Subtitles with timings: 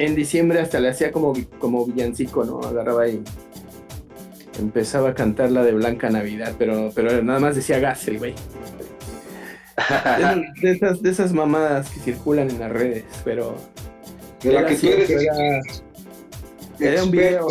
[0.00, 2.60] en diciembre hasta le hacía como, como villancico, ¿no?
[2.60, 3.22] Agarraba y
[4.58, 8.34] empezaba a cantar la de Blanca Navidad, pero, pero nada más decía gas el güey.
[10.62, 13.56] De, esas, de esas mamadas que circulan en las redes, pero...
[16.78, 17.46] era, un video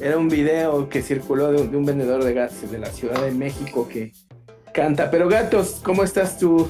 [0.00, 3.88] era un video que circuló de un, vendedor de gas de la Ciudad de México
[3.88, 4.12] que
[4.72, 5.10] canta.
[5.10, 6.68] Pero gatos, ¿cómo estás tú?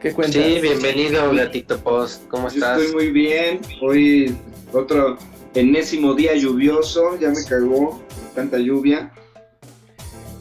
[0.00, 0.42] ¿Qué cuentas?
[0.42, 2.26] Sí, bienvenido Gatito Post.
[2.28, 2.80] ¿Cómo estás?
[2.80, 3.60] Estoy muy bien.
[3.82, 4.34] Hoy
[4.72, 5.18] otro
[5.52, 7.18] enésimo día lluvioso.
[7.18, 8.00] Ya me cagó
[8.34, 9.12] tanta lluvia.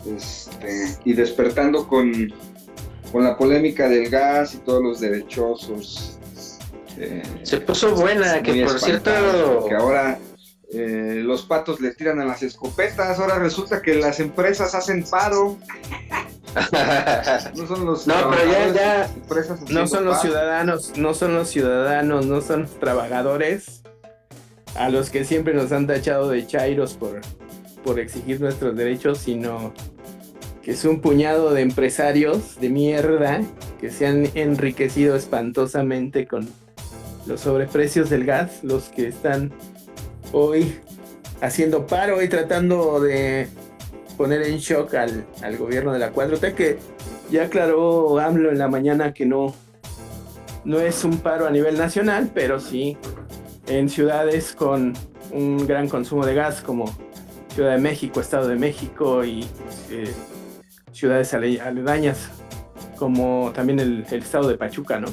[0.06, 2.34] Este, y despertando con,
[3.12, 6.18] con la polémica del gas y todos los derechosos.
[6.98, 9.66] Eh, Se puso buena, que por cierto.
[9.68, 10.20] Que ahora
[10.72, 13.20] eh, los patos le tiran a las escopetas.
[13.20, 15.58] Ahora resulta que las empresas hacen paro.
[17.56, 19.10] no son los no, pero ya,
[19.70, 23.84] no son los ciudadanos, no son los ciudadanos, no son los trabajadores
[24.76, 27.22] a los que siempre nos han tachado de chairos por,
[27.84, 29.74] por exigir nuestros derechos, sino
[30.62, 33.42] que es un puñado de empresarios de mierda
[33.80, 36.50] que se han enriquecido espantosamente con
[37.26, 39.52] los sobreprecios del gas, los que están
[40.32, 40.80] hoy
[41.42, 43.48] haciendo paro y tratando de
[44.20, 46.78] poner en shock al, gobierno de la 4T, que
[47.32, 49.56] ya aclaró AMLO en la mañana que no,
[50.66, 52.98] no es un paro a nivel nacional, pero sí
[53.68, 54.92] en ciudades con
[55.32, 56.94] un gran consumo de gas como
[57.56, 59.46] Ciudad de México, Estado de México y
[59.90, 60.14] eh,
[60.92, 62.30] ciudades aledañas
[62.98, 65.08] como también el, estado de Pachuca, ¿no?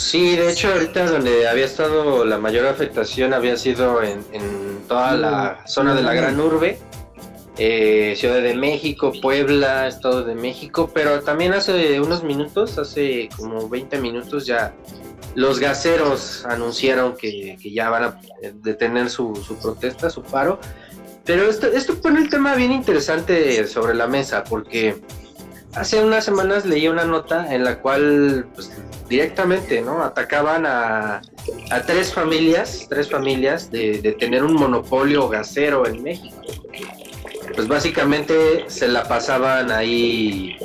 [0.00, 4.24] Sí, de hecho ahorita donde había estado la mayor afectación había sido en,
[4.88, 6.78] toda la zona de la gran urbe,
[7.58, 13.68] eh, Ciudad de México, Puebla, Estado de México, pero también hace unos minutos, hace como
[13.68, 14.74] 20 minutos ya
[15.34, 18.20] los gaseros anunciaron que, ya van a
[18.54, 20.58] detener su, protesta, su paro.
[21.26, 24.98] Pero esto, esto pone el tema bien interesante sobre la mesa, porque
[25.74, 28.70] hace unas semanas leí una nota en la cual pues,
[29.08, 31.22] directamente no atacaban a,
[31.86, 36.36] tres familias, tres familias de, tener un monopolio gasero en México.
[37.54, 40.56] Pues básicamente se la pasaban ahí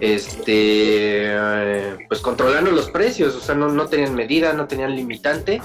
[0.00, 1.34] este
[2.08, 5.60] pues controlando los precios, o sea, no, no tenían medida, no tenían limitante.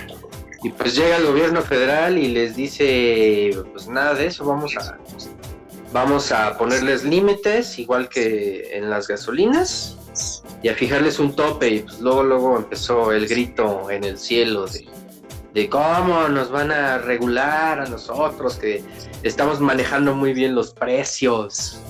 [0.63, 4.97] Y pues llega el gobierno federal y les dice, pues nada de eso, vamos a
[5.94, 9.97] Vamos a ponerles límites, igual que en las gasolinas,
[10.63, 11.69] y a fijarles un tope.
[11.69, 14.68] Y pues luego, luego empezó el grito en el cielo
[15.53, 18.81] de, cómo nos van a regular a nosotros, que
[19.24, 21.81] estamos manejando muy bien los precios.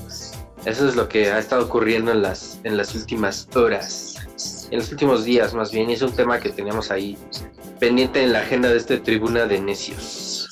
[0.65, 4.15] Eso es lo que ha estado ocurriendo en las, en las últimas horas,
[4.71, 5.91] en los últimos días más bien.
[5.91, 7.17] Y es un tema que tenemos ahí
[7.79, 10.50] pendiente en la agenda de esta tribuna de necios.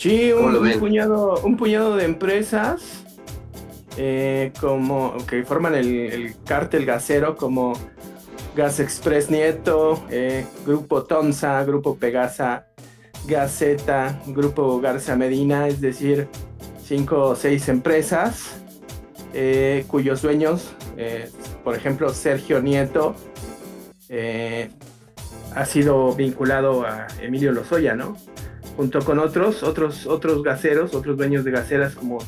[0.00, 3.04] Sí, un, puñado, un puñado de empresas
[3.98, 7.74] eh, como que forman el, cártel gasero como
[8.56, 12.64] Gas Express Nieto, eh, Grupo Tonsa, Grupo Pegasa,
[13.26, 16.28] Gaceta, Grupo Garza Medina, es decir,
[16.82, 18.58] cinco o seis empresas
[19.34, 20.72] eh, cuyos dueños,
[21.62, 23.14] por ejemplo, Sergio Nieto,
[25.54, 28.16] ha sido vinculado a Emilio Lozoya, ¿no?
[28.76, 32.18] Junto con otros, otros, otros gaseros, otros dueños de gaseras como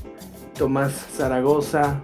[0.57, 2.01] Tomás Zaragoza,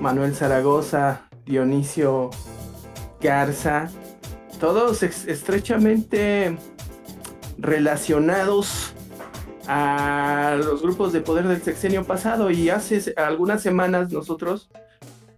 [0.00, 2.30] Manuel Zaragoza, Dionisio
[3.20, 3.88] Garza,
[4.58, 6.56] todos estrechamente
[7.58, 8.94] relacionados
[9.66, 14.68] a los grupos de poder del sexenio pasado y hace algunas semanas nosotros,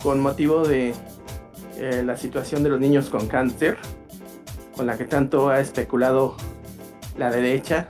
[0.02, 0.94] con motivo de
[1.78, 3.76] eh, la situación de los niños con cáncer,
[4.74, 6.36] con la que tanto ha especulado
[7.16, 7.88] la derecha,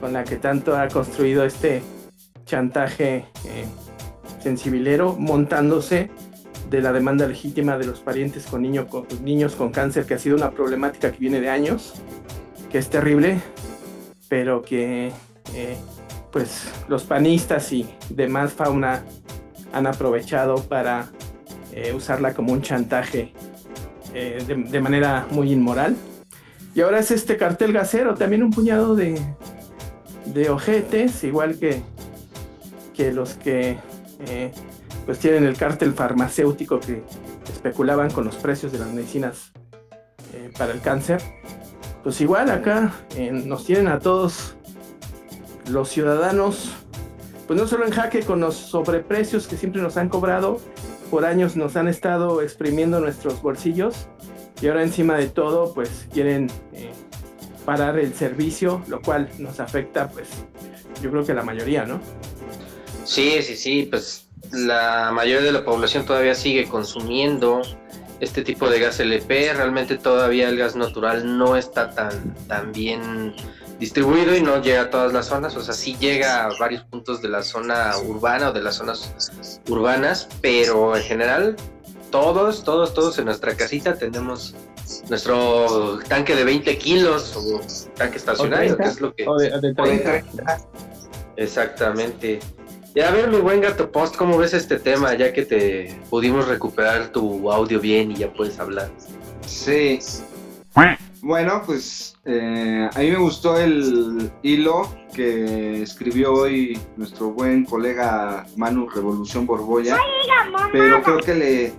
[0.00, 1.82] con la que tanto ha construido este
[2.44, 3.64] chantaje eh,
[4.42, 6.10] sensibilero, montándose
[6.70, 10.36] de la demanda legítima de los parientes con, con niños con cáncer, que ha sido
[10.36, 11.94] una problemática que viene de años,
[12.70, 13.40] que es terrible,
[14.28, 15.12] pero que
[15.54, 15.76] eh,
[16.30, 19.04] pues los panistas y demás fauna
[19.72, 21.08] han aprovechado para
[21.72, 23.32] eh, usarla como un chantaje
[24.12, 25.94] de, manera muy inmoral.
[26.74, 29.20] Y ahora es este cartel gasero, también un puñado de,
[30.38, 31.82] de ojetes, igual que,
[32.94, 33.76] que los que
[34.26, 34.52] eh,
[35.04, 37.02] pues tienen el cártel farmacéutico que
[37.50, 39.52] especulaban con los precios de las medicinas
[40.32, 41.20] eh, para el cáncer.
[42.04, 42.92] Pues igual acá
[43.32, 44.54] nos tienen a todos
[45.68, 46.72] los ciudadanos,
[47.46, 50.60] pues no solo en jaque con los sobreprecios que siempre nos han cobrado,
[51.10, 54.06] por años nos han estado exprimiendo nuestros bolsillos,
[54.62, 56.92] y ahora encima de todo pues quieren eh,
[57.68, 60.26] parar el servicio, lo cual nos afecta pues
[61.02, 62.00] yo creo que la mayoría, ¿no?
[63.04, 67.60] Sí, sí, sí, pues la mayoría de la población todavía sigue consumiendo
[68.20, 73.34] este tipo de gas LP, realmente todavía el gas natural no está tan, tan bien
[73.78, 77.20] distribuido y no llega a todas las zonas, o sea, sí llega a varios puntos
[77.20, 81.56] de la zona urbana o de las zonas urbanas, pero en general
[82.10, 84.54] todos, todos, todos en nuestra casita tenemos
[85.08, 87.60] nuestro tanque de 20 kilos o
[87.96, 89.26] tanque estacionario, que es lo que...
[91.36, 92.40] Exactamente.
[92.94, 95.14] Y a ver, mi buen gato post, ¿cómo ves este tema?
[95.14, 98.90] Ya que te pudimos recuperar tu audio bien y ya puedes hablar.
[99.46, 100.00] Sí.
[101.20, 108.46] Bueno, pues eh, a mí me gustó el hilo que escribió hoy nuestro buen colega
[108.56, 109.96] Manu Revolución Borbolla.
[110.72, 111.72] Pero creo que le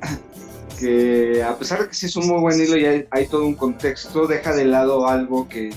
[0.80, 3.56] que a pesar de que sí es un muy buen hilo y hay, todo un
[3.56, 5.74] contexto, deja de lado algo que,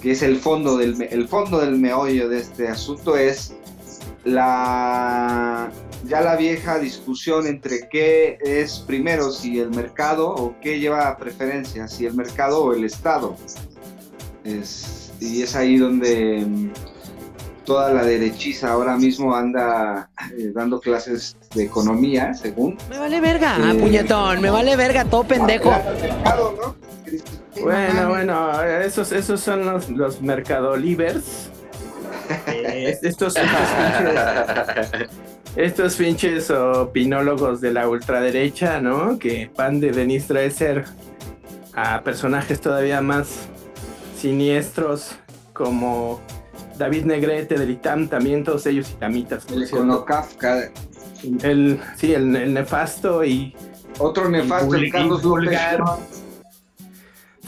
[0.00, 3.54] que es el fondo del el fondo del meollo de este asunto es
[4.24, 5.70] la
[6.06, 11.88] ya la vieja discusión entre qué es primero, si el mercado o qué lleva preferencia,
[11.88, 13.36] si el mercado o el Estado.
[14.44, 16.46] y es ahí donde
[17.68, 22.78] toda la derechiza ahora mismo anda eh, dando clases de economía, según.
[22.88, 25.70] Me vale verga, ah, puñetón, me vale verga, todo pendejo.
[27.60, 31.50] Bueno, bueno, esos, esos son los, los mercadolivers
[32.46, 33.34] eh, estos,
[35.54, 39.18] estos, pinches, opinólogos de la ultraderecha, ¿no?
[39.18, 40.86] Que van de Denise Dresser
[41.74, 43.40] a personajes todavía más
[44.16, 45.16] siniestros
[45.52, 46.20] como
[46.78, 49.46] David Negrete del ITAM, también todos ellos itamitas.
[49.50, 49.68] El
[50.06, 50.70] Kafka.
[51.42, 53.54] El, sí, el, nefasto y...
[53.98, 55.82] Otro nefasto, el Carlos vulgar.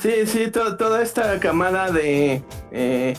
[0.01, 2.43] Sí, sí, toda esta camada de
[2.73, 3.15] eh,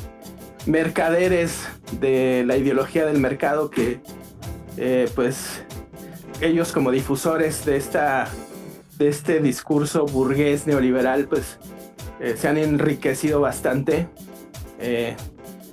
[0.65, 1.67] mercaderes
[1.99, 4.01] de la ideología del mercado que
[4.77, 5.63] eh, pues
[6.39, 8.27] ellos como difusores de esta
[8.97, 11.57] de este discurso burgués neoliberal pues
[12.19, 14.07] eh, se han enriquecido bastante
[14.79, 15.15] eh,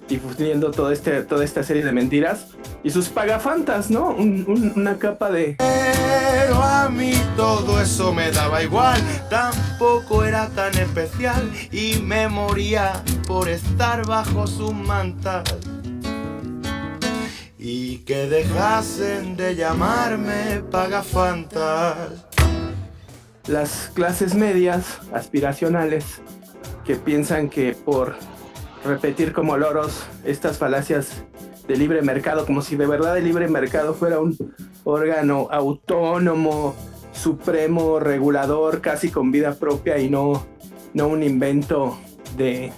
[0.09, 2.47] difundiendo todo este, toda esta serie de mentiras
[2.83, 4.11] y sus pagafantas, ¿no?
[4.17, 5.57] una capa de...
[5.59, 13.03] Pero a mí todo eso me daba igual, tampoco era tan especial y me moría
[13.27, 15.45] por estar bajo su manta.
[17.59, 22.25] Y que dejasen de llamarme pagafantas.
[23.47, 26.05] Las clases medias, aspiracionales,
[26.85, 28.15] que piensan que por
[28.85, 31.23] repetir como loros estas falacias
[31.67, 34.37] de libre mercado, como si de verdad el libre mercado fuera un
[34.85, 36.75] órgano autónomo,
[37.13, 40.47] supremo, regulador, casi con vida propia y no,
[40.95, 41.99] no un invento
[42.37, 42.73] de,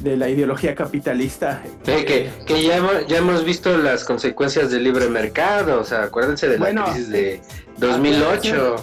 [0.00, 1.62] de la ideología capitalista.
[1.84, 6.48] que, que ya, hemos, ya hemos visto las consecuencias del libre mercado, o sea, acuérdense
[6.48, 7.40] de la crisis de
[7.78, 8.76] 2008.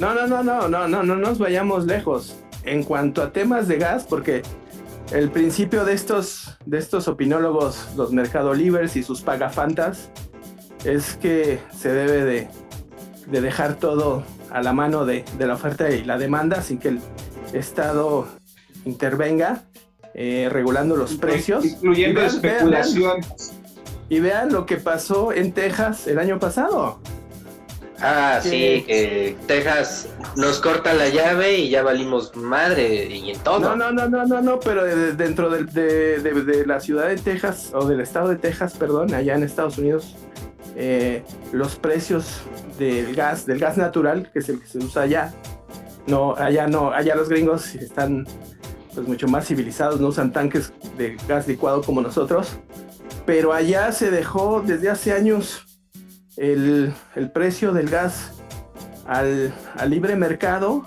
[0.00, 2.36] No, no, no, no, no, no, no nos vayamos lejos.
[2.64, 4.42] En cuanto a temas de gas, porque
[5.12, 10.10] el principio de estos, de estos opinólogos, los mercadolivers y sus pagafantas,
[10.84, 16.18] es que se debe de, dejar todo a la mano de, la oferta y la
[16.18, 17.00] demanda sin que el
[17.52, 18.26] Estado
[18.84, 19.64] intervenga
[20.14, 21.64] eh, regulando los precios.
[21.64, 23.20] Incluyendo especulación.
[24.08, 27.00] y vean lo que pasó en Texas el año pasado.
[28.00, 33.60] Ah, sí, que Texas nos corta la llave y ya valimos madre y en todo.
[33.60, 37.86] No, no, no, no, no, no pero dentro de, de, la ciudad de Texas, o
[37.86, 40.16] del estado de Texas, perdón, allá en Estados Unidos,
[40.76, 41.22] eh,
[41.52, 42.40] los precios
[42.78, 45.32] del gas, del gas natural, que es el que se usa allá,
[46.06, 48.26] no, allá no, allá los gringos están
[48.92, 52.58] pues mucho más civilizados, no usan tanques de gas licuado como nosotros,
[53.24, 55.73] pero allá se dejó desde hace años
[56.36, 56.92] el,
[57.32, 58.32] precio del gas
[59.06, 59.54] al,
[59.88, 60.84] libre mercado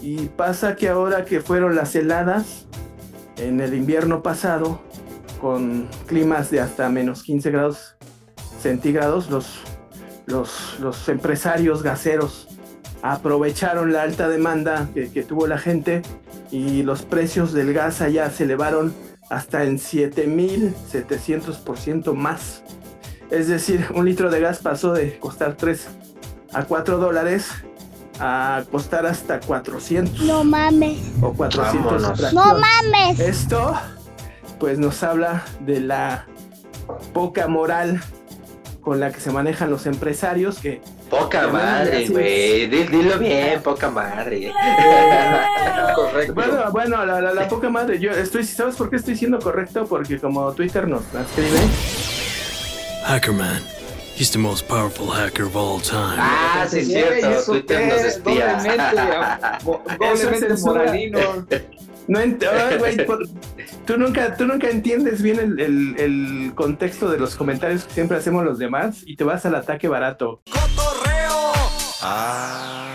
[0.00, 2.66] y pasa que ahora que fueron las heladas
[3.36, 4.80] en el invierno pasado
[5.40, 7.96] con climas de hasta menos 15 grados
[8.60, 9.60] centígrados, los,
[10.26, 12.48] los, empresarios gaseros
[13.02, 16.02] aprovecharon la alta demanda que, que, tuvo la gente
[16.52, 18.94] y los precios del gas allá se elevaron
[19.30, 22.62] hasta en 7.700% más.
[23.32, 25.88] Es decir, un litro de gas pasó de costar 3
[26.52, 27.48] a 4 dólares
[28.20, 30.20] a costar hasta 400.
[30.24, 30.98] No mames.
[31.22, 32.34] O 400.
[32.34, 33.18] No mames.
[33.18, 33.74] Esto,
[34.60, 36.26] pues nos habla de la
[37.14, 38.02] poca moral
[38.82, 42.66] con la que se manejan los empresarios que Poca madre, güey.
[42.68, 44.50] Dilo bien, poca madre.
[45.94, 46.34] correcto.
[46.34, 47.98] Bueno, bueno, la, la, poca madre.
[47.98, 49.86] Yo estoy, ¿sabes por qué estoy siendo correcto?
[49.86, 51.60] Porque como Twitter nos transcribe.
[53.02, 53.62] Hackerman.
[54.14, 56.16] He's the most powerful hacker of all time.
[56.18, 57.52] Ah, sí, es cierto.
[57.52, 58.58] Twitter nos espía.
[59.98, 61.46] Doblemente, moralino.
[62.08, 62.18] No
[62.78, 62.96] güey,
[63.86, 68.16] tú nunca, tú nunca entiendes bien el, el, el, contexto de los comentarios que siempre
[68.16, 70.42] hacemos los demás y te vas al ataque barato.
[70.50, 71.52] ¡Cotorreo!
[72.02, 72.88] Ah.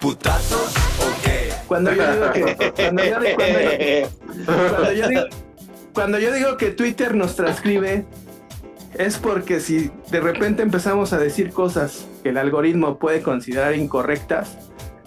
[0.00, 1.52] ¿Putazos o qué?
[1.66, 2.72] Cuando yo digo que.
[2.74, 3.16] Cuando yo,
[4.70, 5.22] cuando yo digo,
[5.92, 8.04] cuando yo digo que Twitter nos transcribe,
[8.98, 14.56] es porque si de repente empezamos a decir cosas que el algoritmo puede considerar incorrectas,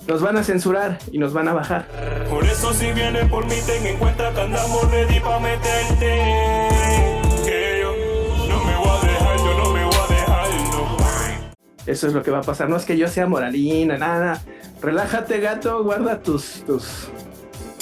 [0.07, 1.87] nos van a censurar y nos van a bajar.
[2.29, 6.69] Por eso si viene por mí ten en cuenta que andamos ready pa' meterte.
[7.45, 10.97] Que yo no me voy a dejar, yo no me voy a dejar, no.
[11.85, 12.69] Eso es lo que va a pasar.
[12.69, 14.41] No es que yo sea moralina, nada.
[14.81, 17.09] Relájate, gato, guarda tus, tus,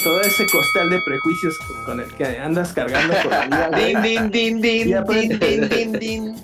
[0.04, 3.70] todo ese costal de prejuicios con el que andas cargando por la vida.
[3.78, 6.36] din, din, din, din, din, din, din, din.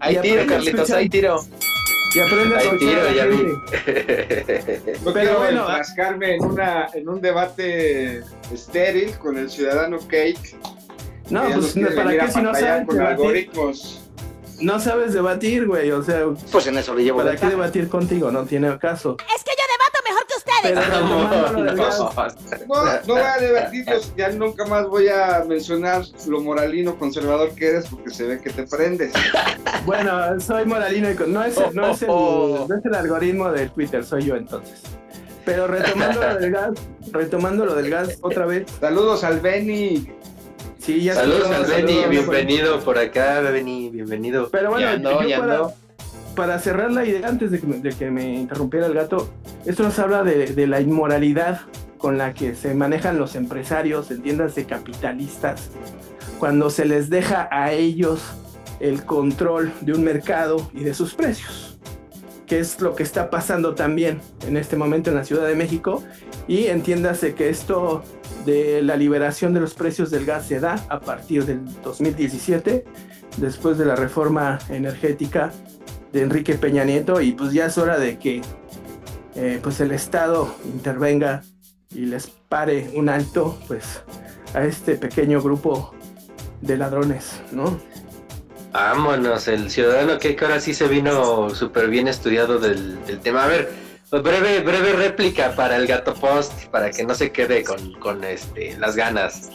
[0.00, 1.44] Hay tiro, Carlitos, hay tiro.
[2.14, 3.36] Y aprende a tiro, ya vi.
[5.04, 10.56] No Pero bueno, rascarme en, una, en un debate estéril con el ciudadano Cake.
[11.30, 14.00] No, pues para qué si no sabes con algoritmos.
[14.60, 18.30] No sabes debatir, güey, o sea, pues en eso le llevo ¿Para qué debatir contigo?
[18.30, 19.16] No tiene caso.
[19.34, 19.49] Es que
[20.60, 20.88] ustedes.
[20.88, 22.12] no,
[22.66, 23.84] no, voy a debatir,
[24.16, 28.50] ya nunca más voy a mencionar lo moralino conservador que eres porque se ve que
[28.50, 29.12] te prendes.
[29.86, 34.04] Bueno, soy moralino y no es, no es, el, no es el algoritmo de Twitter,
[34.04, 34.82] soy yo entonces.
[35.44, 36.70] Pero retomando lo del gas,
[37.12, 38.70] retomando lo del gas otra vez.
[38.78, 40.08] Saludos al Benny.
[40.78, 44.48] Sí, ya Saludos al Benny, bienvenido por acá, Benny, bienvenido.
[44.50, 45.74] Pero bueno, yo para,
[46.40, 49.28] para, cerrar la idea, antes de que, me interrumpiera el gato,
[49.66, 51.60] esto nos habla de, de, la inmoralidad
[51.98, 55.68] con la que se manejan los empresarios, entiéndase capitalistas,
[56.38, 58.22] cuando se les deja a ellos
[58.80, 61.78] el control de un mercado y de sus precios,
[62.46, 66.02] que es lo que está pasando también en este momento en la Ciudad de México.
[66.48, 68.02] Y entiéndase que esto
[68.46, 72.84] de la liberación de los precios del gas se da a partir del 2017,
[73.36, 75.52] después de la reforma energética
[76.12, 78.42] de Enrique Peña Nieto, y pues ya es hora de que
[79.34, 81.42] eh, pues el Estado intervenga
[81.94, 84.02] y les pare un alto pues
[84.54, 85.94] a este pequeño grupo
[86.60, 87.78] de ladrones, ¿no?
[88.72, 93.44] Vámonos, el ciudadano que ahora sí se vino súper bien estudiado del, tema.
[93.44, 93.72] A ver,
[94.10, 98.96] breve, breve réplica para el gato post, para que no se quede con, este, las
[98.96, 99.50] ganas.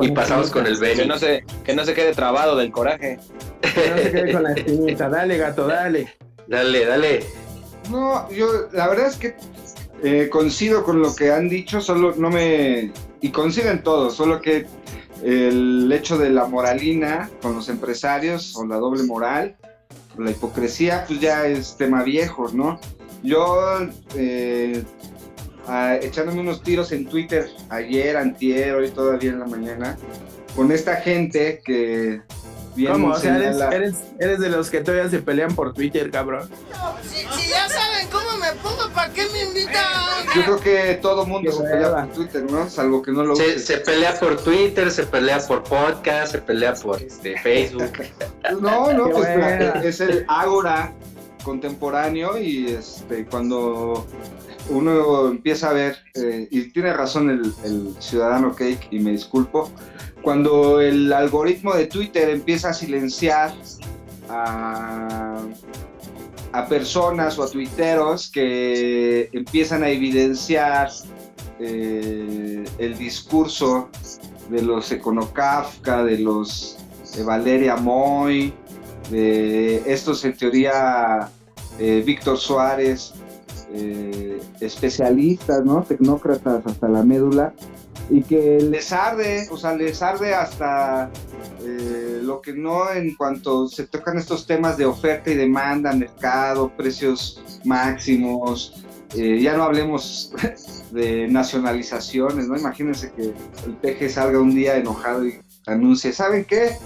[0.00, 1.02] y pasamos con el Benny.
[1.02, 3.18] Que no, se, que no se quede trabado del coraje.
[3.60, 5.08] Que no se quede con la espinita.
[5.08, 6.14] Dale, gato, dale.
[6.46, 7.26] Dale, dale.
[7.90, 9.36] No, yo, la verdad es que
[10.02, 12.92] eh, coincido con lo que han dicho, solo no me...
[13.20, 14.66] Y coinciden todos, solo que
[15.24, 19.56] el hecho de la moralina con los empresarios o la doble moral,
[20.16, 22.78] o la hipocresía, pues ya es tema viejo, ¿no?
[23.22, 23.78] Yo,
[24.14, 24.82] eh,
[26.00, 29.96] echándome unos tiros en Twitter ayer, antier, hoy todavía en la mañana,
[30.54, 32.22] con esta gente que
[32.86, 33.08] ¿Cómo?
[33.08, 36.48] O sea, eres, eres, de los que todavía se pelean por Twitter, cabrón.
[37.02, 39.84] si, ya saben cómo me pongo, ¿para qué me invitan?
[40.34, 42.68] Yo creo que todo mundo se pelea por Twitter, ¿no?
[42.68, 46.74] Salvo que no lo se, se, pelea por Twitter, se pelea por podcast, se pelea
[46.74, 47.92] por este, Facebook.
[48.60, 49.28] no, no, pues
[49.84, 50.92] es el Ágora
[51.42, 54.06] contemporáneo y este cuando
[54.70, 59.70] uno empieza a ver, eh, y tiene razón el, ciudadano Cake, y me disculpo,
[60.22, 63.54] cuando el algoritmo de Twitter empieza a silenciar
[64.28, 65.44] a,
[66.68, 70.90] personas o a tuiteros que empiezan a evidenciar
[71.60, 73.88] eh, el discurso
[74.50, 76.76] de los Econocafka, de los
[77.14, 78.52] de Valeria Moy,
[79.10, 81.30] de estos en teoría
[81.78, 83.14] eh, Víctor Suárez,
[83.72, 85.82] eh, especialistas, ¿no?
[85.82, 87.52] Tecnócratas hasta la médula,
[88.10, 91.10] y que les arde, o sea, les arde hasta
[91.62, 96.72] eh, lo que no en cuanto se tocan estos temas de oferta y demanda, mercado,
[96.74, 98.84] precios máximos,
[99.14, 100.32] eh, ya no hablemos
[100.90, 102.56] de nacionalizaciones, ¿no?
[102.56, 103.34] Imagínense que
[103.66, 106.76] el peje salga un día enojado y anuncie, ¿saben qué?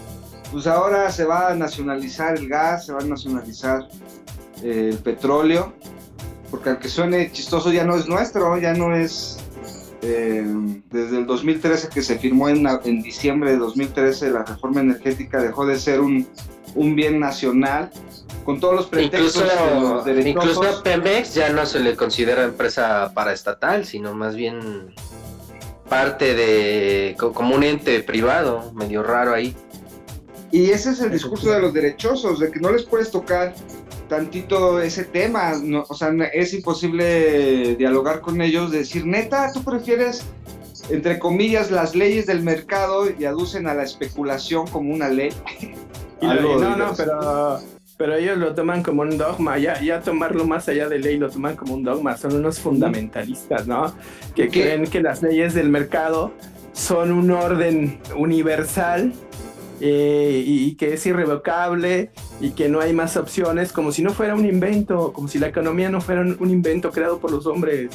[0.52, 3.88] Pues ahora se va a nacionalizar el gas, se va a nacionalizar
[4.62, 5.72] eh, el petróleo,
[6.50, 9.38] porque aunque suene chistoso ya no es nuestro, ya no es
[10.02, 10.44] eh,
[10.90, 15.64] desde el 2013 que se firmó en, en, diciembre de 2013 la reforma energética dejó
[15.64, 16.26] de ser un,
[16.74, 17.90] un bien nacional
[18.44, 19.34] con todos los pretextos
[20.04, 20.28] de los Incluso,
[20.60, 24.92] incluso a Pemex ya no se le considera empresa paraestatal, sino más bien
[25.88, 29.54] parte de co- como un ente privado, medio raro ahí.
[30.52, 33.54] Y ese es el discurso de los derechosos, de que no les puedes tocar
[34.08, 40.26] tantito ese tema, no, o sea, es imposible dialogar con ellos, decir, neta, tú prefieres,
[40.90, 45.32] entre comillas, las leyes del mercado y aducen a la especulación como una ley.
[46.20, 47.58] Y Algo no, no, pero,
[47.96, 51.28] pero ellos lo toman como un dogma, ya, ya tomarlo más allá de ley lo
[51.28, 53.92] toman como un dogma, son unos fundamentalistas, ¿no?
[54.36, 54.62] Que ¿Qué?
[54.62, 56.32] creen que las leyes del mercado
[56.74, 59.12] son un orden universal
[59.84, 64.10] eh, y, y que es irrevocable y que no hay más opciones, como si no
[64.10, 67.90] fuera un invento, como si la economía no fuera un, invento creado por los hombres,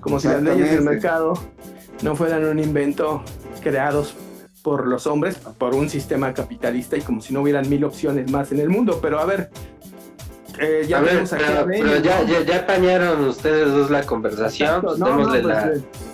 [0.00, 1.34] como si las leyes del mercado
[2.02, 3.24] no fueran un invento
[3.60, 4.14] creados
[4.62, 8.52] por los hombres, por un sistema capitalista y como si no hubieran mil opciones más
[8.52, 9.00] en el mundo.
[9.02, 9.50] Pero a ver,
[10.60, 12.28] eh, ya a ver, aquí pero, a Benny, pero ya, ¿no?
[12.28, 15.82] ya, ya apañaron ustedes dos la conversación, Exacto, pues no, no, démosle pues, la, eh,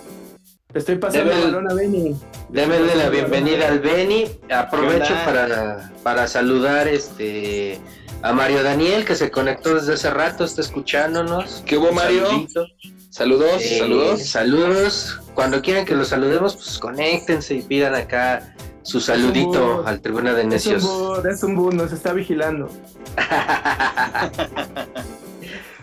[0.73, 2.15] estoy pasando Deme el balón a Benny.
[2.49, 4.25] démosle la bienvenida al Beni.
[4.51, 7.79] Aprovecho para, para saludar este
[8.23, 11.63] a Mario Daniel que se conectó desde hace rato, está escuchándonos.
[11.65, 12.27] ¿Qué hubo, Mario?
[12.27, 12.65] saludito.
[13.09, 14.23] Saludos, Eh, saludos.
[14.25, 15.19] Saludos.
[15.33, 20.41] Cuando quieran que los saludemos, pues conéctense y pidan acá su saludito al Tribuna de
[20.41, 21.25] Es un Necios.
[21.25, 22.69] es un bot, nos está vigilando.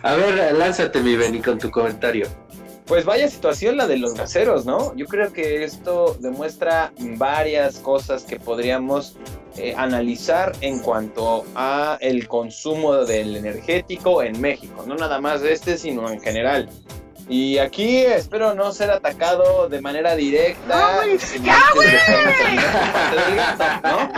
[0.02, 2.28] A ver, lánzate, mi Beni, con tu comentario.
[2.88, 4.96] Pues vaya situación la de los gaseros, ¿no?
[4.96, 9.14] Yo creo que esto demuestra varias cosas que podríamos
[9.58, 15.52] eh, analizar en cuanto a el consumo del energético en México, no nada más de
[15.52, 16.70] este, sino en general.
[17.28, 20.60] Y aquí espero no ser atacado de manera directa.
[23.82, 24.10] ¿no?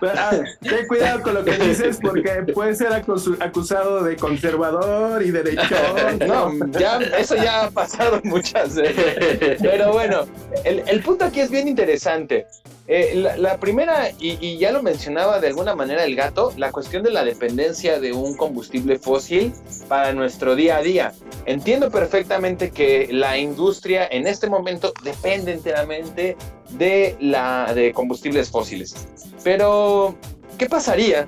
[0.00, 0.30] Pero, ah,
[0.60, 6.18] ten cuidado con lo que dices porque puede ser acusado de conservador y derechón.
[6.26, 9.58] No, ya, eso ya ha pasado muchas veces.
[9.60, 10.26] Pero bueno,
[10.64, 12.46] el, el punto aquí es bien interesante.
[12.86, 17.10] Eh, la, primera, y, ya lo mencionaba de alguna manera el gato, la cuestión de
[17.10, 19.54] la dependencia de un combustible fósil
[19.88, 21.14] para nuestro día a día.
[21.46, 26.36] Entiendo perfectamente que la industria en este momento depende enteramente
[26.70, 29.08] de, la, de combustibles fósiles.
[29.42, 30.14] Pero,
[30.58, 31.26] ¿qué pasaría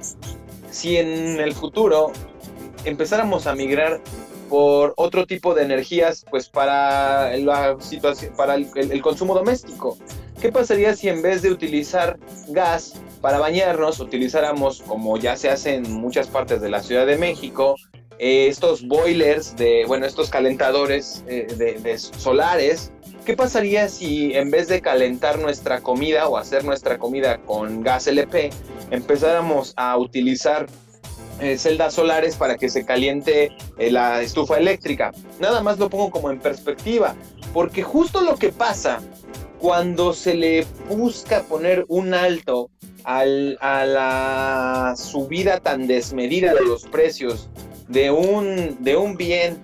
[0.70, 2.12] si en el futuro
[2.84, 4.02] empezáramos a migrar
[4.50, 9.98] por otro tipo de energías, pues para la situación, para el consumo doméstico.
[10.40, 12.18] ¿Qué pasaría si en vez de utilizar
[12.48, 17.16] gas para bañarnos, utilizáramos, como ya se hace en muchas partes de la Ciudad de
[17.16, 17.76] México,
[18.18, 22.92] eh, estos boilers de, bueno, estos calentadores eh, de, de solares?
[23.24, 28.06] ¿Qué pasaría si en vez de calentar nuestra comida o hacer nuestra comida con gas
[28.06, 28.50] LP,
[28.90, 30.66] empezáramos a utilizar
[31.38, 35.12] eh, celdas solares para que se caliente eh, la estufa eléctrica.
[35.38, 37.14] Nada más lo pongo como en perspectiva,
[37.52, 39.00] porque justo lo que pasa
[39.58, 42.70] cuando se le busca poner un alto
[43.04, 47.48] al- a la subida tan desmedida de los precios
[47.88, 49.58] de un, de un bien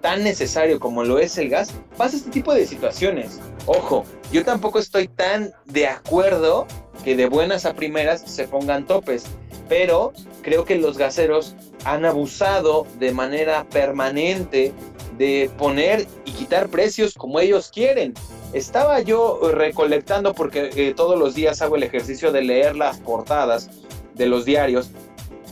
[0.00, 3.40] tan necesario como lo es el gas, pasa este tipo de situaciones.
[3.66, 6.66] Ojo, yo tampoco estoy tan de acuerdo
[7.04, 9.24] que de buenas a primeras se pongan topes,
[9.68, 14.72] pero creo que los gaseros han abusado de manera permanente
[15.16, 18.14] de poner y quitar precios como ellos quieren.
[18.52, 23.68] Estaba yo recolectando porque eh, todos los días hago el ejercicio de leer las portadas
[24.14, 24.90] de los diarios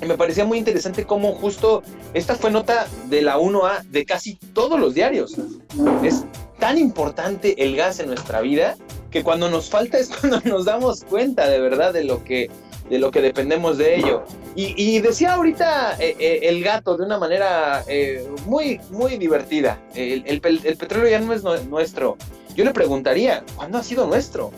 [0.02, 1.82] y me parecía muy interesante cómo justo
[2.14, 5.36] esta fue nota de la 1A de casi todos los diarios.
[6.02, 6.24] Es
[6.58, 8.76] tan importante el gas en nuestra vida
[9.10, 12.50] que cuando nos falta es cuando nos damos cuenta de verdad de lo que
[12.90, 14.22] de lo que dependemos de ello.
[14.54, 19.80] Y, y decía ahorita eh, eh, el gato de una manera eh, muy, muy divertida.
[19.94, 22.16] El, petróleo ya no es nue- nuestro.
[22.56, 24.50] Yo le preguntaría, ¿cuándo ha sido nuestro?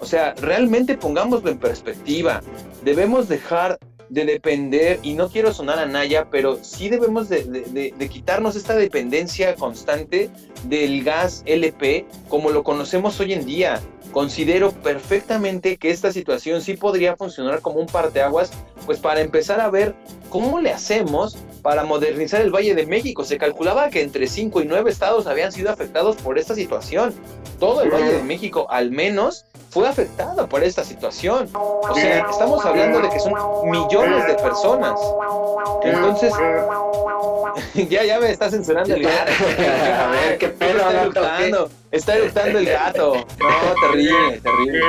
[0.00, 2.42] O sea, realmente pongámoslo en perspectiva.
[2.82, 8.56] Debemos dejar de depender, y no quiero sonar a Naya, pero sí debemos de, quitarnos
[8.56, 10.30] esta dependencia constante
[10.64, 13.80] del gas LP como lo conocemos hoy en día.
[14.12, 18.50] Considero perfectamente que esta situación sí podría funcionar como un parteaguas,
[18.84, 19.94] pues para empezar a ver
[20.28, 23.24] cómo le hacemos para modernizar el Valle de México.
[23.24, 27.14] Se calculaba que entre 5 y 9 estados habían sido afectados por esta situación.
[27.58, 31.48] Todo el Valle de México, al menos, fue afectado por esta situación.
[31.54, 33.32] O sea, estamos hablando de que son
[33.70, 35.00] millones de personas.
[35.82, 36.34] Entonces,
[37.88, 39.32] ya, ya me está censurando el gato.
[39.98, 43.14] A ver, qué pedo, Está eructando, está eructando el gato.
[43.14, 44.80] No, terrible, terrible.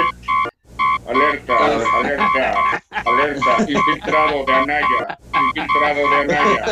[1.08, 6.66] Alerta, alerta, alerta, infiltrado de Anaya, infiltrado de Anaya.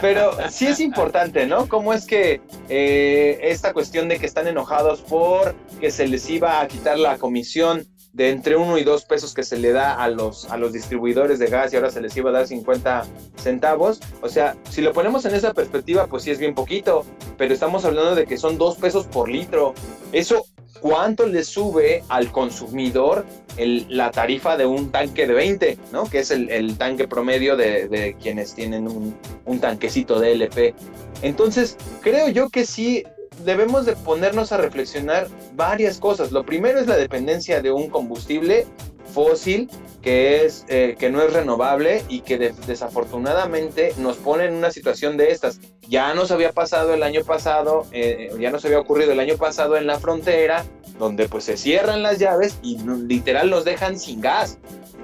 [0.00, 1.68] Pero sí es importante, ¿no?
[1.68, 6.60] Cómo es que eh, esta cuestión de que están enojados por que se les iba
[6.60, 10.08] a quitar la comisión de entre uno y dos pesos que se le da a
[10.08, 13.04] los, a los distribuidores de gas y ahora se les iba a dar 50
[13.36, 14.00] centavos.
[14.22, 17.04] O sea, si lo ponemos en esa perspectiva, pues sí es bien poquito,
[17.36, 19.74] pero estamos hablando de que son dos pesos por litro.
[20.12, 20.46] Eso,
[20.80, 23.24] ¿cuánto le sube al consumidor
[23.56, 26.04] la tarifa de un tanque de 20, ¿no?
[26.04, 30.74] Que es el, tanque promedio de, quienes tienen un, tanquecito de LP.
[31.22, 33.02] Entonces, creo yo que sí
[33.44, 36.32] debemos de ponernos a reflexionar varias cosas.
[36.32, 38.66] Lo primero es la dependencia de un combustible
[39.12, 39.68] fósil
[40.02, 44.70] que, es, eh, que no es renovable y que de- desafortunadamente nos pone en una
[44.70, 45.60] situación de estas.
[45.88, 49.76] Ya nos había pasado el año pasado, eh, ya nos había ocurrido el año pasado
[49.76, 50.64] en la frontera,
[50.98, 54.58] donde pues se cierran las llaves y literal nos dejan sin gas.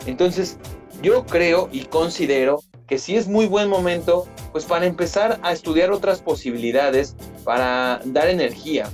[0.06, 0.58] Entonces,
[1.02, 5.90] yo creo y considero que sí es muy buen momento pues para empezar a estudiar
[5.90, 8.88] otras posibilidades para dar energía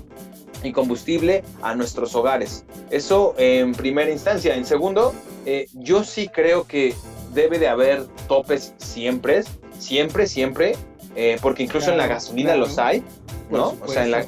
[0.62, 2.64] y combustible a nuestros hogares.
[2.90, 4.54] Eso en primera instancia.
[4.54, 5.12] En segundo,
[5.46, 6.94] eh, yo sí creo que
[7.34, 9.42] debe de haber topes siempre,
[9.78, 10.76] siempre, siempre,
[11.16, 12.60] eh, porque incluso en la gasolina claro.
[12.66, 13.02] los hay,
[13.50, 13.76] ¿no?
[13.82, 14.26] O sea, en la,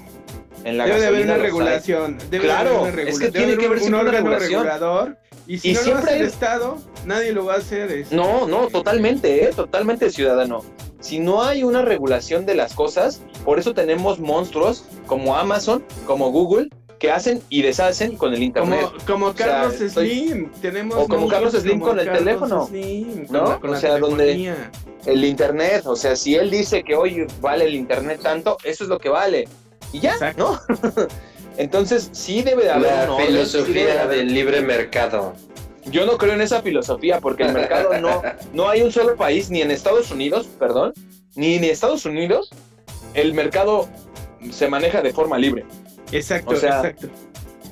[0.64, 1.42] en la Debe de haber gasolina una los hay.
[1.42, 2.18] regulación.
[2.30, 4.64] Debe Claro, haber una es que tiene que haber un órgano regulación.
[4.64, 5.16] regulador.
[5.46, 7.90] Y si Y no lo siempre hace el hay- Estado, nadie lo va a hacer.
[7.90, 9.50] es- No, no, totalmente, ¿eh?
[9.54, 10.64] totalmente ciudadano.
[11.00, 16.30] Si no hay una regulación de las cosas, por eso tenemos monstruos como Amazon, como
[16.30, 16.68] Google,
[17.02, 19.04] que hacen y deshacen con el Como, Internet.
[19.08, 20.52] como O sea, Carlos estoy- Slim.
[20.62, 23.48] Tenemos O como Carlos Slim como con el Carlos teléfono, Slim, con ¿no?
[23.48, 24.54] la- con O la sea, donde-.
[25.04, 28.88] El Internet, o sea, si él dice que hoy vale el Internet tanto, eso es
[28.88, 29.48] lo que vale.
[29.92, 30.60] Y ya, Exacto.
[30.68, 30.76] ¿no?
[31.56, 35.34] Entonces, sí debe de haber La filosofía haber- del libre mercado.
[35.86, 38.22] Yo no creo en esa filosofía porque el mercado no,
[38.54, 40.92] no hay un solo país, ni en Estados Unidos, perdón,
[41.34, 42.50] ni en Estados Unidos,
[43.14, 43.88] el mercado
[44.52, 45.64] se maneja de forma libre.
[46.12, 47.08] Exacto, O sea, exacto.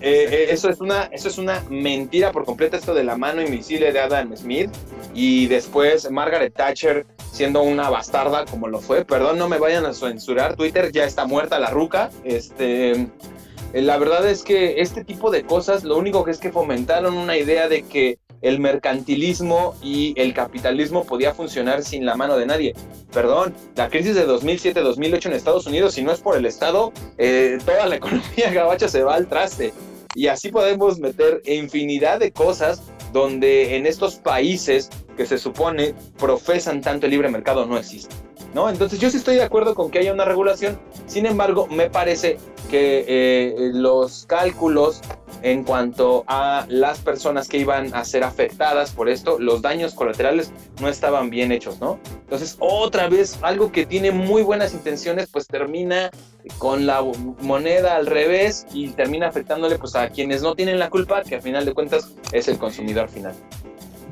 [0.03, 3.43] Eh, eh, eso, es una, eso es una mentira por completo, esto de la mano
[3.43, 4.71] invisible de Adam Smith
[5.13, 9.05] y después Margaret Thatcher siendo una bastarda como lo fue.
[9.05, 12.11] Perdón, no me vayan a censurar, Twitter ya está muerta la ruca.
[12.25, 16.51] Este, eh, la verdad es que este tipo de cosas lo único que es que
[16.51, 22.37] fomentaron una idea de que el mercantilismo y el capitalismo podía funcionar sin la mano
[22.37, 22.75] de nadie.
[23.13, 27.59] Perdón, la crisis de 2007-2008 en Estados Unidos, si no es por el Estado, eh,
[27.65, 29.73] toda la economía gabacha se va al traste.
[30.15, 36.81] Y así podemos meter infinidad de cosas donde en estos países que se supone profesan
[36.81, 38.15] tanto el libre mercado no existe.
[38.55, 38.69] ¿No?
[38.69, 42.39] Entonces yo sí estoy de acuerdo con que haya una regulación, sin embargo me parece
[42.71, 45.01] que eh, los cálculos
[45.43, 50.53] en cuanto a las personas que iban a ser afectadas por esto, los daños colaterales
[50.81, 51.99] no estaban bien hechos, ¿no?
[52.23, 56.11] Entonces otra vez algo que tiene muy buenas intenciones pues termina
[56.59, 57.03] con la
[57.41, 61.43] moneda al revés y termina afectándole pues a quienes no tienen la culpa, que al
[61.43, 63.35] final de cuentas es el consumidor final.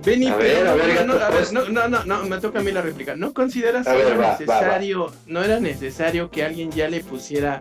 [0.08, 1.52] Benny, A ver, a no, ver, no, gato, a ver, pues.
[1.52, 3.16] no, no, no, no, me toca a mí la réplica.
[3.16, 4.38] ¿No consideras que ver, era va, va, va.
[4.38, 7.60] necesario, no era necesario que alguien ya le pusiera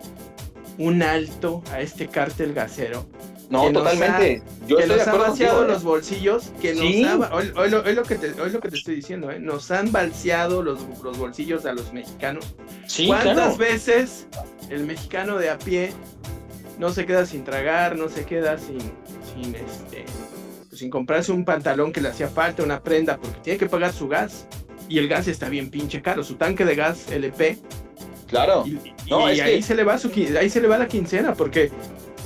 [0.78, 3.06] un alto a este cártel gasero?
[3.50, 4.44] No, nos totalmente.
[4.68, 5.74] Yo que estoy de nos ha acuerdo vaciado contigo, ¿eh?
[5.74, 7.02] los bolsillos, que Sí.
[7.04, 9.32] nos ha, hoy, hoy lo, hoy lo que te, hoy lo que te estoy diciendo,
[9.32, 9.40] ¿eh?
[9.40, 12.56] nos han balseado los, los bolsillos a los mexicanos.
[12.88, 13.58] Sí, ¿Cuántas claro.
[13.58, 14.28] veces
[14.70, 15.94] el mexicano de a pie
[16.78, 18.80] no se queda sin tragar, no se queda sin,
[19.34, 20.04] sin, este,
[20.78, 24.08] sin comprarse un pantalón que le hacía falta, una prenda, porque tiene que pagar su
[24.08, 24.48] gas?
[24.90, 27.58] Y el gas está bien pinche caro, su tanque de gas LP.
[28.28, 28.64] Claro.
[28.66, 30.10] Y, y- No, y es ahí, que- se le va su,
[30.40, 31.72] ahí se le va la quincena, porque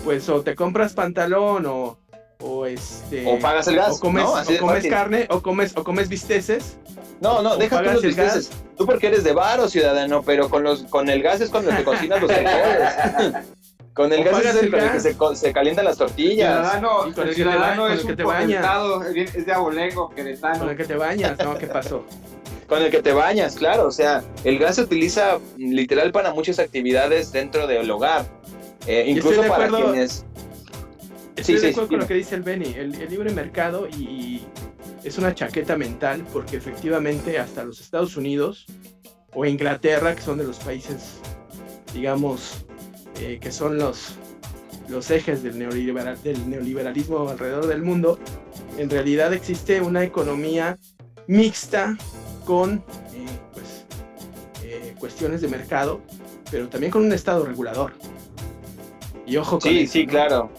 [0.04, 1.98] pues o te compras pantalón o,
[2.40, 3.26] o este...
[3.28, 6.78] O pagas el gas, O comes, o comes carne, o comes, o comes bisteces.
[7.20, 8.36] No, no, o deja tú los el gas.
[8.36, 8.64] bisteces.
[8.78, 11.84] Tú porque eres de varo, ciudadano, pero con los con el gas es el que
[11.84, 13.36] cocinas los frijoles.
[13.94, 15.98] Con el O gas es el el con el que se, co- se calientan las
[15.98, 16.72] tortillas.
[16.72, 19.36] Ciudadano, Y con el el que te ba- ciudadano con el es que te bañas.
[19.36, 20.60] es de abolengo, queretano.
[20.60, 21.58] Con el que te bañas, ¿no?
[21.58, 22.06] ¿Qué pasó?
[22.68, 23.88] Con el que te bañas, claro.
[23.88, 28.26] O sea, el gas se utiliza literal para muchas actividades dentro del hogar.
[28.88, 30.26] Eh, incluso para acuerdo- quienes.
[31.36, 32.74] Estoy Sí, de sí, acuerdo con lo que dice el Benny.
[32.78, 34.48] El, el libre mercado y, y
[35.04, 38.66] es una chaqueta mental porque efectivamente hasta los Estados Unidos
[39.34, 41.20] o Inglaterra, que son de los países,
[41.94, 42.66] digamos,
[43.22, 44.16] eh, que son los,
[44.90, 48.20] los ejes del, neoliberal, del neoliberalismo alrededor del mundo,
[48.78, 50.78] en realidad existe una economía
[51.28, 51.98] mixta
[52.46, 53.86] con eh, pues,
[54.64, 56.02] eh, cuestiones de mercado,
[56.50, 57.94] pero también con un Estado regulador.
[59.26, 60.12] Y ojo con Sí, eso, sí, ¿no?
[60.12, 60.50] claro.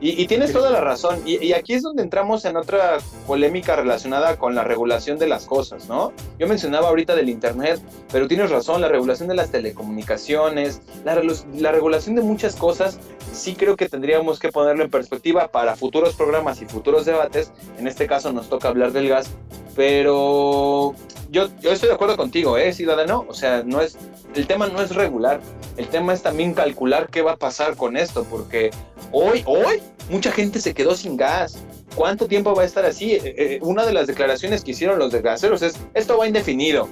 [0.00, 1.20] Y, y tienes toda la razón.
[1.26, 5.44] Y, y aquí es donde entramos en otra polémica relacionada con la regulación de las
[5.44, 6.12] cosas, ¿no?
[6.38, 11.20] Yo mencionaba ahorita del Internet, pero tienes razón, la regulación de las telecomunicaciones, la,
[11.54, 12.98] la regulación de muchas cosas,
[13.32, 17.52] sí creo que tendríamos que ponerlo en perspectiva para futuros programas y futuros debates.
[17.78, 19.30] En este caso nos toca hablar del gas,
[19.76, 20.94] pero
[21.30, 23.24] yo, yo estoy de acuerdo contigo, ¿eh, ciudadano?
[23.28, 23.96] O sea, no es,
[24.34, 25.40] el tema no es regular,
[25.76, 28.70] el tema es también calcular qué va a pasar con esto, porque
[29.12, 31.58] hoy, hoy, mucha gente se quedó sin gas.
[31.94, 33.12] ¿Cuánto tiempo va a estar así?
[33.12, 36.88] Eh, eh, una de las declaraciones que hicieron los desgaseros es, esto va indefinido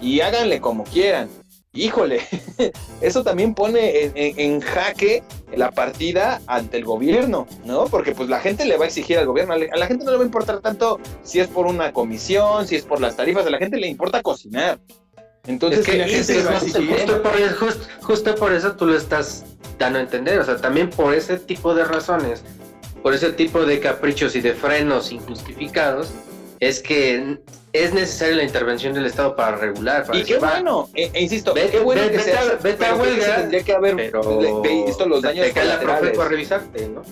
[0.00, 1.28] y háganle como quieran.
[1.76, 2.20] Híjole,
[3.00, 5.22] eso también pone en, en- en jaque
[5.54, 7.84] la partida ante el gobierno, ¿no?
[7.84, 10.16] Porque pues la gente le va a exigir al gobierno, a la gente no le
[10.16, 13.50] va a importar tanto si es por una comisión, si es por las tarifas, a
[13.50, 14.78] la gente le importa cocinar.
[15.46, 16.44] Entonces, es que la gente es-
[16.88, 19.44] justo, por eso, just- justo por eso tú lo estás
[19.78, 20.38] dando a entender.
[20.40, 22.42] O sea, también por ese tipo de razones,
[23.02, 26.10] por ese tipo de caprichos y de frenos injustificados,
[26.58, 27.38] es que
[27.84, 30.04] es necesaria la intervención del Estado para regular.
[30.06, 32.56] Para Y qué bueno, e, e insisto, Ve- qué bueno ve- que vete se hace,
[32.62, 35.80] vete a huelga, tendría que haber pero visto los daños te cae la.
[35.80, 37.02] Profeco a revisarte, ¿no?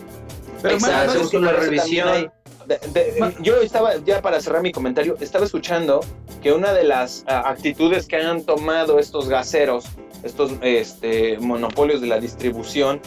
[0.63, 2.33] Pero Exacto, hacemos una revisión.
[2.67, 6.01] de- de- yo estaba, ya para cerrar mi comentario, estaba escuchando
[6.43, 9.85] que una de las ah, actitudes que han tomado estos gaseros,
[10.23, 13.01] estos este, monopolios de la distribución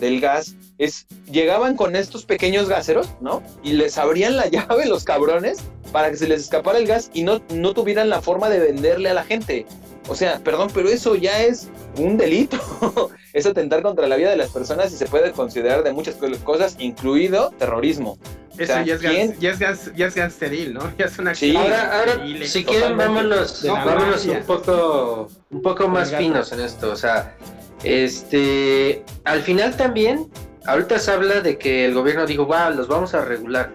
[0.00, 3.42] del gas, es llegaban con estos pequeños gaseros, ¿no?
[3.62, 5.58] Y les abrían la llave los cabrones
[5.92, 9.10] para que se les escapara el gas y no, no tuvieran la forma de venderle
[9.10, 9.66] a la gente.
[10.08, 12.58] O sea, perdón, pero eso ya es un delito.
[13.32, 16.26] es atentar contra la vida de las personas y se puede considerar de muchas co-
[16.44, 18.18] cosas, incluido terrorismo.
[18.58, 20.92] Eso sea, ya, es gas, ya, es gas, ya es ¿no?
[20.98, 21.56] Ya es una Sí.
[21.56, 26.92] Ahora, ahora si quieren, vámonos, vámonos un poco, un poco más finos en esto.
[26.92, 27.34] O sea,
[27.82, 30.30] este, al final también,
[30.66, 33.70] ahorita se habla de que el gobierno dijo, wow, los vamos a regular.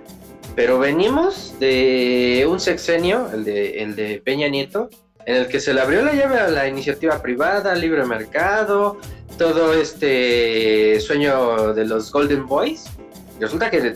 [0.56, 4.89] Pero venimos de un sexenio, el de, el de Peña Nieto,
[5.25, 8.97] en el que se le abrió la llave a la iniciativa privada, libre mercado,
[9.38, 12.86] todo este sueño de los Golden Boys.
[13.39, 13.95] Resulta que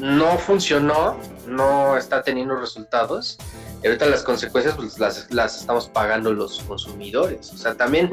[0.00, 3.38] no funcionó, no está teniendo resultados.
[3.82, 7.52] Y ahorita las consecuencias pues, las, las estamos pagando los consumidores.
[7.52, 8.10] O sea, también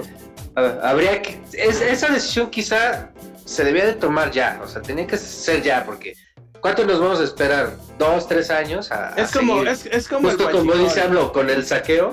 [0.56, 1.40] ah, habría que...
[1.54, 3.12] es- esa decisión quizá
[3.50, 4.60] se debía de tomar ya.
[4.64, 6.16] O sea, tenía que ser ya porque...
[6.62, 7.78] ¿Cuánto nos vamos a esperar?
[7.98, 8.92] ¿Dos, tres años?
[8.92, 10.88] A, a Es como, es, es como el Justo como guachicol.
[10.88, 12.12] dice AMLO, con el saqueo.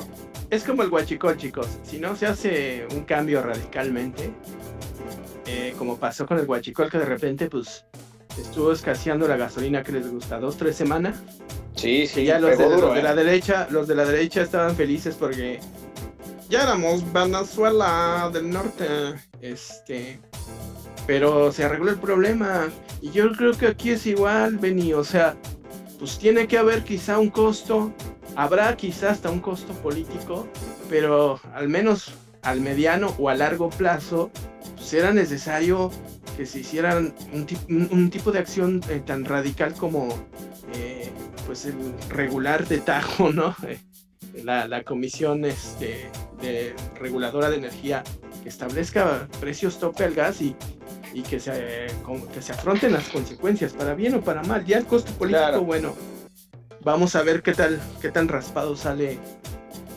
[0.51, 1.66] Es como el guachicol, chicos.
[1.83, 4.31] Si no se hace un cambio radicalmente,
[5.46, 7.85] eh, como pasó con el guachicol, que de repente, pues,
[8.40, 11.18] estuvo escaseando la gasolina que les gusta, dos, tres semanas.
[11.75, 13.03] Sí, sí, ya los de, duro, los de ¿eh?
[13.03, 15.59] la derecha, los de la derecha estaban felices porque
[16.49, 18.87] ya éramos Venezuela del norte.
[19.40, 20.20] Este.
[21.06, 22.68] Pero se arregló el problema.
[23.00, 24.92] Y yo creo que aquí es igual, Benny.
[24.92, 25.37] O sea,
[25.98, 27.92] pues tiene que haber quizá un costo.
[28.35, 30.46] Habrá quizá hasta un costo político.
[30.90, 34.30] Pero al menos al mediano o a largo plazo,
[34.76, 35.90] pues era necesario
[36.37, 40.09] que se hicieran un, ti- un- un tipo de acción eh, tan radical como
[40.74, 41.11] eh,
[41.46, 41.74] pues el
[42.11, 43.54] regular de tajo, ¿no?
[44.44, 46.11] La, comisión este,
[47.00, 48.04] reguladora de energía
[48.48, 50.54] establezca precios tope al gas y,
[51.12, 51.87] y que, se,
[52.32, 54.64] que se afronten las consecuencias, para bien o para mal.
[54.64, 55.62] Ya el costo político, Claro.
[55.62, 55.94] bueno,
[56.82, 59.12] vamos a ver qué tal, qué tan raspado sale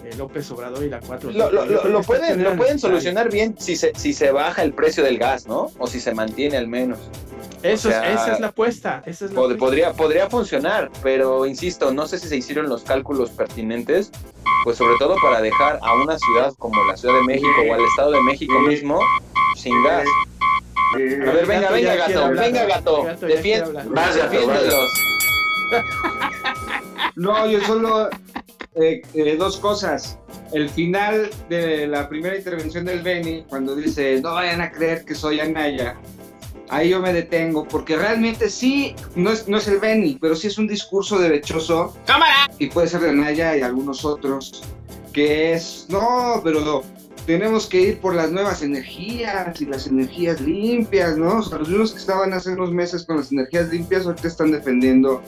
[0.03, 1.31] eh, López Obrador y la 4.
[1.31, 4.73] Lo, lo- lo- lo pueden, lo pueden solucionar bien si se, si se baja el
[4.73, 5.71] precio del gas, ¿no?
[5.77, 6.97] O si se mantiene al menos.
[7.63, 9.03] Eso o sea, esa es la apuesta.
[9.05, 9.59] Esa es la Pod- apuesta.
[9.65, 14.11] podría, podría funcionar, pero insisto, no sé si se hicieron los cálculos pertinentes,
[14.63, 17.83] pues sobre todo para dejar a una ciudad como la Ciudad de México o al
[17.85, 18.99] Estado de México mismo
[19.55, 20.05] sin gas.
[20.93, 22.45] A ver, venga, venga, gato, hablar.
[22.45, 23.27] venga, gato, Gato.
[23.89, 24.89] Vas, gato, defiéndelos.
[27.15, 28.09] No, yo solo
[28.75, 30.17] eh, eh, dos cosas.
[30.51, 35.13] El final de la primera intervención del Beni, cuando dice, no vayan a creer que
[35.13, 35.95] soy Anaya,
[36.69, 40.47] ahí yo me detengo, porque realmente sí, no es, no es el Beni, pero sí
[40.47, 41.95] es un discurso derechoso.
[42.05, 42.49] ¡Cámara!
[42.57, 44.63] Y puede ser de Anaya y algunos otros,
[45.13, 46.83] que es, no, pero
[47.25, 51.37] tenemos que ir por las nuevas energías y las energías limpias, ¿no?
[51.37, 54.51] O sea, los mismos que estaban hace unos meses con las energías limpias, ahorita están
[54.51, 55.21] defendiendo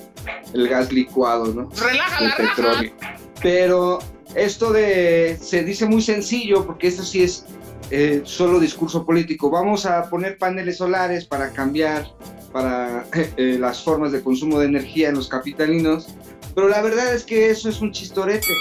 [0.54, 1.70] el gas licuado, ¿no?
[1.80, 2.56] ¡Relaja el la raja!
[2.56, 2.94] petróleo.
[3.42, 4.00] Pero
[4.36, 7.46] esto de se dice muy sencillo porque esto sí es
[7.92, 9.50] eh, solo discurso político.
[9.50, 12.08] Vamos a poner paneles solares para cambiar
[12.52, 13.06] para
[13.38, 16.08] eh, las formas de consumo de energía en los capitalinos.
[16.56, 18.54] Pero la verdad es que eso es un chistorete.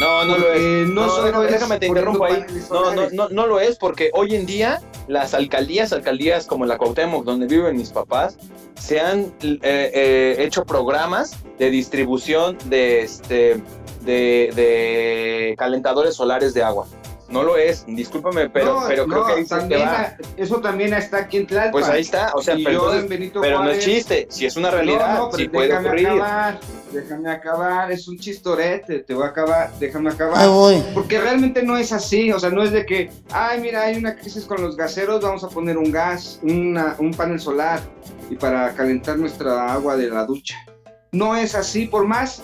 [0.00, 0.88] No, no lo es.
[0.88, 2.44] no No, déjame, es déjame te interrumpo ahí.
[2.70, 6.76] No, no, no, no lo es porque hoy en día las alcaldías, alcaldías como la
[6.76, 8.36] Cuauhtémoc, donde viven mis papás,
[8.78, 13.62] se han eh, eh, hecho programas de distribución de este
[14.02, 16.86] de, de calentadores solares de agua.
[17.28, 20.00] No lo es, discúlpame, pero, No, pero creo no, que ahí se te también va.
[20.00, 21.72] a- eso también está aquí en Tlalpan.
[21.72, 24.26] Pues ahí está, o sea, Y pero, yo entonces- en Benito pero no es chiste,
[24.30, 26.06] si es una realidad, No, no, pero sí puede déjame ocurrir.
[26.08, 26.60] acabar,
[26.92, 30.38] déjame acabar, es un chistorete, te voy a acabar, déjame acabar.
[30.38, 30.84] Ahí voy.
[30.94, 34.14] Porque realmente no es así, o sea, no es de que, ay, mira, hay una
[34.14, 37.80] crisis con los gaseros, vamos a poner un gas, una- un panel solar
[38.30, 40.56] y para calentar nuestra agua de la ducha.
[41.12, 42.42] No es así, por más,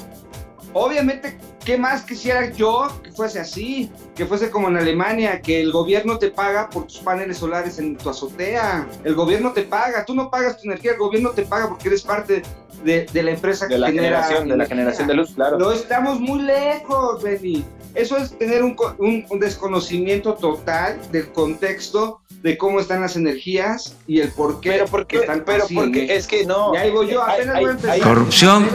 [0.73, 3.91] obviamente, ¿qué más quisiera yo que fuese así?
[4.15, 7.97] Que fuese como en Alemania, que el gobierno te paga por tus paneles solares en
[7.97, 8.87] tu azotea.
[9.05, 12.03] El gobierno te paga, tú no pagas tu energía, el gobierno te paga porque eres
[12.03, 12.43] parte
[12.85, 15.59] de, de la empresa De la genera generación, de la generación de luz, claro.
[15.59, 17.65] No estamos muy lejos, Benny.
[17.95, 23.15] Eso es tener un, co- un- un desconocimiento total del contexto de cómo están las
[23.17, 26.17] energías y el por qué Pero porque, están pero así, porque ¿eh?
[26.17, 26.75] es que no.
[26.75, 27.91] Y ahí voy yo, apenas ay, voy a empezar.
[27.95, 28.01] ay.
[28.01, 28.69] Corrupción.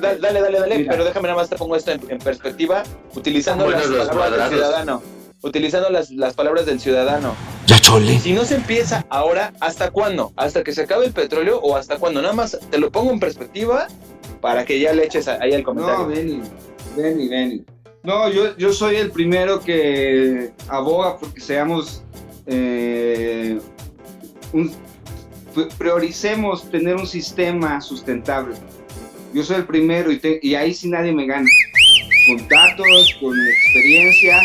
[0.00, 0.90] Dale, dale, dale, Mira.
[0.92, 2.82] pero déjame nada más te pongo esto en, en perspectiva,
[3.14, 5.02] utilizando las palabras del ciudadano.
[5.42, 7.34] Utilizando las, las palabras del ciudadano.
[7.66, 8.18] Ya chole.
[8.18, 10.32] Si no se empieza ahora, ¿hasta cuándo?
[10.36, 12.22] ¿Hasta que se acabe el petróleo o hasta cuándo?
[12.22, 13.86] Nada más te lo pongo en perspectiva
[14.40, 16.04] para que ya le eches ahí al comentario.
[16.04, 16.40] No, Benny,
[16.96, 17.64] Benny, Benny.
[18.04, 22.04] No, yo, yo soy el primero que aboga porque seamos
[22.44, 23.58] eh,
[25.78, 28.56] prioricemos tener un sistema sustentable.
[29.32, 31.48] Yo soy el primero y, y ahí sí nadie me gana.
[32.26, 34.38] Con datos, con experiencia,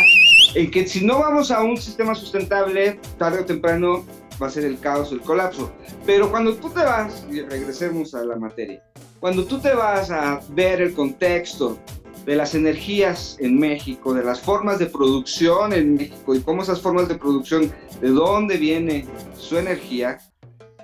[0.56, 4.06] en que si no vamos a un sistema sustentable, tarde o temprano
[4.41, 5.69] va a ser el caos, el colapso.
[6.06, 8.82] Pero cuando tú te vas, y regresemos a la materia,
[9.19, 11.78] cuando tú te vas a ver el contexto
[12.25, 16.82] de las energías en México, de las formas de producción en México y cómo esas
[16.82, 19.05] formas de producción, de dónde viene
[19.38, 20.19] su energía,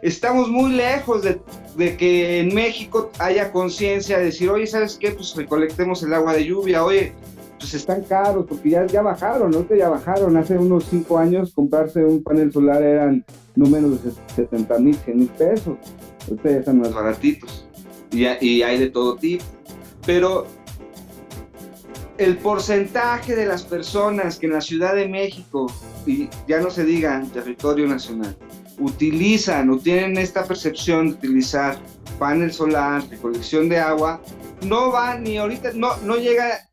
[0.01, 1.39] estamos muy lejos de,
[1.77, 5.11] de que en México haya conciencia de decir, oye, ¿sabes qué?
[5.11, 7.13] Pues recolectemos el agua de lluvia, oye,
[7.59, 9.67] pues están caros, porque ya, ya bajaron, ¿no?
[9.67, 10.37] Que ya bajaron.
[10.37, 15.17] Hace unos cinco años comprarse un panel solar eran no menos de 70 mil, 100
[15.17, 15.77] mil pesos.
[16.43, 17.67] Ya están más baratitos.
[18.11, 19.43] Y, y hay de todo tipo.
[20.05, 20.45] Pero
[22.17, 25.71] el porcentaje de las personas que en la Ciudad de México,
[26.05, 28.35] y ya no se diga territorio nacional,
[28.79, 31.77] utilizan o tienen esta percepción de utilizar
[32.19, 34.21] panel solar, recolección de agua,
[34.61, 36.69] no va ni ahorita, no, no llega,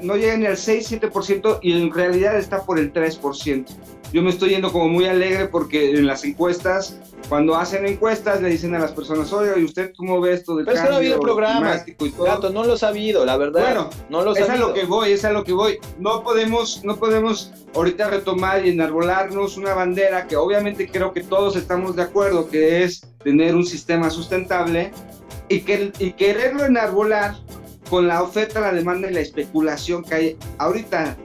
[0.00, 3.66] no llega ni al 6-7% y en realidad está por el 3%.
[4.12, 8.48] Yo me estoy yendo como muy alegre porque en las encuestas, cuando hacen encuestas, le
[8.48, 10.90] dicen a las personas, oye, ¿y usted cómo ve esto del Pero que no ha
[10.90, 11.82] cambio habido programas.
[11.84, 12.24] climático y todo?
[12.26, 13.62] Gato, no los ha habido, la verdad.
[13.62, 15.78] Bueno, no los es a lo que voy, es a lo que voy.
[15.98, 21.54] No podemos, no podemos ahorita retomar y enarbolarnos una bandera que obviamente creo que todos
[21.54, 24.90] estamos de acuerdo que es tener un sistema sustentable
[25.48, 27.36] y, que, y quererlo enarbolar
[27.88, 31.16] con la oferta, la demanda y la especulación que hay ahorita.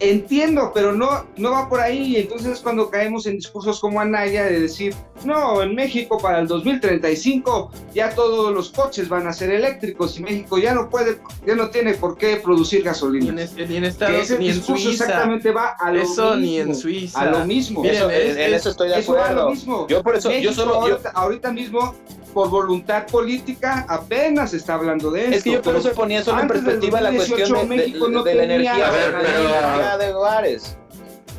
[0.00, 2.16] Entiendo, pero no, no va por ahí.
[2.16, 6.46] Entonces es cuando caemos en discursos como Anaya de decir, no, en México para el
[6.48, 11.54] 2035 ya todos los coches van a ser eléctricos y México ya no puede, ya
[11.54, 13.32] no tiene por qué producir Ni en, gasolina.
[13.32, 15.04] ni en Que Estados ese ni en discurso Suiza.
[15.04, 16.36] exactamente va a lo Eso mismo.
[16.36, 17.20] ni en Suiza.
[17.20, 17.82] A lo mismo.
[17.82, 19.44] Miren, Eso- es- en, en es- eso estoy de Eso va a acuerdo.
[19.44, 19.86] lo mismo.
[19.88, 21.94] Yo por eso, yo México solo, yo, ahorita, ahorita mismo,
[22.34, 25.36] por voluntad política, apenas se está hablando de esto.
[25.36, 27.76] es que yo por eso ponía solo en antes del perspectiva la 2018 cuestión de,
[27.76, 30.76] de- México no de la tenía- energía, A ver, de la pero- energía de hogares.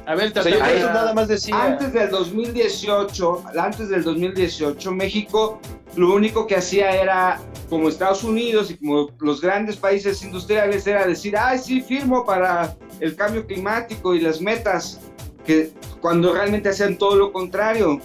[0.08, 1.64] A ver, O sea, yo por trata- eso nada más decía.
[1.64, 5.60] Antes del 2018, antes del 2018, México
[5.96, 11.08] lo único que hacía era, como Estados Unidos y como los grandes países industriales, era
[11.08, 15.00] decir, ay, sí, firmo para el cambio climático y las metas,
[15.46, 18.00] que cuando realmente hacían todo lo contrario.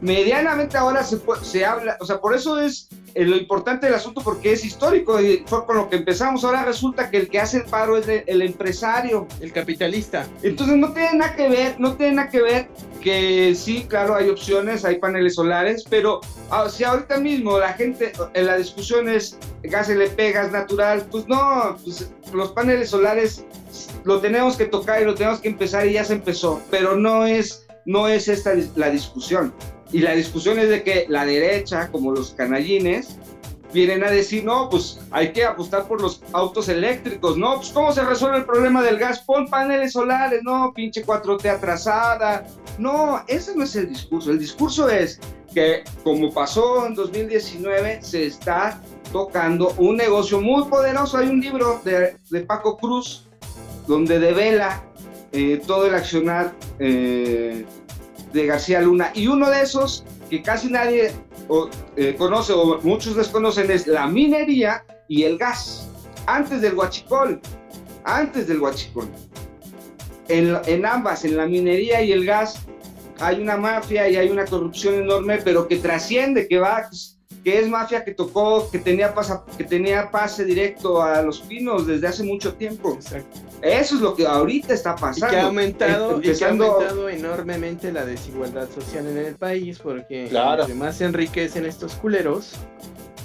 [0.00, 4.22] Medianamente ahora se, se habla, o sea, por eso es eh, lo importante del asunto,
[4.22, 6.44] porque es histórico y fue con lo que empezamos.
[6.44, 9.26] Ahora resulta que el que hace el paro es el- el empresario.
[9.40, 10.26] el capitalista.
[10.42, 12.68] Entonces no tiene nada que ver, no tiene nada que ver
[13.02, 18.12] que sí, claro, hay opciones, hay paneles solares, pero ah, si ahorita mismo la gente
[18.34, 23.44] en la discusión es gas LP, gas natural, pues no, pues los paneles solares
[24.04, 27.26] lo tenemos que tocar y lo tenemos que empezar y ya se empezó, pero no
[27.26, 29.52] es, no es esta la discusión.
[29.92, 33.18] Y la discusión es de que la derecha, como los canallines,
[33.72, 37.92] vienen a decir, no, pues hay que apostar por los autos eléctricos, no, pues cómo
[37.92, 42.46] se resuelve el problema del gas, pon paneles solares, no, pinche 4T atrasada,
[42.78, 45.20] no, ese no es el discurso, el discurso es,
[45.54, 48.80] que como pasó en 2019, se está
[49.12, 51.18] tocando un negocio muy poderoso.
[51.18, 53.24] Hay un libro de, de Paco Cruz
[53.86, 54.84] donde devela
[55.32, 57.64] eh, todo el accionar eh,
[58.32, 59.10] de García Luna.
[59.14, 61.12] Y uno de esos que casi nadie
[61.48, 65.88] o, eh, conoce o muchos desconocen es la minería y el gas.
[66.26, 67.40] Antes del huachicol,
[68.04, 69.08] antes del huachicol.
[70.28, 72.64] En, en ambas, en la minería y el gas,
[73.18, 76.88] hay una mafia y hay una corrupción enorme, pero que trasciende, que va,
[77.42, 81.86] que es mafia que tocó, que tenía, pasa, que tenía pase directo a los pinos
[81.86, 82.94] desde hace mucho tiempo.
[82.94, 83.38] Exacto.
[83.62, 85.28] Eso es lo que ahorita está Y pasando.
[85.28, 89.78] que ha aumentado, y que ha Empezando- aumentado enormemente la desigualdad social en el país,
[89.78, 90.62] porque Claro.
[90.62, 92.52] entre más se enriquecen estos culeros,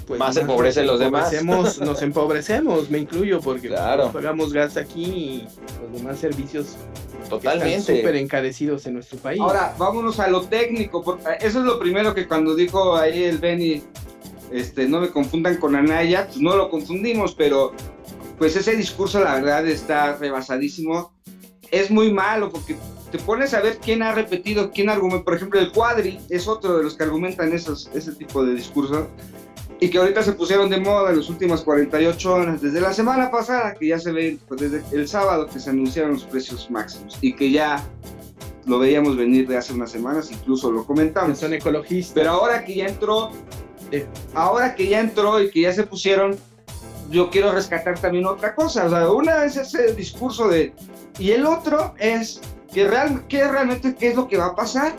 [0.06, 1.32] pues Más se empobrecen los demás.
[1.80, 4.12] Nos empobrecemos, me incluyo, porque Claro.
[4.12, 5.48] pagamos gas aquí y
[5.82, 6.76] los demás servicios
[7.22, 7.96] están Totalmente.
[7.96, 9.40] súper encarecidos en nuestro país.
[9.40, 11.02] Ahora, vámonos a lo técnico.
[11.02, 13.82] porque eso es lo primero que cuando dijo ahí el Benny,
[14.52, 17.72] este, no me confundan con Anaya, pues no lo confundimos, pero
[18.38, 21.12] pues ese discurso la verdad está rebasadísimo.
[21.70, 22.76] Es muy malo porque
[23.10, 25.24] te pones a ver quién ha repetido, quién argumenta.
[25.24, 29.08] Por ejemplo, el Cuadri es otro de los que argumentan esos, ese tipo de discurso
[29.78, 33.30] y que ahorita se pusieron de moda en las últimas 48 horas, desde la semana
[33.30, 37.18] pasada, que ya se ve, pues desde el sábado que se anunciaron los precios máximos
[37.20, 37.84] y que ya
[38.64, 41.38] lo veíamos venir de hace unas semanas, incluso lo comentamos.
[41.38, 42.14] son ecologistas.
[42.14, 43.30] Pero ahora que ya entró,
[43.92, 44.06] Eh.
[44.34, 46.36] ahora que ya entró y que ya se pusieron,
[47.10, 48.86] yo quiero rescatar también otra cosa.
[48.86, 50.72] O sea, una es ese discurso de...
[51.18, 52.40] Y el otro es
[52.72, 54.94] que, real, que realmente qué es lo que va a pasar.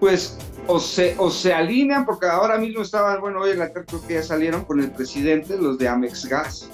[0.00, 3.86] Pues o se, o se alinean, porque ahora mismo estaban, bueno, hoy en la tarde
[3.86, 6.68] creo que ya salieron con el presidente, los de Amex Gas.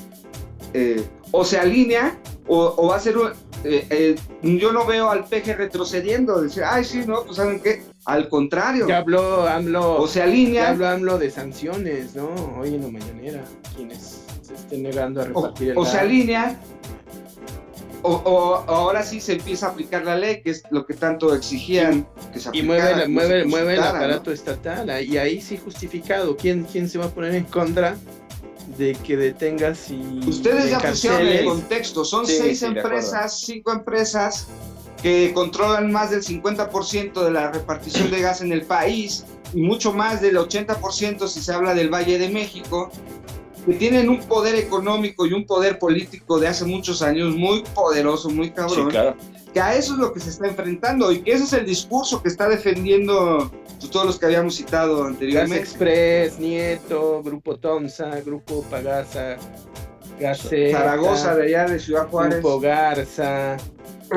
[0.74, 3.33] Eh, o se alinea o, o va a ser un,
[3.64, 7.83] eh, eh, yo no veo al peje retrocediendo, decir, ay, sí, no, pues saben qué,
[8.07, 12.28] al contrario, Ya habló AMLO, o se ya alinea habló AMLO de sanciones, ¿no?
[12.59, 13.44] Hoy en la mañanera,
[13.76, 16.57] quienes se estén negando a o, repartir el o se alinea,
[18.02, 21.34] o, o ahora sí se empieza a aplicar la ley, que es lo que tanto
[21.34, 22.66] exigían que se Y aplicara.
[22.66, 25.02] mueve, la- que mueve, se mueve el aparato estatal.
[25.04, 26.36] Y ahí sí justificado.
[26.36, 27.96] ¿Quién, ¿Quién se va a poner en contra
[28.79, 33.72] de que detengas y Ustedes ya pusieron el contexto, son Sí, seis sí, empresas, cinco
[33.72, 34.49] empresas
[35.03, 39.24] que controlan más del 50% de la repartición de gas en el país
[39.55, 42.91] y mucho más del 80% si se habla del Valle de México,
[43.64, 48.31] que tienen un poder económico y un poder político de hace muchos años muy poderoso,
[48.31, 49.16] muy Sí, cabrón, claro.
[49.57, 52.22] Que a eso es lo que se está enfrentando y que ese es el discurso
[52.22, 53.50] que está defendiendo
[53.90, 55.57] todos los que habíamos citado Gas anteriormente.
[55.64, 59.38] Express, Nieto, Grupo Tomsa, Grupo Pagasa,
[60.20, 62.34] Gaceta, Zaragoza, de allá de Ciudad Juárez.
[62.42, 63.57] Grupo Garza.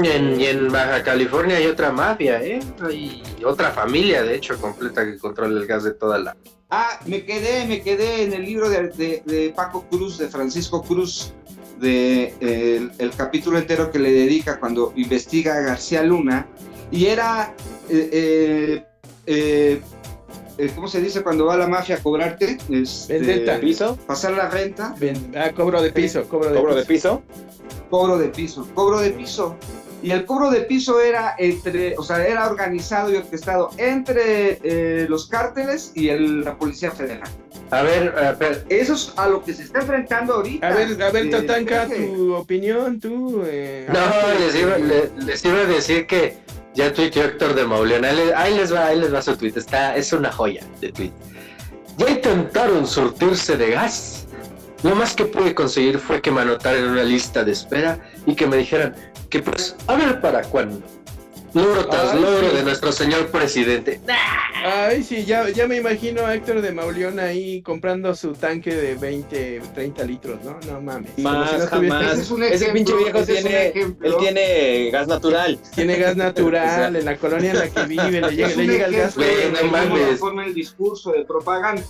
[0.04, 2.60] Y en, y en Baja California hay otra mafia, ¿eh?
[2.82, 6.36] Hay otra familia, de hecho, completa que controla el gas de toda la...
[6.70, 10.84] Ah, me quedé, me quedé en el libro de, de- de Paco Cruz, de Francisco
[10.84, 11.32] Cruz,
[11.80, 16.48] de el, el capítulo entero que le dedica cuando investiga a García Luna.
[16.92, 17.54] Y era,
[17.90, 18.84] eh, eh,
[19.28, 19.82] eh,
[20.58, 22.58] eh, ¿cómo se dice cuando va la mafia a cobrarte?
[22.70, 23.58] Este.
[23.60, 23.98] ¿Piso?
[24.08, 27.22] Pasar la renta, Ven- ah, cobro de piso, cobro de ¿Cobro de piso.
[27.22, 27.86] piso?
[27.90, 29.56] cobro de piso, cobro de piso.
[30.02, 35.06] Y el cobro de piso era entre, o sea, era organizado y orquestado entre eh,
[35.10, 37.28] los cárteles y el- la Policía Federal.
[37.72, 40.68] A ver, a ver, Eso es a lo que se está enfrentando ahorita.
[40.68, 43.44] A ver, a ver, Eh, Tatanka, tu opinión, tú.
[43.46, 46.38] eh, no, les iba, le- les iba a decir que
[46.74, 49.54] ya tuiteó Héctor de Mauleón, ahí, le- ahí les va, ahí les va su tweet,
[49.56, 51.12] está, es una joya de tweet.
[51.98, 54.26] Ya intentaron surtirse de gas.
[54.82, 58.34] Lo más que pude conseguir fue que me anotaran en una lista de espera y
[58.34, 58.96] que me dijeran
[59.30, 60.82] que pues, a ver para cuándo.
[61.54, 62.56] Logro tras Ay, logro sí.
[62.58, 64.00] de nuestro señor presidente.
[64.66, 68.96] Ay, sí, ya, ya me imagino a Héctor de Mauleón ahí comprando su tanque de
[68.96, 70.60] 20, 30 litros, ¿no?
[70.68, 71.18] No mames.
[71.18, 72.04] Más, si no jamás.
[72.14, 75.60] Ese es un Ese ejemplo, pinche viejo ese tiene, él tiene gas natural.
[75.76, 79.16] Tiene gas natural en la colonia en la que vive, le llega, le el gas.
[79.18, 81.84] no forma el discurso de propaganda.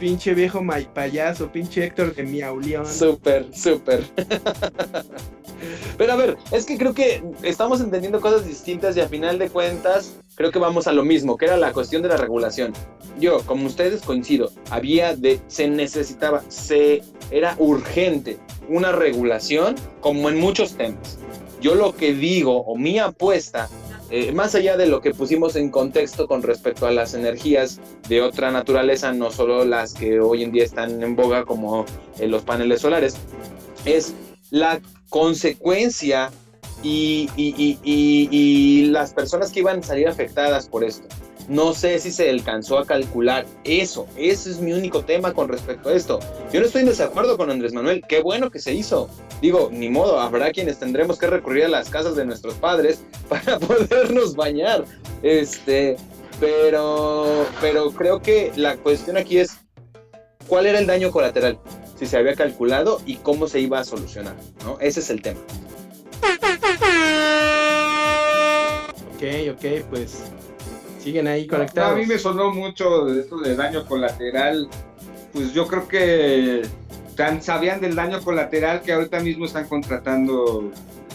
[0.00, 2.86] Pinche viejo may- payaso, pinche Héctor de Miauleón.
[2.86, 4.04] Súper, súper.
[5.96, 9.48] Pero a ver, es que creo que estamos entendiendo cosas distintas y a final de
[9.48, 12.72] cuentas creo que vamos a lo mismo, que era la cuestión de la regulación.
[13.18, 20.38] Yo, como ustedes coincido, había de, se necesitaba, se, era urgente una regulación como en
[20.38, 21.18] muchos temas.
[21.60, 23.68] Yo lo que digo, o mi apuesta,
[24.10, 28.20] eh, más allá de lo que pusimos en contexto con respecto a las energías de
[28.20, 31.86] otra naturaleza, no solo las que hoy en día están en boga como
[32.20, 33.16] eh, los paneles solares,
[33.86, 34.14] es
[34.50, 36.30] la consecuencia
[36.82, 37.26] y,
[38.90, 41.06] las personas que iban a salir afectadas por esto.
[41.48, 44.08] No sé si se alcanzó a calcular eso.
[44.16, 46.18] Ese es mi único tema con respecto a esto.
[46.52, 48.02] Yo no estoy en desacuerdo con Andrés Manuel.
[48.08, 49.08] Qué bueno que se hizo.
[49.40, 53.60] Digo, ni modo, habrá quienes tendremos que recurrir a las casas de nuestros padres para
[53.60, 54.84] podernos bañar.
[55.22, 55.96] Este,
[56.40, 59.56] pero, pero creo que la cuestión aquí es
[60.48, 61.58] cuál era el daño colateral,
[61.98, 64.78] si se había calculado y cómo se iba a solucionar, ¿no?
[64.80, 65.40] Ese es el tema.
[69.14, 69.22] Ok,
[69.54, 70.24] ok, pues
[71.02, 71.98] siguen ahí No, a conectados.
[71.98, 74.68] mí me sonó mucho esto de daño colateral.
[75.32, 76.62] Pues yo creo que
[77.14, 80.70] tan sabían del daño colateral que ahorita mismo están contratando,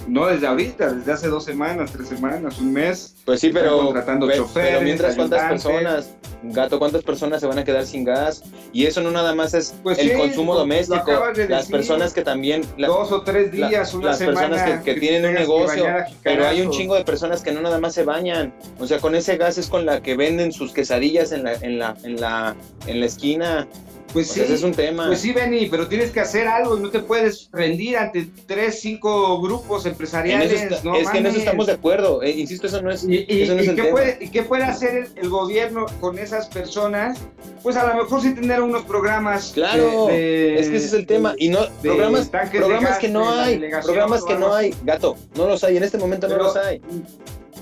[0.07, 3.15] no desde ahorita, desde hace dos semanas, tres semanas, un mes.
[3.25, 6.09] Pues sí, pero, contratando pe- choferes, pero mientras cuántas personas,
[6.43, 8.41] gato, cuántas personas se van a quedar sin gas
[8.73, 11.71] y eso no nada más es Pues el sí, consumo doméstico, de las decir.
[11.75, 14.49] personas que también la- dos o tres la- días, una las semana.
[14.49, 15.85] personas que, que tienen un negocio,
[16.23, 19.13] pero hay un chingo de personas que no nada más se bañan, o sea, con
[19.15, 22.55] ese gas es con la que venden sus quesadillas en la en la en la
[22.87, 23.67] en la esquina.
[24.13, 25.07] Pues sí, ese es un tema.
[25.07, 28.79] Pues sí, Benny, pero tienes que hacer algo y no te puedes rendir ante tres,
[28.81, 30.51] cinco grupos empresariales.
[30.51, 33.03] eso está- no es que en eso estamos de acuerdo, eh, insisto, eso no es,
[33.05, 33.91] ¿Y, y- eso no es y el qué tema.
[33.93, 37.19] puede, y qué puede hacer el, el gobierno con esas personas?
[37.63, 39.51] Pues a lo mejor sí tener unos programas.
[39.53, 41.33] Claro, de- de- es que ese es el tema.
[41.37, 45.63] Y no, programas, programas gas que no hay, programas que no hay, gato, no los
[45.63, 46.81] hay, en este momento no los hay.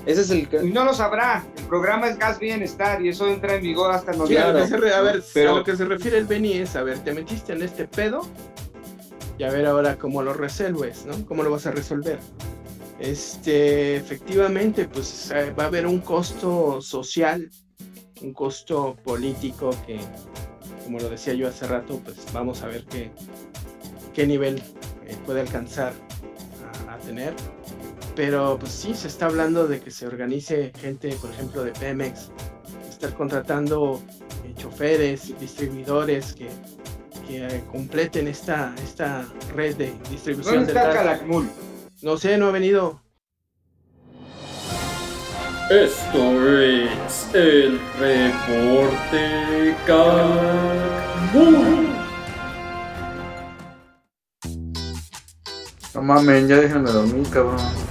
[0.06, 1.44] Ese es el Y no lo sabrá.
[1.58, 4.66] El programa es Gas Bienestar y eso entra en vigor hasta Sí, noviembre.
[4.66, 7.12] re- a ver, Pero- a lo que se refiere el Benny es, a ver, te
[7.12, 8.22] metiste en este pedo
[9.38, 11.24] y a ver ahora cómo lo resuelves, ¿no?
[11.26, 12.18] ¿Cómo lo vas a resolver?
[12.98, 17.50] Este, efectivamente, pues va a haber un costo social,
[18.20, 19.98] un costo político que,
[20.84, 23.10] como lo decía yo hace rato, pues vamos a ver qué,
[24.12, 24.62] qué nivel
[25.06, 25.92] eh, puede alcanzar
[26.88, 27.32] a, a tener.
[28.16, 32.30] Pero pues sí, se está hablando de que se organice gente, por ejemplo, de Pemex,
[32.88, 34.00] estar contratando
[34.44, 36.48] eh, choferes, distribuidores que,
[37.26, 40.92] que eh, completen esta, esta red de distribución ¿Dónde está.
[40.92, 41.48] Calakmul?
[42.02, 43.00] No sé, no ha venido.
[45.70, 51.88] Esto es el reporte Calakmul.
[55.94, 57.89] No mames, ya déjenme dormir, cabrón.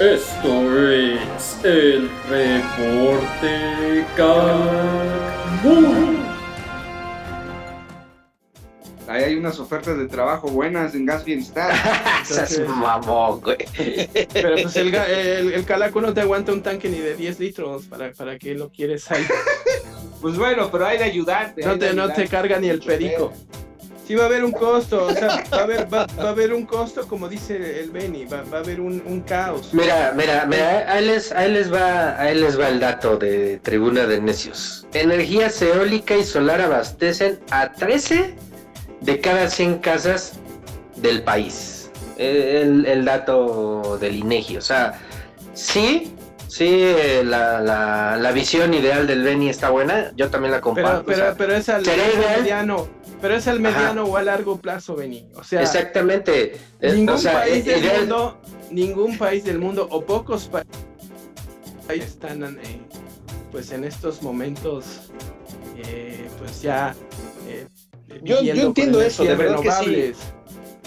[0.00, 6.18] Esto es el reporte Calakmul.
[9.06, 11.74] Ahí hay unas ofertas de trabajo buenas en Gas Bienestar.
[12.24, 13.58] Seas Entonces- mamón, güey.
[14.32, 17.84] Pero pues el, el, el calaco no te aguanta un tanque ni de 10 litros.
[17.86, 19.26] ¿Para, para qué lo quieres ahí?
[20.22, 21.62] Pues bueno, pero hay de ayudarte.
[21.62, 22.28] No hay de te, no te ayudarte.
[22.28, 23.32] carga ni el perico.
[24.10, 26.52] Sí va a haber un costo, o sea, va a haber, va, va a haber
[26.52, 29.72] un costo, como dice el Benny, va, va a haber un, un caos.
[29.72, 34.06] Mira, mira, mira, ahí les, ahí les va, ahí les va el dato de Tribuna
[34.06, 34.84] de Necios.
[34.94, 38.34] Energías eólica y solar abastecen a 13
[39.00, 40.32] de cada 100 casas
[40.96, 41.88] del país.
[42.16, 45.00] El, el dato del INEGI, o sea,
[45.54, 46.12] sí,
[46.48, 46.84] sí,
[47.22, 51.00] la, la, la visión ideal del Beni está buena, yo también la Pero, comparto.
[51.02, 51.84] o pero, sea, pero es al,
[52.38, 52.88] mediano,
[53.20, 53.76] pero es al Ajá.
[53.78, 55.26] mediano o a largo plazo, Benny.
[55.34, 56.54] O sea, exactamente.
[56.80, 58.38] ningún o sea, país del ideal- mundo,
[58.70, 60.64] ningún país del mundo o pocos pa-
[61.86, 62.80] países están eh,
[63.50, 65.10] pues en estos momentos
[65.76, 66.94] eh, pues ya
[67.48, 67.66] eh,
[68.22, 69.42] Yo- yo entiendo eso, de que sí.
[69.42, 70.16] renovables.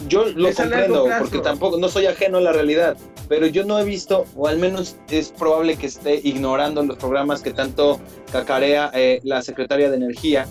[0.10, 2.98] Yo lo Es comprendo, porque tampoco, no soy ajeno a la realidad,
[3.30, 7.42] pero yo no he visto, o al menos es probable que esté ignorando los programas
[7.42, 8.00] que tanto
[8.32, 10.46] cacarea eh, la Secretaria de Energía,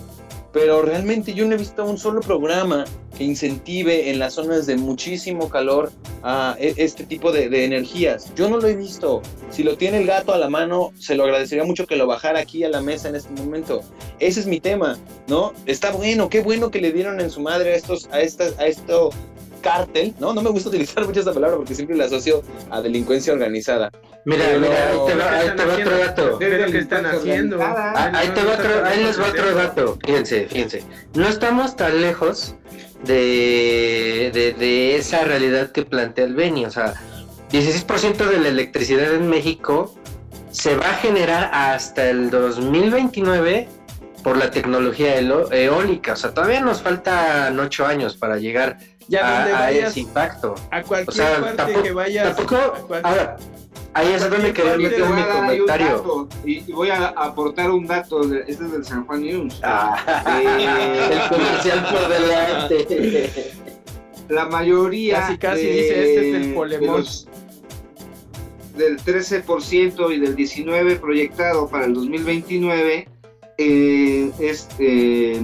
[0.53, 2.85] pero realmente yo no he visto un solo programa
[3.17, 5.91] que incentive en las zonas de muchísimo calor
[6.21, 8.33] a e- este tipo de, energías.
[8.35, 9.21] Yo no lo he visto.
[9.49, 12.39] Si lo tiene el gato a la mano, se lo agradecería mucho que lo bajara
[12.39, 13.81] aquí a la mesa en este momento.
[14.19, 14.97] Ese es mi tema,
[15.27, 15.53] ¿no?
[15.65, 18.67] Está bueno, qué bueno que le dieron en su madre a estos, a estas, a
[18.67, 19.09] esto
[19.63, 20.33] cártel, ¿no?
[20.35, 23.89] No me gusta utilizar mucho esta palabra porque siempre la asocio a delincuencia organizada.
[24.25, 26.39] Mira, Pero- mira, ahí te va, ahí ¿Qué te va otro dato.
[26.39, 27.57] ¿Qué es lo que están haciendo?
[27.61, 29.97] Ah, ahí, te va otro, ahí les va otro dato.
[30.05, 30.83] Fíjense, fíjense.
[31.15, 32.55] No estamos tan lejos
[33.03, 36.65] de, de, de esa realidad que plantea el Beni.
[36.65, 36.93] O sea,
[37.51, 39.93] 16% de la electricidad en México
[40.51, 43.67] se va a generar hasta el 2029
[44.23, 45.17] por la tecnología
[45.51, 46.13] eólica.
[46.13, 48.77] O sea, todavía nos faltan 8 años para llegar
[49.07, 50.55] Ya a, donde a vayas, ese impacto.
[50.71, 53.37] a cualquier O sea, parte tampoco- que vayas, tampoco- Ahora,
[53.93, 56.27] ahí es donde quería meter mi comentario.
[56.45, 59.59] y, y voy a aportar un dato, de- este es del San Juan News.
[59.63, 59.97] Ah,
[60.41, 63.29] Eh, el comercial por delante.
[64.29, 67.03] la mayoría Casi, casi de, dice, este es el polemón.
[68.77, 73.07] del 13% y del 19% proyectado para el 2029
[73.59, 75.39] eh, es eh,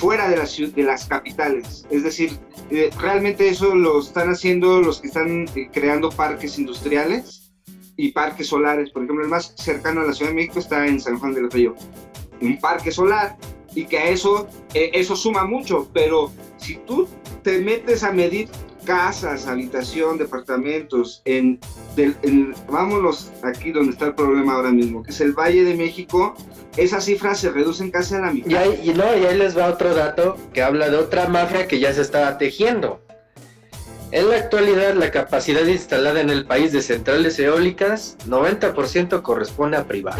[0.00, 1.86] fuera de las, de las capitales.
[1.90, 2.32] Es decir,
[2.70, 7.52] eh, realmente eso lo están haciendo los que están eh, creando parques industriales
[7.96, 8.90] y parques solares.
[8.90, 11.50] Por ejemplo, el más cercano a la Ciudad de México está en San Juan del
[11.50, 11.74] Río.
[12.40, 13.36] Un parque solar
[13.74, 17.06] y que a eso, eh, eso suma mucho, pero si tú
[17.42, 18.48] te metes a medir
[18.90, 21.60] casas, habitación, departamentos, en,
[21.94, 25.76] del, en- vámonos aquí donde está el problema ahora mismo, que es el Valle de
[25.76, 26.34] México,
[26.76, 28.50] esas cifras se reducen casi a la mitad.
[28.50, 31.68] Y ahí, y no, y ahí les va otro dato que habla de otra mafia
[31.68, 33.00] que ya se está tejiendo.
[34.10, 39.84] En la actualidad, la capacidad instalada en el país de centrales eólicas, 90% corresponde a
[39.84, 40.18] privados.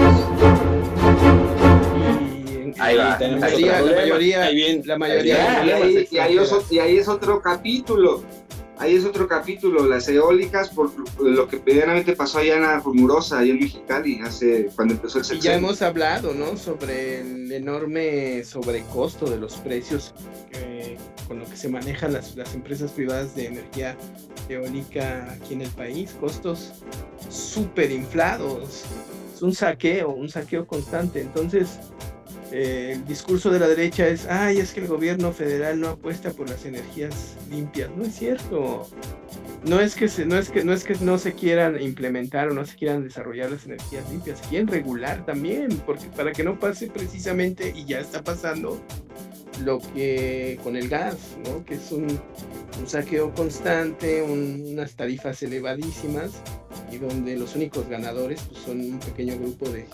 [2.78, 3.16] Ahí va.
[3.18, 6.40] Ahí la mayoría, Ahí bien, la mayoría ahí de Y empresas ahí, y ahí es,
[6.42, 6.72] extranjeras.
[6.72, 8.22] y ahí es otro capítulo.
[8.80, 13.38] Ahí es otro capítulo, las eólicas, por lo que medianamente pasó allá en la Rumorosa,
[13.40, 15.58] allá en Mexicali, hace, cuando empezó el Y ya sexenio.
[15.58, 16.56] hemos hablado, ¿no?
[16.56, 20.14] Sobre el enorme sobrecosto de los precios
[21.28, 23.96] con lo que se manejan las, las empresas privadas de energía
[24.48, 26.16] eólica aquí en el país.
[26.18, 26.72] Costos
[27.28, 28.84] súper inflados.
[29.34, 31.20] Es un saqueo, un saqueo constante.
[31.20, 31.78] Entonces,
[32.52, 36.30] eh, el discurso de la derecha es, ay, es que el gobierno federal no apuesta
[36.30, 37.90] por las energías limpias.
[37.96, 38.88] No es cierto.
[39.64, 42.54] No es que se, no es que no es que no se quieran implementar o
[42.54, 46.58] no se quieran desarrollar las energías limpias, se quieren regular también, porque para que no
[46.58, 48.80] pase precisamente y ya está pasando
[49.64, 51.64] lo que con el gas, ¿no?
[51.64, 56.30] Que es un, un saqueo constante, un- unas tarifas elevadísimas
[56.90, 59.86] y donde los únicos ganadores pues, son un pequeño grupo de,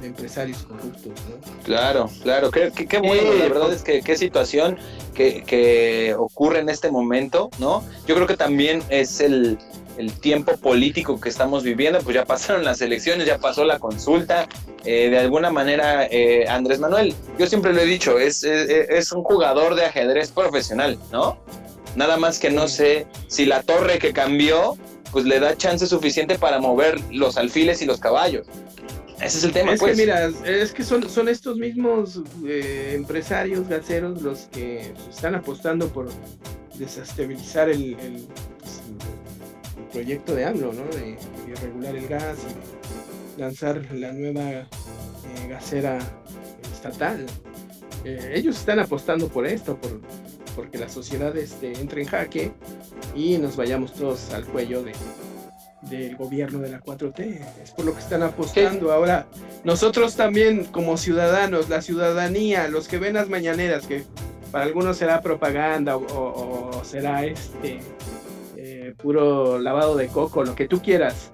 [0.00, 1.62] de empresarios corruptos, ¿no?
[1.64, 4.78] Claro, claro, qué, qué- qué bueno, la verdad pues- es que qué situación
[5.14, 7.84] que, que ocurre en este momento, ¿no?
[8.06, 9.58] Yo creo que también es el,
[10.00, 14.48] el tiempo político que estamos viviendo, pues ya pasaron las elecciones, ya pasó la consulta,
[14.84, 19.12] eh, de alguna manera eh, Andrés Manuel, yo siempre lo he dicho, es, es, es
[19.12, 21.38] un jugador de ajedrez profesional, ¿no?
[21.96, 24.76] Nada más que no sé si la torre que cambió,
[25.12, 28.46] pues le da chance suficiente para mover los alfiles y los caballos.
[29.20, 29.96] Ese es el tema, es pues.
[29.96, 35.88] que mira, es que son, son estos mismos eh, empresarios gaseros los que están apostando
[35.88, 36.08] por
[36.78, 38.26] desestabilizar el, el,
[38.59, 38.59] el
[39.92, 40.84] proyecto de AMLO, ¿no?
[40.96, 41.16] De,
[41.46, 42.38] de regular el gas
[43.36, 44.66] lanzar la nueva eh,
[45.48, 45.98] gasera
[46.72, 47.26] estatal.
[48.04, 50.00] Eh, ellos están apostando por esto, por
[50.56, 52.52] porque la sociedad este, entre en jaque
[53.14, 54.92] y nos vayamos todos al cuello de,
[55.82, 57.40] del gobierno de la 4T.
[57.62, 58.92] Es por lo que están apostando.
[58.92, 59.26] Ahora,
[59.64, 64.02] nosotros también como ciudadanos, la ciudadanía, los que ven las mañaneras, que
[64.50, 67.78] para algunos será propaganda o, o- o será este
[68.90, 71.30] eh, puro lavado de coco, lo que tú quieras.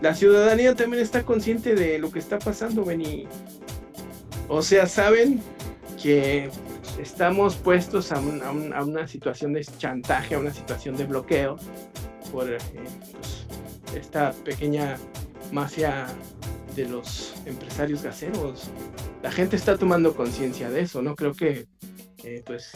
[0.00, 3.26] La ciudadanía también está consciente de lo que está pasando, Beni.
[4.48, 5.40] O sea, saben
[6.02, 6.50] que
[7.00, 11.04] estamos puestos a, un- a un- a una situación de chantaje, a una situación de
[11.04, 11.56] bloqueo
[12.32, 12.58] por eh,
[13.12, 13.46] pues,
[13.96, 14.96] esta pequeña
[15.52, 16.06] mafia
[16.74, 18.70] de los empresarios gaseros.
[19.22, 21.66] La gente está tomando conciencia de eso, no creo que
[22.24, 22.72] eh, pues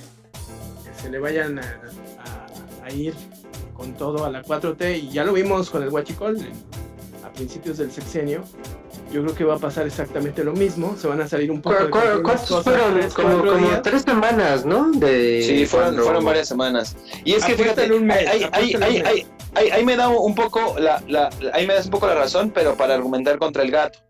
[1.02, 3.14] se le vayan a ir
[3.76, 6.38] con todo a la 4T y ya lo vimos con el Huachicol
[7.24, 8.42] a principios del sexenio.
[9.12, 11.76] Yo creo que va a pasar exactamente lo mismo, se van a salir un poco
[11.76, 12.94] de ¿Cu- cu- control las ¿Cuántos fueron?
[12.94, 14.90] tres, Como, como tres semanas, ¿no?
[14.92, 16.96] De Sí, fueron, cuando- fueron varias semanas.
[17.24, 19.26] Y es que fíjate, un mes, apuéstale ahí, un mes.
[19.54, 22.50] ahí- ahí me da un poco la, la- ahí me das un poco la razón,
[22.52, 24.00] pero para argumentar contra el gato,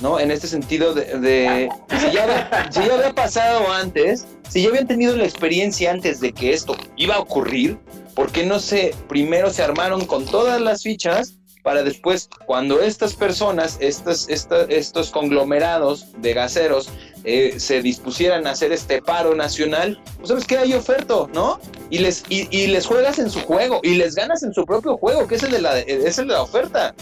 [0.00, 0.18] ¿no?
[0.18, 1.68] En este sentido de, de-
[2.00, 6.20] si, ya había, si ya había pasado antes, si ya habían tenido la experiencia antes
[6.20, 7.78] de que esto iba a ocurrir,
[8.16, 13.14] ¿por qué no se primero se armaron con todas las fichas para después, cuando estas
[13.14, 16.88] personas, estas, esta- estos conglomerados de gaseros
[17.24, 21.58] eh, se dispusieran a hacer este paro nacional, pues sabes que hay oferta, ¿no?
[21.90, 24.96] Y les, y, y les juegas en su juego, y les ganas en su propio
[24.96, 26.94] juego, que es el de la, es el de la oferta.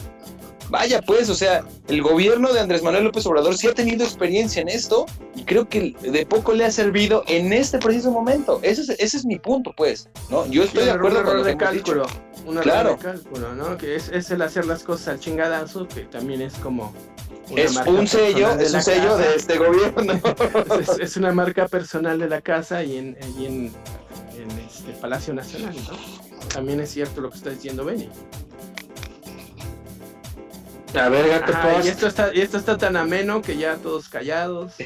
[0.75, 4.61] Vaya pues, o sea, el gobierno de Andrés Manuel López Obrador sí ha tenido experiencia
[4.61, 5.07] en esto
[5.37, 8.59] y creo que de poco le ha servido en este preciso momento.
[8.63, 10.45] Ese es, ese es mi punto, pues, ¿no?
[10.49, 11.93] Yo estoy Sí, de un acuerdo error con lo de que hemos dicho.
[11.93, 12.21] cálculo.
[12.45, 12.91] Un error Claro.
[12.91, 13.77] de cálculo, ¿no?
[13.77, 16.93] Que es, es el hacer las cosas al chingadazo, que también es como.
[17.55, 20.13] Es un sello, es un sello de este gobierno.
[20.81, 23.73] Es, es- es una marca personal de la casa y en, y en,
[24.37, 25.97] en este Palacio Nacional, ¿no?
[26.49, 28.09] También es cierto lo que está diciendo Benny.
[31.01, 31.85] A ver, gato, post.
[31.85, 34.73] y, esto está, y esto está tan ameno que ya todos callados.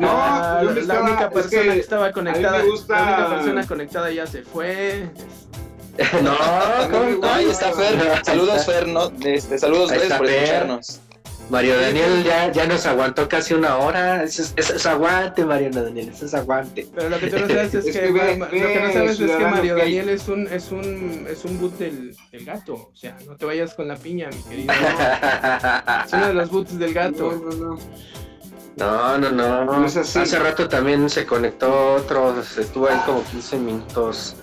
[0.00, 3.28] No, Ah, yo la estaba- única es persona que que, estaba conectada, gusta- la única
[3.36, 5.08] persona conectada ya se fue.
[6.22, 6.36] No,
[6.90, 7.04] ¿cómo?
[7.22, 8.24] No, ahí está Fer.
[8.24, 8.88] Saludos, Fer.
[8.88, 10.36] No, este, saludos, gracias por Fer.
[10.42, 11.00] escucharnos.
[11.50, 14.22] Mario Daniel ya, ya nos aguantó casi una hora.
[14.22, 16.86] Eso es, eso es aguante, Mario Daniel, eso es aguante.
[16.94, 19.76] Pero lo que tú no sabes es, Es que, lo no sabes es que Mario
[19.76, 23.44] Daniel es un es un es un boot del, del gato, o sea, no te
[23.44, 24.72] vayas con la piña, mi querido.
[26.06, 27.32] Es uno de los boots del No, gato.
[27.32, 27.78] no, no.
[28.76, 29.64] No, no, no.
[29.64, 30.18] No es así.
[30.18, 34.36] Hace rato también se conectó otro, estuvo ahí como 15 minutos.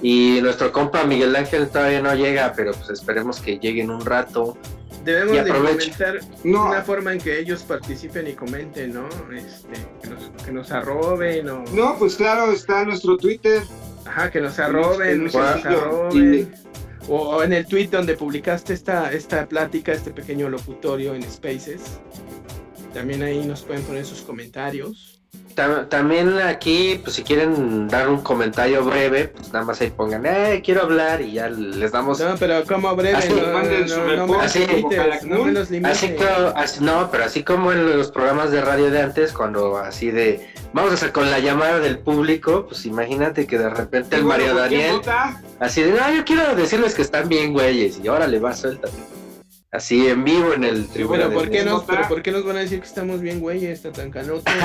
[0.00, 4.04] Y nuestro compa Miguel Ángel todavía no llega, pero pues esperemos que llegue en un
[4.04, 4.56] rato.
[5.04, 6.66] Debemos de No.
[6.66, 9.08] una forma en que ellos participen y comenten, ¿no?
[9.34, 13.62] Este, que nos, que nos arroben o No, pues claro, está nuestro Twitter.
[14.06, 16.54] ajá, que nos arroben, en que nos arroben.
[17.08, 21.82] O, o en el tweet donde publicaste esta, esta plática, este pequeño locutorio en Spaces.
[22.94, 25.13] También ahí nos pueden poner sus comentarios.
[25.54, 30.26] Tam- También aquí, pues si quieren dar un comentario breve, pues nada más ahí pongan,
[30.26, 32.18] eh, quiero hablar y ya les damos...
[32.20, 35.38] No, pero como breve, Así, no, no, como limites, Calakmul.
[35.38, 35.96] no me los limites.
[35.96, 36.26] Así que,
[36.56, 40.48] así- no, pero así como en los programas de radio de antes, cuando así de,
[40.72, 44.54] vamos a hacer con la llamada del público, pues imagínate que de repente el Mario
[44.54, 48.26] ¿por quién Daniel, así de, no, yo quiero decirles que están bien güeyes, y ahora
[48.26, 48.96] le va, suéltate.
[49.74, 51.26] Así en vivo en el tribunal.
[51.28, 53.66] Pero ¿por, qué nos, pero ¿por qué nos van a decir que estamos bien, güey?
[53.66, 54.50] Esta tan canote.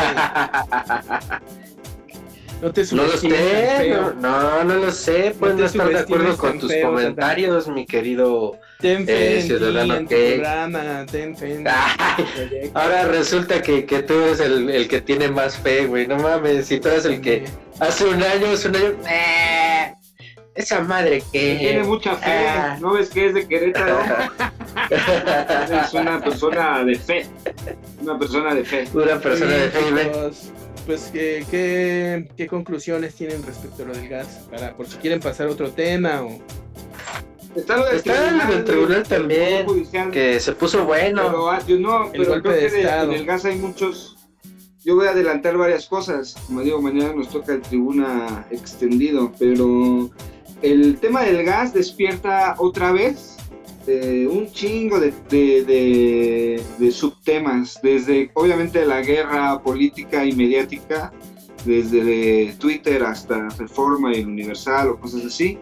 [2.62, 6.36] No te No lo sé, no, no lo sé, pueden te no estar de acuerdo
[6.38, 8.60] con tus feo, comentarios, mi querido.
[8.82, 11.38] Ten Eh, ciudadano en programa, ten.
[12.74, 16.68] Ahora resulta que, que tú eres el, el que tiene más fe, güey, no mames,
[16.68, 17.46] si tú eres el que
[17.80, 19.94] hace un año, hace un año, eh,
[20.60, 21.56] esa madre que...
[21.60, 22.48] Tiene mucha fe.
[22.48, 22.78] Ah.
[22.80, 24.00] ¿No ves que es de Querétaro?
[24.90, 27.26] es una persona de fe.
[28.02, 28.88] Una persona de fe.
[28.94, 29.80] Una persona de fe.
[30.12, 30.52] Chicos,
[30.86, 34.48] Pues, ¿qué, qué, qué conclusiones tienen respecto a lo del gas?
[34.50, 36.40] Para, por si quieren pasar a otro tema o...
[37.56, 41.24] Está lo del Está lo del tribunal también, Judicial, que se puso bueno.
[41.26, 43.12] Pero, ah, yo no, El pero golpe creo de que de- estado.
[43.12, 44.16] en el gas hay muchos.
[44.86, 46.36] Yo voy a adelantar varias cosas.
[46.46, 50.10] Como digo, mañana nos toca el tribuna extendido, pero
[50.62, 53.38] el tema del gas despierta otra vez
[53.88, 61.12] eh, un chingo de, de- de- de subtemas, desde obviamente la guerra política y mediática,
[61.66, 65.58] desde de Twitter hasta Reforma y Universal o cosas así,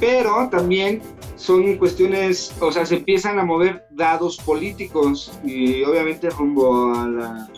[0.00, 1.00] pero también
[1.36, 7.48] son cuestiones, o sea, se empiezan a mover dados políticos y obviamente rumbo a la,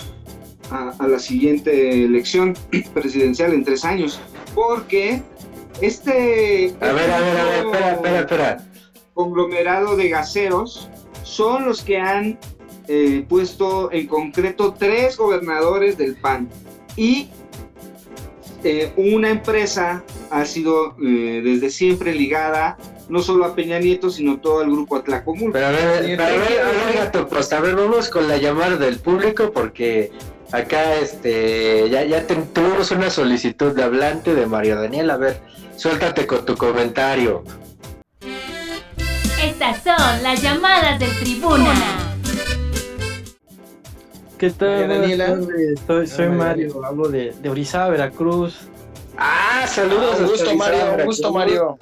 [0.70, 2.54] a, a la siguiente elección
[2.94, 4.20] presidencial en tres años,
[4.54, 5.22] porque
[5.80, 8.56] este, A ver, a ver, a ver, espera, espera, espera.
[9.14, 10.88] conglomerado de gaseros
[11.22, 12.38] son los que han
[12.88, 16.48] eh, puesto en concreto tres gobernadores del PAN
[16.96, 17.28] y
[18.64, 22.76] eh, una empresa ha sido eh, desde siempre ligada
[23.08, 25.52] no solo a Peña Nieto, sino todo el grupo Atlacomulco.
[25.52, 28.28] Pero a ver, Sí, pero a ver, a ver, gato, pues a ver, vamos con
[28.28, 30.12] la llamada del público porque
[30.52, 35.10] acá este ya, ya tuvimos una solicitud de hablante de Mario Daniel.
[35.10, 35.40] A ver,
[35.80, 37.42] suéltate con tu comentario.
[39.42, 41.72] Estas son las llamadas del tribuna.
[44.36, 44.88] ¿Qué tal?
[44.88, 45.38] Daniela.
[45.86, 46.10] Tardes.
[46.10, 48.58] Soy, Mario, hablo de, de Orizaba, Veracruz.
[49.16, 50.20] Ah, saludos.
[50.20, 50.80] un gusto, Mario.
[50.98, 51.32] Un gusto.
[51.32, 51.78] Mario.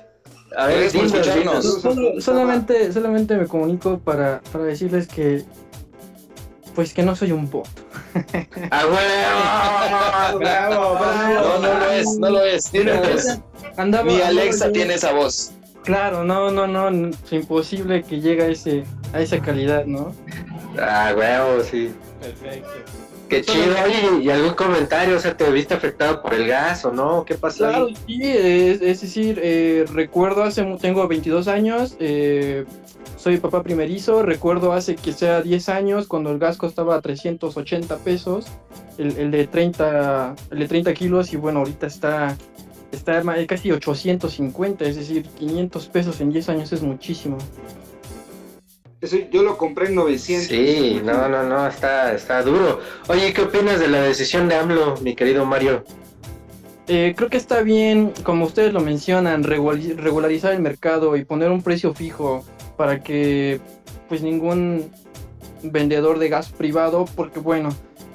[0.57, 1.80] A ver, escucharnos.
[1.82, 5.44] Solo- solamente, solamente me comunico para, para decirles que
[6.74, 7.66] pues que no soy un bot.
[8.70, 10.38] ¡A huevo!
[10.38, 11.59] Bravo, bravo.
[11.59, 12.72] No, no lo es, no lo es.
[12.72, 13.38] No lo es.
[13.78, 15.52] Andaba, Ni Alexa tiene esa voz.
[15.84, 20.14] Claro, no, no, no, es imposible que llegue a ese a esa calidad, ¿no?
[20.78, 21.94] Ah, huevo, sí.
[22.20, 22.68] Perfecto.
[23.28, 23.74] Qué chido.
[23.84, 25.16] Oye, ¿y algún comentario?
[25.16, 27.24] O sea, ¿te viste afectado por el gas o no?
[27.24, 27.96] ¿Qué pasó Claro, ahí?
[28.06, 32.64] sí, es, es decir, eh, recuerdo hace, tengo 22 años, eh,
[33.16, 38.46] soy papá primerizo, recuerdo hace que sea 10 años cuando el gas costaba 380 pesos,
[38.96, 42.36] el, el de 30, el de 30 kilos y bueno, ahorita está,
[42.93, 47.39] está ma- casi 850, es decir, 500 pesos en 10 años es muchísimo.
[49.01, 50.49] Eso yo lo compré en 900.
[50.49, 52.80] Sí, no, no, no, está, está duro.
[53.09, 55.84] Oye, ¿qué opinas de la decisión de AMLO, mi querido Mario?
[56.89, 61.62] Eh, creo que está bien, como ustedes lo mencionan, regularizar el mercado y poner un
[61.62, 62.45] precio fijo
[62.76, 63.61] para que
[64.09, 64.91] pues ningún
[65.62, 67.68] vendedor de gas privado, porque bueno,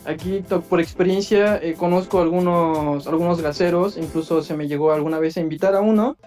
[0.05, 5.41] aquí por experiencia eh, conozco algunos, algunos gaseros, incluso se me llegó alguna vez a
[5.41, 6.17] invitar a uno,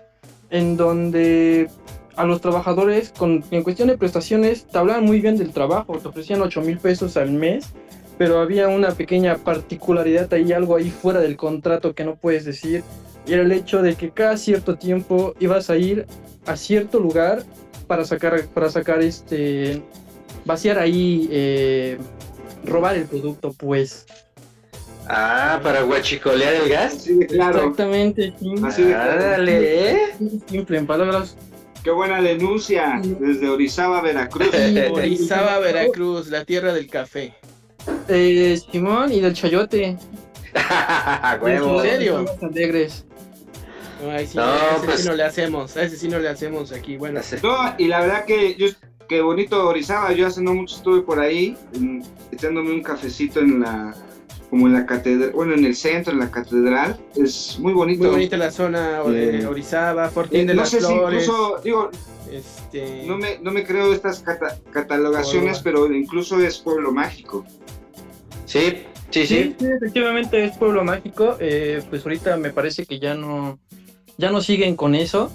[0.51, 1.68] en donde
[2.16, 6.41] a los trabajadores en cuestión de prestaciones te hablaban muy bien del trabajo, te ofrecían
[6.41, 7.74] 8 mil pesos al mes
[8.18, 12.83] pero había una pequeña particularidad ahí, algo ahí fuera del contrato que no puedes decir,
[13.27, 16.07] y era el hecho de que cada cierto tiempo ibas a ir
[16.47, 17.43] a cierto lugar
[17.87, 19.83] para sacar, para sacar este,
[20.45, 21.99] vaciar ahí, eh,
[22.67, 24.07] robar el producto, pues.
[25.09, 27.05] Ah, para guachicolear el gas.
[27.05, 27.59] De claro.
[27.61, 28.55] Exactamente, sí.
[28.64, 29.23] Así de claro.
[29.23, 29.99] Dale, ¿eh?
[30.49, 31.37] Simple, en palabras.
[31.85, 34.49] Qué buena denuncia desde Orizaba, Veracruz.
[34.91, 37.35] Orizaba, Veracruz, la tierra del café.
[38.09, 39.97] Eh, Simón y del chayote.
[41.47, 42.25] ¿En serio?
[42.43, 43.05] Alegres.
[43.99, 44.39] Sí, No, a ese
[44.85, 46.97] pues- sí no le hacemos, a ese sí no le hacemos aquí.
[46.97, 48.67] Bueno, No, y la verdad que yo,
[49.09, 50.13] qué bonito Orizaba.
[50.13, 52.03] Yo hace no mucho estuve por ahí en-
[52.33, 53.95] echándome un cafecito en la,
[54.51, 56.99] como en la catedral, bueno, en el centro, en la catedral.
[57.15, 58.03] Es muy bonito.
[58.03, 61.61] muy bonita la zona de Eh, Orizaba, Fortín Eh, de no las sé si incluso,
[61.65, 61.91] digo,
[62.33, 67.45] este, no me, no me creo estas cata- catalogaciones, pero incluso es pueblo mágico.
[68.45, 69.57] Sí, sí, sí.
[69.61, 71.37] efectivamente es pueblo mágico.
[71.41, 73.59] eh, pues ahorita me parece que ya no,
[74.19, 75.31] ya no siguen con eso.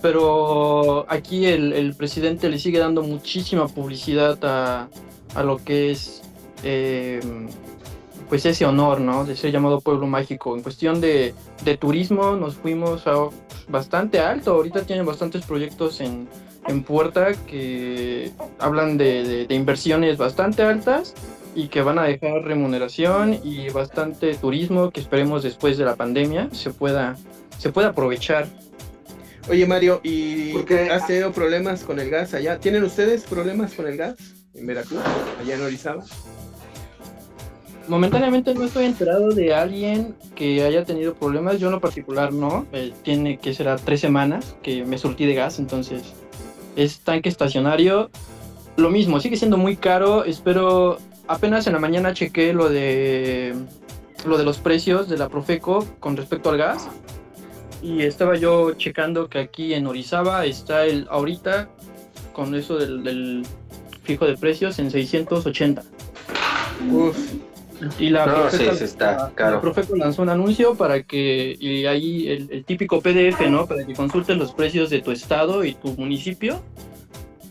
[0.00, 4.88] Pero aquí el, el presidente le sigue dando muchísima publicidad a,
[5.34, 6.22] a lo que es
[6.62, 7.20] eh,
[8.28, 9.24] pues ese honor, ¿no?
[9.24, 10.54] De ser llamado pueblo mágico.
[10.56, 11.34] En cuestión de,
[11.64, 13.14] de turismo nos fuimos a
[13.68, 14.52] bastante alto.
[14.52, 16.28] Ahorita tienen bastantes proyectos en,
[16.68, 21.14] en puerta que hablan de, de- de inversiones bastante altas
[21.54, 26.50] y que van a dejar remuneración y bastante turismo que esperemos después de la pandemia
[26.52, 27.16] se pueda,
[27.58, 28.46] se pueda aprovechar.
[29.50, 32.58] Oye Mario, ¿y Porque- has tenido problemas con el gas allá?
[32.58, 34.16] ¿Tienen ustedes problemas con el gas
[34.54, 35.00] en Veracruz,
[35.40, 36.04] allá en Orizaba?
[37.88, 41.58] Momentáneamente no estoy enterado de alguien que haya tenido problemas.
[41.58, 42.66] Yo en lo particular no.
[42.72, 46.02] Eh, tiene que ser a tres semanas que me surtí de gas, entonces
[46.76, 48.10] es tanque estacionario.
[48.76, 50.24] Lo mismo, sigue siendo muy caro.
[50.24, 53.54] Espero, apenas en la mañana chequé lo de
[54.26, 56.88] lo de los precios de la Profeco con respecto al gas.
[57.82, 61.68] Y estaba yo checando que aquí en Orizaba está el ahorita
[62.32, 63.42] con eso del, del
[64.02, 65.82] fijo de precios en 680.
[66.92, 67.16] Uf,
[68.00, 69.56] Y la No, Profeco- sí, sí está la- caro.
[69.56, 73.66] la Profeco lanzó un anuncio para que, y ahí el, el típico PDF, ¿no?
[73.66, 76.60] Para que consultes los precios de tu estado y tu municipio.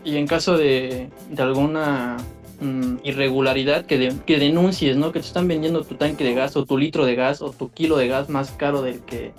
[0.04, 2.18] Y en caso de, de alguna
[2.60, 5.12] mm, irregularidad, que, de- que denuncies, ¿no?
[5.14, 7.70] Que te están vendiendo tu tanque de gas o tu litro de gas o tu
[7.72, 9.32] kilo de gas más caro del que,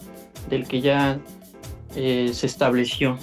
[0.49, 1.21] del que ya
[1.97, 3.19] eh, se estableció.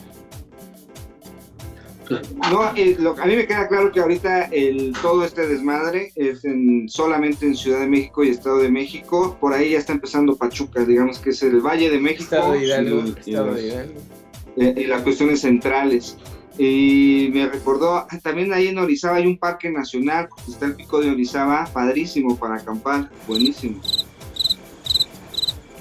[2.52, 6.46] No, eh, lo- a mí me queda claro que ahorita el, todo este desmadre es
[6.46, 9.36] en, solamente en Ciudad de México y Estado de México.
[9.42, 12.64] Por ahí ya está empezando Pachuca, digamos que es el Valle de México Estado de
[12.66, 13.94] Hidalgo, y- y Estado los- de Hidalgo.
[14.58, 16.16] eh, y las cuestiones centrales.
[16.60, 21.02] Y me recordó, ah, también ahí en Orizaba hay un parque nacional, está el pico
[21.02, 23.82] de Orizaba, padrísimo para acampar, buenísimo.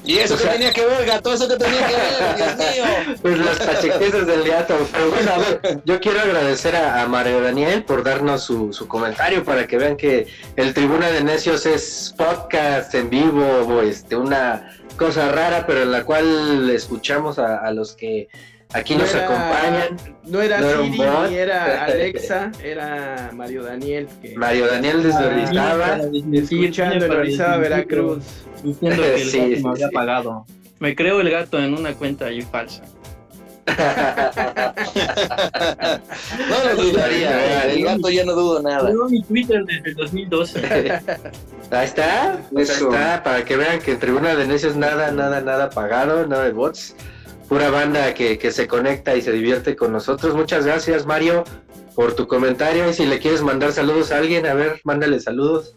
[0.05, 1.33] ¿Y eso O sea- qué tenía que ver, gato?
[1.33, 2.37] ¿Eso qué tenía que ver?
[2.37, 2.57] Dios
[3.07, 3.17] mío.
[3.23, 4.77] Pues las pachequezas del gato.
[4.93, 8.87] Pero bueno, a ver, yo quiero agradecer a, a Mario Daniel por darnos su, su
[8.87, 10.27] comentario para que vean que
[10.57, 15.91] el Tribuna de Necios es podcast en vivo, o este, una cosa rara, pero en
[15.93, 18.29] la cual escuchamos a, a los que
[18.75, 19.97] aquí nos No era- acompañan.
[20.27, 24.09] No era No Siri ni era Alexa, era Mario Daniel.
[24.20, 25.99] Que Mario Daniel desde Orizaba.
[26.33, 28.22] escuchando en Orizaba, Veracruz.
[28.62, 29.95] Diciendo que el Sí, gato sí, me había sí.
[29.95, 30.47] pagado.
[30.81, 32.83] Me creo el gato en una cuenta ahí falsa.
[36.49, 38.89] No lo dudaría, el gato ya no dudo nada.
[38.89, 40.93] Tengo mi Twitter desde el 2012.
[41.70, 45.41] Ahí está, pues ahí está, para que vean que en Tribuna de Necios nada, nada,
[45.41, 46.95] nada pagado, nada de bots.
[47.55, 50.35] Pura banda que, que se conecta y se divierte con nosotros.
[50.35, 51.45] Muchas gracias, Mario,
[51.95, 52.91] por tu comentario.
[52.91, 55.77] Y si le quieres mandar saludos a alguien, a ver, mándale saludos.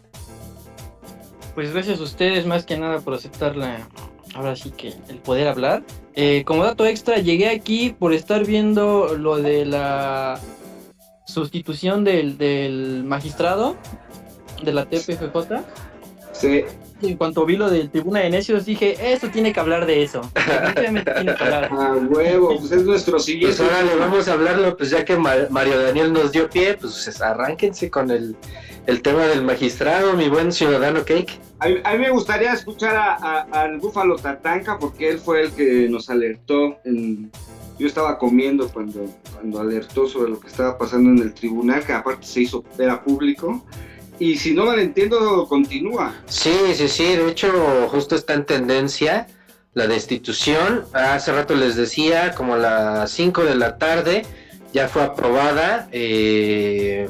[1.54, 3.88] Pues gracias a ustedes más que nada por aceptar la,
[4.34, 5.84] ahora sí que el poder hablar.
[6.16, 10.40] Eh, como dato extra, llegué aquí por estar viendo lo de la
[11.26, 13.76] sustitución del, del magistrado
[14.64, 15.62] de la TPFJ.
[16.32, 16.64] Sí,
[17.02, 20.20] en cuanto vi lo del Tribuna de Necios, dije, esto tiene que hablar de eso.
[20.34, 21.64] Definitivamente tiene que hablar.
[21.72, 23.56] a huevo, pues es nuestro siguiente.
[23.56, 26.74] Pues ahora le vamos a hablarlo, pues ya que Ma- Mario Daniel nos dio pie,
[26.74, 28.36] pues arránquense con el,
[28.86, 31.38] el tema del magistrado, mi buen ciudadano Cake.
[31.60, 35.42] A, mí- a mí me gustaría escuchar a- a- al Búfalo Tatanka porque él fue
[35.42, 36.76] el que nos alertó.
[36.84, 37.30] En,
[37.78, 41.92] yo estaba comiendo cuando, cuando alertó sobre lo que estaba pasando en el tribunal, que
[41.92, 43.64] aparte se hizo era público.
[44.18, 46.14] Y si no mal entiendo, continúa.
[46.26, 49.26] Sí, sí, sí, de hecho justo está en tendencia
[49.74, 50.84] la destitución.
[50.92, 54.26] Hace rato les decía, como a las 5 de la tarde,
[54.72, 55.88] ya fue aprobada.
[55.92, 57.08] eh,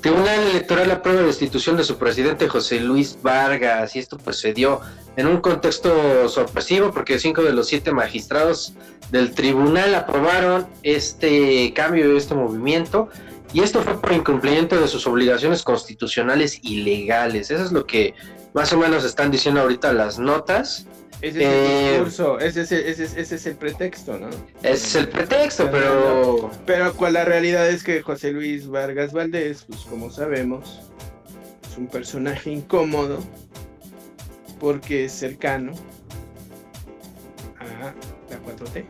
[0.00, 4.54] Tribunal Electoral aprueba la destitución de su presidente José Luis Vargas y esto pues se
[4.54, 4.80] dio
[5.16, 8.72] en un contexto sorpresivo porque cinco de los siete magistrados
[9.10, 13.10] del tribunal aprobaron este cambio, este movimiento
[13.52, 17.50] y esto fue por incumplimiento de sus obligaciones constitucionales y legales.
[17.50, 18.14] Eso es lo que
[18.54, 20.86] más o menos están diciendo ahorita las notas.
[21.20, 24.28] Ese es Eh, el discurso, ese, es- ese es- ese es el pretexto, ¿no?
[24.62, 29.64] Ese es el pretexto, pero Pero cual la realidad es que José Luis Vargas Valdés,
[29.68, 30.80] pues como sabemos,
[31.70, 33.18] es un personaje incómodo
[34.58, 35.72] porque es cercano
[37.58, 37.92] a
[38.30, 38.84] la 4T.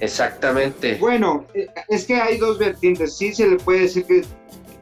[0.00, 0.96] Exactamente.
[1.00, 3.16] Bueno, eh, es que hay dos vertientes.
[3.16, 4.22] Sí se le puede decir que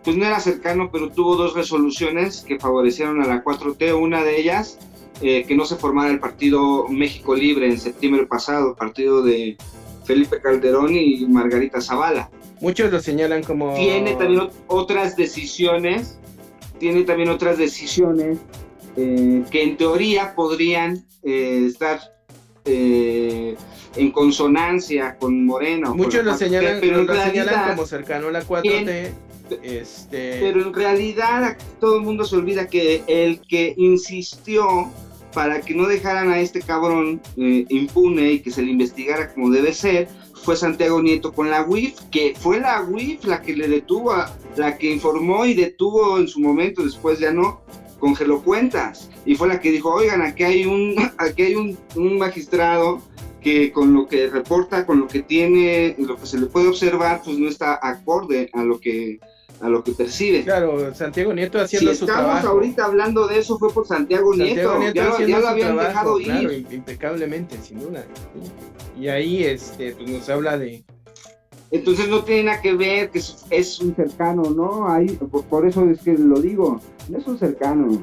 [0.03, 3.99] pues no era cercano, pero tuvo dos resoluciones que favorecieron a la 4T.
[3.99, 4.79] Una de ellas,
[5.23, 9.57] eh, que no se formara el partido México Libre en septiembre pasado, partido de
[10.05, 12.29] Felipe Calderón y Margarita Zavala.
[12.61, 13.75] Muchos lo señalan como...
[13.75, 16.19] Tiene también ot- otras decisiones,
[16.79, 18.39] tiene también otras decisiones
[18.97, 22.01] eh, que en teoría podrían eh, estar
[22.67, 23.57] eh,
[23.97, 25.89] en consonancia con Morena.
[25.89, 29.11] o con Muchos lo 4T, señalan, pero en lo señalan como cercano a la 4T.
[29.63, 34.91] Este, pero en realidad todo el mundo se olvida que el que insistió
[35.35, 39.51] para que no dejaran a este cabrón eh, impune y que se le investigara como
[39.51, 43.67] debe ser, fue Santiago Nieto con la UIF, que fue la UIF la que le
[43.69, 47.61] detuvo, a- la que informó y detuvo en su momento, después ya no,
[47.99, 49.11] congeló cuentas.
[49.27, 53.01] Y fue la que dijo, oigan, aquí hay un, aquí hay un, un magistrado
[53.45, 57.21] que con lo que reporta, con lo que tiene, lo que se le puede observar,
[57.25, 59.21] pues no está acorde a lo que,
[59.61, 60.43] a lo que percibe.
[60.43, 62.49] Claro, Santiago Nieto Si haciendo su estamos trabajo.
[62.49, 65.43] ahorita hablando de eso fue por Santiago, Santiago Nieto, Nieto ya, lo- haciendo ya lo
[65.43, 66.27] su habían trabajo, dejado ir.
[66.27, 68.05] claro, impecablemente, sin duda.
[68.99, 70.83] Y ahí este, pues nos habla de,
[71.71, 74.89] Entonces no tiene nada que ver que es, es un cercano, ¿no?
[74.89, 78.03] Ahí, por, por eso es que lo digo, no es un cercano.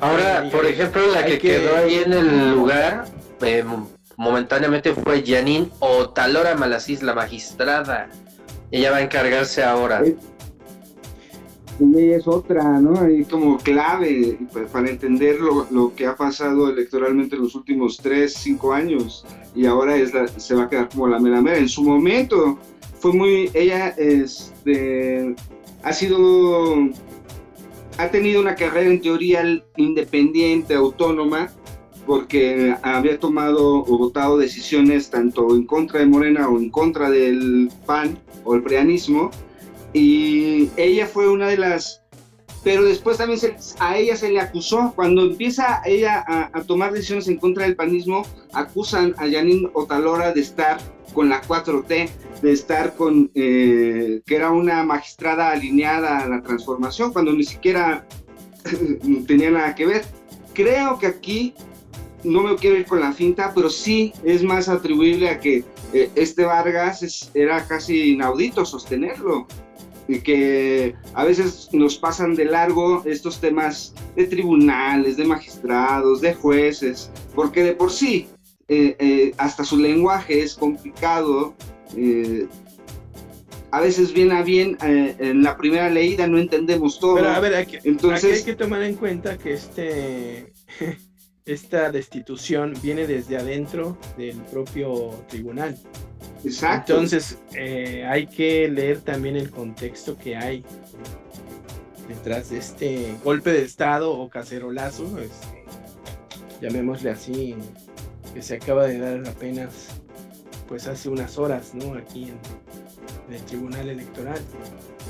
[0.00, 3.04] Ahora, por ejemplo, la que- quedó ahí en el lugar,
[3.42, 3.62] eh,
[4.16, 8.08] momentáneamente fue Janine Otalora Malasís, la magistrada.
[8.70, 10.02] Ella va a encargarse ahora.
[11.80, 13.08] Ella es otra, ¿no?
[13.10, 17.96] Y como clave pa- para entender lo, lo que ha pasado electoralmente en los últimos
[17.98, 19.26] 3, 5 años.
[19.56, 21.58] Y ahora es la- se va a quedar como la mera mera.
[21.58, 22.58] En su momento
[23.00, 25.34] fue muy, ella este,
[25.82, 26.76] ha sido,
[27.98, 29.42] ha tenido una carrera en teoría
[29.76, 31.50] independiente, autónoma,
[32.06, 37.70] porque había tomado o votado decisiones tanto en contra de Morena o en contra del
[37.86, 39.30] PAN o el preanismo
[39.92, 42.00] y ella fue una de las
[42.62, 44.94] pero después también se- a ella se le acusó.
[44.96, 48.22] Cuando empieza ella a, a tomar decisiones en contra del panismo
[48.54, 50.78] acusan a Janine Otalora de estar
[51.12, 52.08] con la 4T
[52.40, 58.06] de estar con eh, que era una magistrada alineada a la transformación cuando ni siquiera
[59.26, 60.04] tenía nada que ver.
[60.54, 61.54] Creo que aquí
[62.24, 66.10] no me quiero ir con la finta, pero sí es más atribuible a que eh,
[66.14, 69.46] este Vargas es- era casi inaudito sostenerlo.
[70.06, 76.34] Y que a veces nos pasan de largo estos temas de tribunales, de magistrados, de
[76.34, 78.26] jueces, porque de por sí
[78.68, 81.54] eh, eh, hasta su lenguaje es complicado.
[81.96, 82.46] eh,
[83.70, 87.16] a veces bien a bien, en la primera leída no entendemos todo.
[87.16, 90.52] Pero a ver, aquí, Entonces- aquí hay que tomar en cuenta que este
[91.46, 95.76] esta destitución viene desde adentro del propio tribunal.
[96.44, 96.94] Exacto.
[96.94, 100.64] Entonces eh, hay que leer también el contexto que hay
[102.08, 105.64] detrás de este golpe de estado o cacerolazo, este,
[106.60, 107.54] llamémosle así,
[108.34, 109.88] que se acaba de dar apenas
[110.68, 111.94] pues hace unas horas, ¿no?
[111.94, 112.38] Aquí en,
[113.28, 114.38] en el Tribunal Electoral.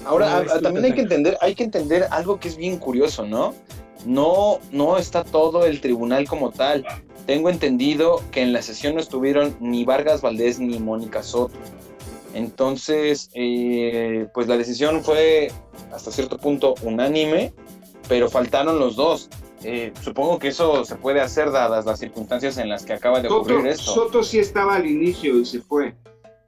[0.04, 2.48] Ahora, ¿Cómo a- ves a- tú, también hay que entender, hay que entender algo que
[2.48, 3.54] es bien curioso, ¿no?
[4.04, 6.84] No, no está todo el tribunal como tal.
[7.26, 11.54] Tengo entendido que en la sesión no estuvieron ni Vargas Valdés ni Mónica Soto.
[12.34, 15.50] Entonces, eh, pues la decisión fue
[15.92, 17.54] hasta cierto punto unánime,
[18.08, 19.30] pero faltaron los dos.
[19.62, 23.28] Eh, supongo que eso se puede hacer dadas las circunstancias en las que acaba de
[23.28, 23.94] ocurrir Soto, esto.
[23.94, 25.94] Soto sí estaba al inicio y se fue.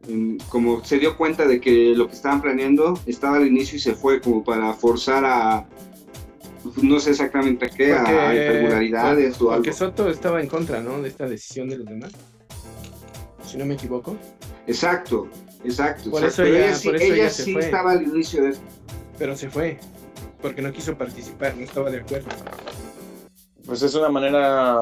[0.07, 3.81] Mm, Como se dio cuenta de que lo que estaban planeando estaba al inicio y
[3.81, 5.67] se fue como para forzar a
[6.83, 9.55] no sé exactamente a qué, a irregularidades o algo.
[9.57, 11.01] porque Soto estaba en contra, ¿no?
[11.03, 12.13] De esta decisión de los demás.
[13.47, 14.17] Si no me equivoco.
[14.67, 15.29] Exacto,
[15.65, 16.11] exacto.
[16.11, 16.27] Por exacto.
[16.27, 17.63] eso Pero ella- ella sí, por eso ella ella se sí fue.
[17.63, 18.65] estaba al inicio de esto.
[19.19, 19.79] Pero se fue.
[20.43, 22.29] Porque no quiso participar, no estaba de acuerdo.
[23.65, 24.79] Pues es una manera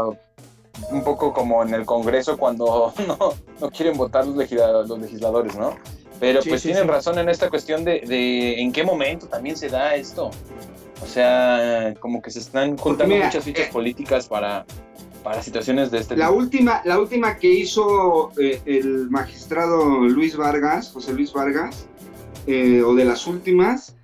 [0.90, 3.18] un poco como en el Congreso cuando no,
[3.60, 5.76] no quieren votar los, legisla- los legisladores, ¿no?
[6.20, 6.90] Pero Sí, pues sí, tienen sí.
[6.90, 10.30] razón en esta cuestión de, de en qué momento también se da esto.
[11.02, 14.64] O sea, como que se están juntando mira, muchas fichas eh, políticas para,
[15.22, 16.38] para situaciones de este La tipo.
[16.38, 21.86] última, la última que hizo eh, el magistrado Luis Vargas, José Luis Vargas,
[22.46, 23.96] eh, o de las últimas,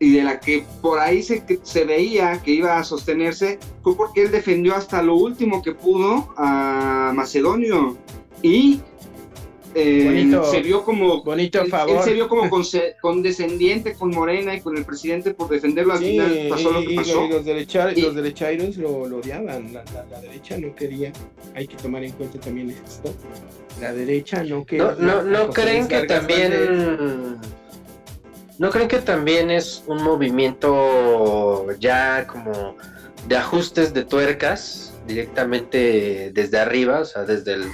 [0.00, 4.22] y de la que por ahí se, se veía que iba a sostenerse, fue porque
[4.22, 7.96] él defendió hasta lo último que pudo a Macedonio.
[8.40, 8.80] Y
[9.80, 11.96] eh, Bonito- se vio como bonito él, favor.
[11.98, 12.48] él se vio como
[13.00, 15.92] condescendiente con Morena y con el presidente por defenderlo.
[15.94, 17.24] Al Sí, final pasó lo que y- pasó.
[17.24, 21.12] y los, derecha- Y- los derechairos lo, lo odiaban, la, la- la derecha no quería,
[21.54, 23.14] hay que tomar en cuenta también esto,
[23.80, 24.96] la derecha no ¿No, quería.
[24.98, 27.38] no, no creen que también...
[28.58, 32.74] ¿No creen que también es un movimiento ya como
[33.28, 37.64] de ajustes de tuercas directamente desde arriba, o sea, desde el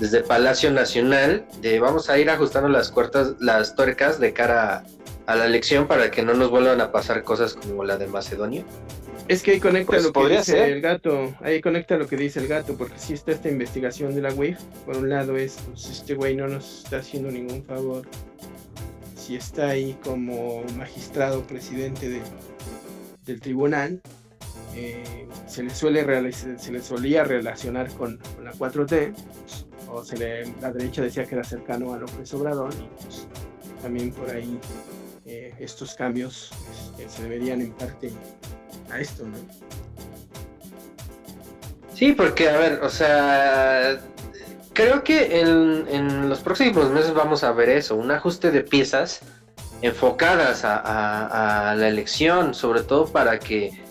[0.00, 4.84] desde Palacio Nacional, de vamos a ir ajustando las cuertas, las tuercas de cara
[5.26, 8.64] a, la elección para que no nos vuelvan a pasar cosas como la de Macedonia?
[9.26, 10.70] Es que ahí conecta Pues lo que dice ser.
[10.70, 14.22] el gato, ahí conecta lo que dice el gato, porque si está esta investigación de
[14.22, 18.06] la WIF, por un lado es, pues este güey no nos está haciendo ningún favor,
[19.16, 22.22] si está ahí como magistrado presidente de-
[23.26, 24.00] del tribunal,
[24.74, 29.12] eh, se le suele se le solía relacionar con, con la 4T,
[29.90, 33.26] o se le, la derecha decía que era cercano a López Obrador, y pues,
[33.82, 34.58] también por ahí
[35.26, 36.50] eh, estos cambios
[36.96, 38.12] este, se deberían en parte
[38.90, 39.36] a esto, ¿no?
[41.94, 43.98] Sí, porque, a ver, o sea,
[44.72, 49.20] creo que en, en los próximos meses vamos a ver eso, un ajuste de piezas
[49.82, 53.82] enfocadas a, a- a la elección, sobre todo para que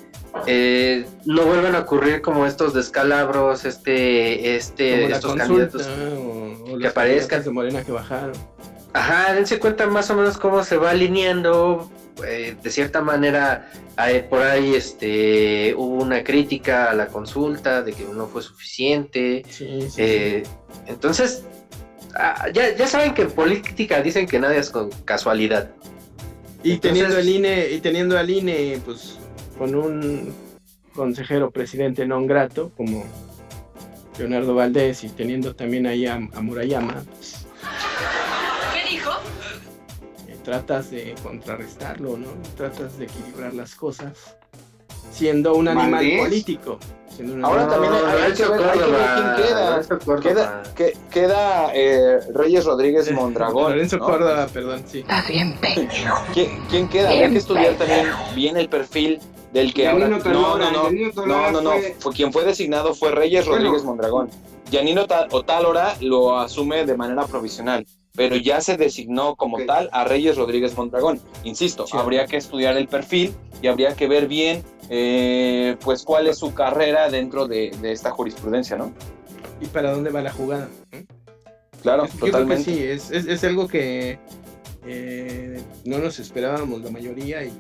[0.45, 5.87] eh, no vuelvan a ocurrir como estos descalabros, este, este, Como estos candidatos.
[5.87, 7.41] o, o que aparezcan.
[7.41, 8.33] candidatos de Morena que bajaron.
[8.93, 11.89] Ajá, dense cuenta más o menos cómo se va alineando.
[12.25, 17.93] eh, de cierta manera, hay- por ahí este, hubo una crítica a la consulta de
[17.93, 19.43] que no fue suficiente.
[19.47, 20.43] Sí, sí, Eh,
[20.87, 21.43] entonces,
[22.15, 25.69] ah, ya, ya saben que en política dicen que nada es con casualidad.
[26.63, 29.19] Y entonces- teniendo el INE, y teniendo al INE, pues,
[29.57, 30.33] con un
[30.93, 33.05] consejero presidente non grato como
[34.17, 37.45] Leonardo Valdés y teniendo también ahí a, a Murayama, pues,
[38.73, 39.11] ¿Qué dijo?
[40.27, 42.27] eh, tratas de contrarrestarlo, ¿no?
[42.55, 44.35] Tratas de equilibrar las cosas,
[45.11, 46.79] siendo un animal político.
[47.13, 49.81] siendo un Ahora animal- también hay, hay que ver, hay que ver quién queda.
[50.05, 50.19] Córdoba.
[50.21, 53.71] Queda, que- queda eh, Reyes Rodríguez Mondragón.
[53.73, 54.05] Lorenzo ¿no?
[54.05, 54.99] Córdoba, perdón, sí.
[54.99, 56.15] Está bien, pendejo.
[56.33, 57.09] ¿Quién, quién queda?
[57.09, 59.19] Habría que estudiar también bien el perfil
[59.53, 60.17] del que Yanino ahora.
[60.17, 61.25] No, Talora, no, no.
[61.25, 61.71] No, no, no.
[61.71, 63.57] fue- Fue quien fue designado fue Reyes Bueno.
[63.63, 64.29] Rodríguez Mondragón.
[64.71, 70.35] Yanino Otálora lo asume de manera provisional, pero ya se designó como tal a Reyes
[70.35, 71.21] Rodríguez Mondragón.
[71.45, 71.95] Insisto, Sí.
[71.95, 76.53] habría que estudiar el perfil y habría que ver bien, eh, pues, cuál es su
[76.53, 78.91] carrera dentro de, de esta jurisprudencia, ¿no?
[79.61, 80.67] ¿Y para dónde va la jugada?
[80.91, 80.99] ¿no?
[81.81, 82.63] Claro, Yo creo que totalmente.
[82.65, 84.19] sí, es, es, es algo que
[84.85, 87.53] eh, no nos esperábamos la mayoría y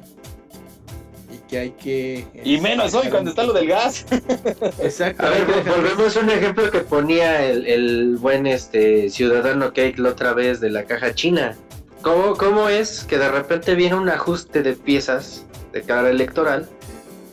[1.47, 2.27] que hay que...
[2.43, 4.05] Y menos hoy cuando está lo del gas.
[4.81, 5.25] Exacto.
[5.25, 10.09] A ver, volvemos a un ejemplo que ponía el, el buen este ciudadano Cake la
[10.09, 11.57] otra vez de la caja china.
[12.01, 16.69] ¿Cómo, ¿Cómo es que de repente viene un ajuste de piezas de cara electoral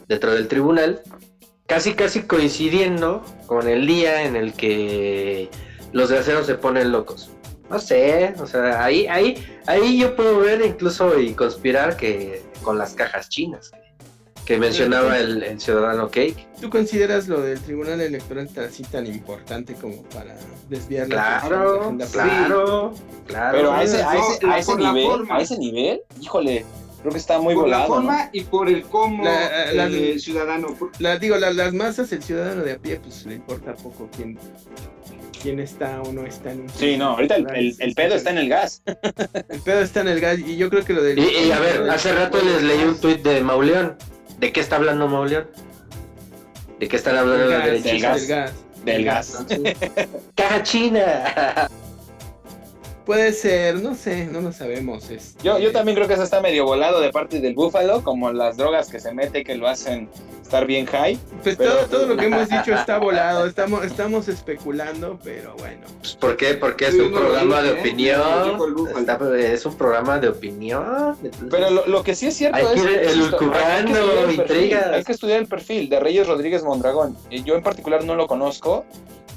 [0.08, 1.02] dentro del tribunal,
[1.66, 5.50] casi casi coincidiendo con el día en el que
[5.92, 7.30] los de acero se ponen locos?
[7.70, 12.78] No sé, o sea, ahí, ahí, ahí yo puedo ver incluso y conspirar que con
[12.78, 13.70] las cajas chinas
[14.44, 16.46] que mencionaba el, el ciudadano Cake.
[16.60, 20.36] ¿Tú consideras lo del Tribunal Electoral tan- así tan importante como para
[20.68, 22.94] desviar de la Claro, agenda claro,
[23.26, 23.56] claro.
[23.58, 25.36] Pero a ese, a ese, a ese nivel, forma.
[25.36, 26.64] a ese nivel, híjole,
[27.00, 28.02] creo que está muy por la volado.
[28.02, 28.08] ¿no?
[28.08, 30.68] forma y por el cómo La- la- el ciudadano.
[30.74, 34.10] por- La, digo, la- las masas, el ciudadano de a pie, pues le importa poco
[34.14, 34.38] quién,
[35.42, 38.28] quién está o no está en un Sí, no, ahorita el, el- el pedo está
[38.30, 38.82] en el gas.
[39.48, 41.18] El pedo está en el gas y yo creo que lo del...
[41.18, 43.96] Y, y a ver, hace rato les leí un tuit de Mauleón.
[44.44, 45.46] ¿De qué está hablando Mauleón?
[46.78, 48.28] ¿De qué están hablando del los gas, derechistas?
[48.84, 49.46] del gas.
[49.48, 50.26] Del gas.
[50.34, 51.70] ¡Caja china!
[53.04, 55.10] Puede ser, no sé, no lo sabemos.
[55.10, 58.32] este, Yo, yo también creo que eso está medio volado de parte del búfalo, como
[58.32, 60.08] las drogas que se mete que lo hacen
[60.42, 61.18] estar bien high.
[61.42, 65.82] Pues pero- todo, todo lo que hemos dicho está volado, estamos, estamos especulando, pero bueno.
[66.00, 66.54] Pues, ¿Por qué?
[66.54, 67.80] Porque es un no programa de ¿eh?
[67.80, 68.22] opinión.
[68.94, 69.00] El.
[69.00, 71.16] Está- es un programa de opinión.
[71.50, 74.30] Pero lo, lo que sí es cierto Hay que es ir insisto, elucubrando hay que
[74.30, 77.16] el perfil, hay que estudiar el perfil de Reyes Rodríguez Mondragón.
[77.44, 78.86] Yo en particular no lo conozco,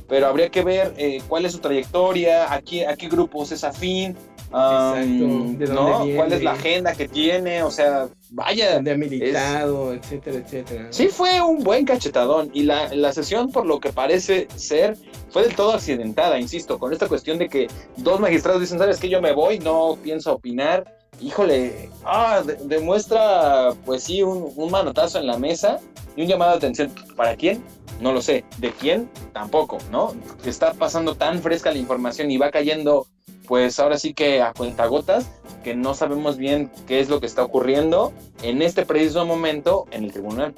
[0.07, 3.63] pero habría que ver eh, cuál es su trayectoria, a qué, a qué grupos es
[3.63, 4.15] afín,
[4.51, 6.03] am, ¿de ¿no?
[6.03, 6.15] viene?
[6.17, 8.75] cuál es la agenda que tiene, o sea, vaya.
[8.75, 10.83] Donde ha militado, etcétera, etcétera.
[10.83, 10.93] ¿no?
[10.93, 14.97] Sí fue un buen cachetadón y la, la sesión, por lo que parece ser,
[15.29, 17.67] fue del todo accidentada, insisto, con esta cuestión de que
[17.97, 19.09] dos magistrados dicen, ¿sabes qué?
[19.09, 20.93] Yo me voy, no pienso opinar.
[21.19, 25.79] Híjole, ah, de- demuestra, pues sí, un, un manotazo en la mesa
[26.15, 26.91] y un llamado de atención.
[27.15, 27.63] ¿Para quién?
[28.01, 28.43] No lo sé.
[28.57, 29.09] ¿De quién?
[29.33, 30.13] Tampoco, ¿no?
[30.45, 33.07] Está pasando tan fresca la información y va cayendo,
[33.47, 35.27] pues ahora sí que a cuentagotas,
[35.63, 38.13] que no sabemos bien qué es lo que está ocurriendo
[38.43, 40.53] en este preciso momento en el tribunal.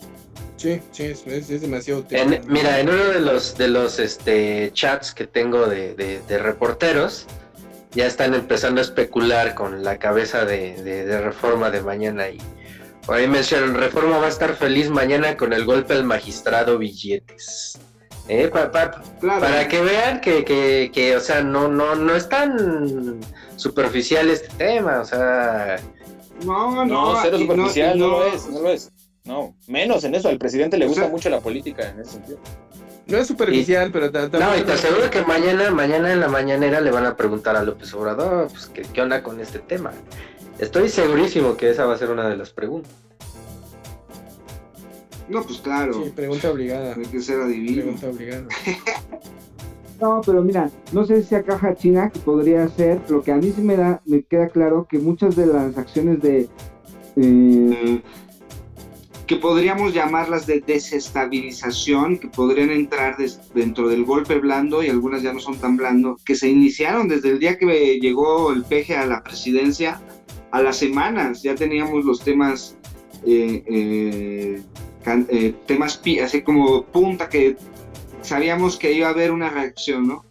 [0.57, 5.26] Sí, sí, es, demasiado En- mira, en uno de los de los este chats que
[5.26, 7.26] tengo de, de- de reporteros,
[7.94, 12.38] ya están empezando a especular con la cabeza de, de- de reforma de mañana y
[13.14, 17.80] ahí mencionan, reforma va a estar feliz mañana con el golpe al magistrado billetes.
[18.27, 18.48] ¿Eh?
[18.48, 23.19] Pa- pa- Para que vean que, que, que, o sea, no, no, no es tan
[23.56, 25.77] superficial este tema, o sea...
[26.45, 28.91] No, No, cero y superficial, y no, lo es, no lo es.
[29.26, 32.11] No, menos en eso, al presidente le O gusta sea- mucho la política en ese
[32.11, 32.40] sentido.
[33.07, 36.91] No es superficial, pero No, y te aseguro que mañana, mañana en la mañanera le
[36.91, 39.91] van a preguntar a López Obrador, pues, ¿qué, qué onda con este tema?
[40.60, 42.91] Estoy segurísimo que esa va a ser una de las preguntas.
[45.30, 45.94] No, pues claro.
[45.94, 46.95] Sí, pregunta obligada.
[46.95, 47.81] Hay que ser adivino.
[47.84, 48.48] Pregunta obligada.
[50.02, 53.36] No, pero mira, no sé si a caja china que podría ser, lo que a
[53.36, 56.48] mí sí me da, me queda claro que muchas de las acciones de
[57.18, 58.02] eh,
[59.27, 65.22] que podríamos llamarlas de desestabilización, que podrían entrar des- dentro del golpe blando y algunas
[65.22, 68.95] ya no son tan blando, que se iniciaron desde el día que llegó el peje
[68.95, 69.99] a la presidencia,
[70.51, 72.76] a las semanas ya teníamos los temas,
[73.26, 74.61] eh, eh,
[75.03, 75.53] can- eh,
[76.23, 77.55] así como punta que
[78.21, 80.26] sabíamos que iba a haber una reacción, ¿no?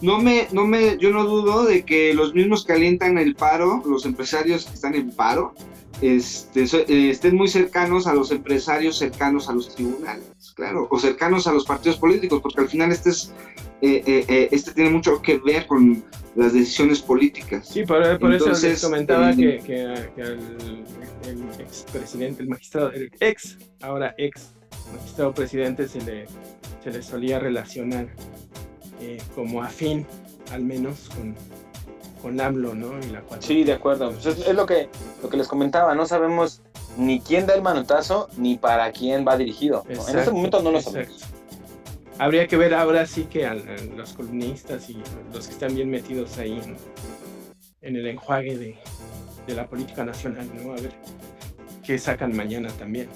[0.00, 3.82] No me, no me, yo no dudo de que los mismos que alientan el paro,
[3.86, 5.54] los empresarios que están en paro,
[6.02, 10.24] este, eh, estén muy cercanos a los empresarios cercanos a los tribunales,
[10.54, 13.32] claro, o cercanos a los partidos políticos, porque al final este es,
[13.82, 16.04] eh, eh, eh, este tiene mucho que ver con
[16.36, 17.68] las decisiones políticas.
[17.68, 19.60] Sí, por, por eso les Entonces, comentaba eh, que,
[20.16, 20.22] que-
[21.28, 24.52] el expresidente, el magistrado, el ex, ahora ex
[24.94, 26.26] magistrado presidente se le,
[26.82, 28.08] se le solía relacionar
[29.00, 30.06] eh, como afín,
[30.52, 31.34] al menos, con,
[32.20, 32.98] con AMLO, ¿no?
[33.06, 33.40] Y la 4T.
[33.40, 34.10] Sí, de acuerdo.
[34.12, 34.88] Pues es, es lo que
[35.22, 36.60] lo que les comentaba, no sabemos
[36.96, 39.84] ni quién da el manotazo ni para quién va dirigido.
[39.88, 40.08] ¿no?
[40.08, 41.00] En este momento no lo exacto.
[41.00, 41.24] sabemos.
[42.18, 43.56] Habría que ver ahora sí que a, a
[43.96, 45.02] los columnistas y
[45.32, 46.76] los que están bien metidos ahí en,
[47.82, 48.78] en el enjuague de,
[49.46, 50.72] de la política nacional, ¿no?
[50.72, 50.92] A ver
[51.84, 53.08] qué sacan mañana también.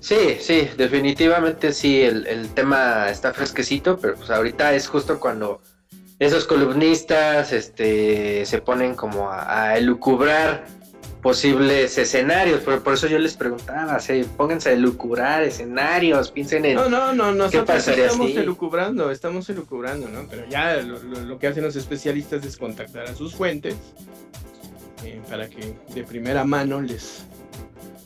[0.00, 5.60] Sí, sí, definitivamente sí, el, el tema está fresquecito, pero pues ahorita es justo cuando
[6.20, 10.64] esos columnistas este, se ponen como a, a elucubrar
[11.26, 16.76] posibles escenarios, por, por eso yo les preguntaba, sí, pónganse a elucubrar escenarios, piensen en...
[16.76, 18.36] No, no, no, ¿Qué nosotros estamos si?
[18.36, 20.28] elucubrando, estamos elucubrando, ¿no?
[20.30, 23.74] Pero ya lo, lo- lo que hacen los especialistas es contactar a sus fuentes
[25.04, 27.24] eh, para que de primera mano les,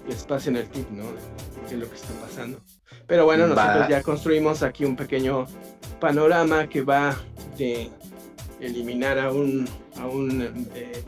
[0.09, 1.05] les pasen el tip, ¿no?
[1.69, 2.59] De lo que está pasando.
[3.07, 3.67] Pero bueno, Va.
[3.67, 5.47] nosotros ya construimos aquí un pequeño
[6.01, 7.15] panorama que va
[7.59, 7.91] de
[8.61, 9.69] eliminar a un,
[9.99, 11.03] a un eh,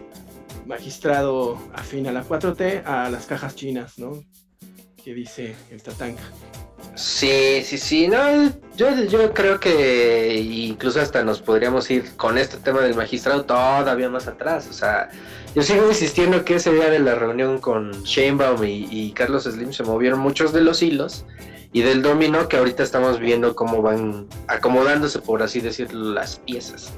[0.67, 4.23] magistrado afín a la 4T a las cajas chinas, ¿no?
[5.03, 6.23] Que dice el Tatanka.
[6.95, 12.59] Sí, sí, sí, no, yo, yo creo que incluso hasta nos podríamos ir con este
[12.59, 15.09] tema del magistrado todavía más atrás, o sea,
[15.55, 19.73] yo sigo insistiendo que ese día de la reunión con Sheinbaum y, y Carlos Slim
[19.73, 21.25] se movieron muchos de los hilos
[21.73, 26.93] y del dominó que ahorita estamos viendo cómo van acomodándose, por así decirlo, las piezas.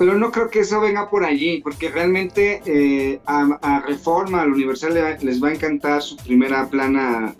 [0.00, 4.46] Pero no creo que eso venga por allí, porque realmente eh, a, a Reforma, a
[4.46, 7.34] la Universal le les va a encantar su primera plana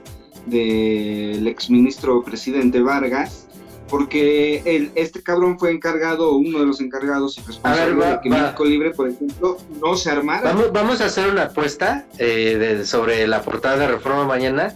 [0.45, 3.47] del exministro presidente Vargas,
[3.89, 8.29] porque el, este cabrón fue encargado, uno de los encargados y responsable va- de que
[8.29, 8.43] va.
[8.43, 10.53] México Libre, por ejemplo, no se armara.
[10.53, 14.75] Vamos, vamos a hacer una apuesta eh, de- sobre la portada de Reforma mañana.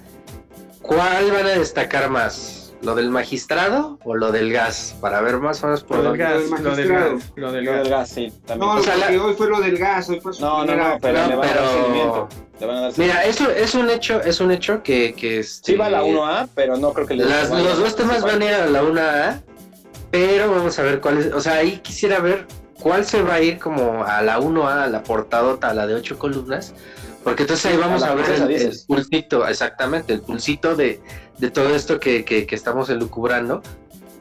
[0.80, 2.63] ¿Cuál van a destacar más?
[2.84, 4.94] ¿Lo del magistrado o lo del gas?
[5.00, 6.24] Para ver más o menos por Lo del dónde.
[6.24, 7.12] gas, lo del magistrado.
[7.16, 7.88] gas, lo del Lo del gas.
[7.88, 8.70] gas, sí, también.
[8.70, 8.94] No, O sea,
[9.24, 11.48] hoy fue lo del gas, hoy fue su No, no, no, pero No, le van
[11.48, 12.28] a dar pero- seguimiento.
[12.60, 15.72] Le van a dar Mira, eso es un hecho, es un hecho que, que este,
[15.72, 18.22] Sí va a la 1A, pero no creo que le las- vaya los dos temas
[18.22, 19.42] van a ir a la 1A,
[20.10, 22.46] pero vamos a ver cuál es, o sea, ahí quisiera ver
[22.80, 25.94] cuál se va a ir como a la 1A, a la portadota, a la de
[25.94, 26.74] ocho columnas,
[27.24, 31.00] porque entonces ahí vamos a ver el, el pulsito, exactamente, el pulsito de,
[31.38, 33.62] de todo esto que, que- que estamos elucubrando.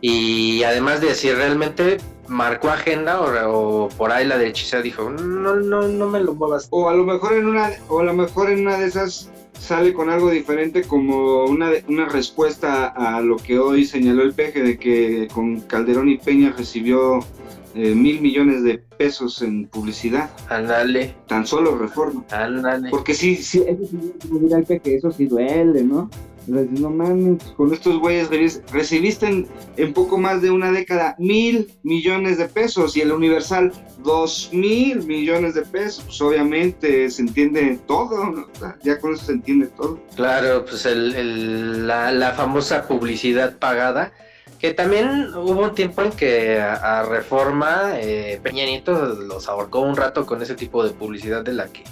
[0.01, 1.97] Y además de si realmente
[2.27, 6.67] marcó agenda o, o por ahí la derecha dijo, no, no, no me lo muevas.
[6.71, 9.93] O a lo mejor en una, o a lo mejor en una de esas sale
[9.93, 14.77] con algo diferente como una, una respuesta a lo que hoy señaló el peje de
[14.77, 17.19] que con Calderón y Peña recibió
[17.75, 20.29] eh, mil millones de pesos en publicidad.
[20.49, 21.15] Ándale.
[21.27, 22.23] Tan solo reforma.
[22.31, 22.89] Ándale.
[22.89, 26.09] Porque sí, sí, Eso sí, peque, eso sí duele, ¿no?
[26.45, 29.47] No mames, con estos güeyes reci- recibiste en,
[29.77, 33.71] en poco más de una década mil millones de pesos y el Universal
[34.03, 36.03] dos mil millones de pesos.
[36.03, 38.45] Pues obviamente se entiende todo, ¿no?
[38.83, 39.97] Ya con eso se entiende todo.
[40.17, 44.11] Claro, pues el, el- la, la famosa publicidad pagada,
[44.63, 49.81] que también hubo un tiempo en que a, a Reforma eh, Peña Nieto los ahorcó
[49.81, 51.83] un rato con ese tipo de publicidad de la que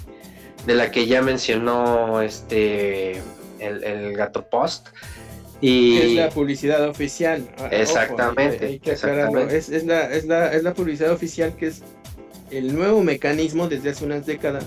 [0.64, 3.18] de la que ya mencionó este
[3.58, 4.88] el, el gato post
[5.60, 7.46] y Es la publicidad oficial.
[7.58, 9.40] Ah, ojo, Exactamente, hay, hay que aclararlo.
[9.40, 9.56] exactamente.
[9.58, 11.82] Es, es la, es, la, es la publicidad oficial que es
[12.50, 14.64] el nuevo mecanismo desde hace unas décadas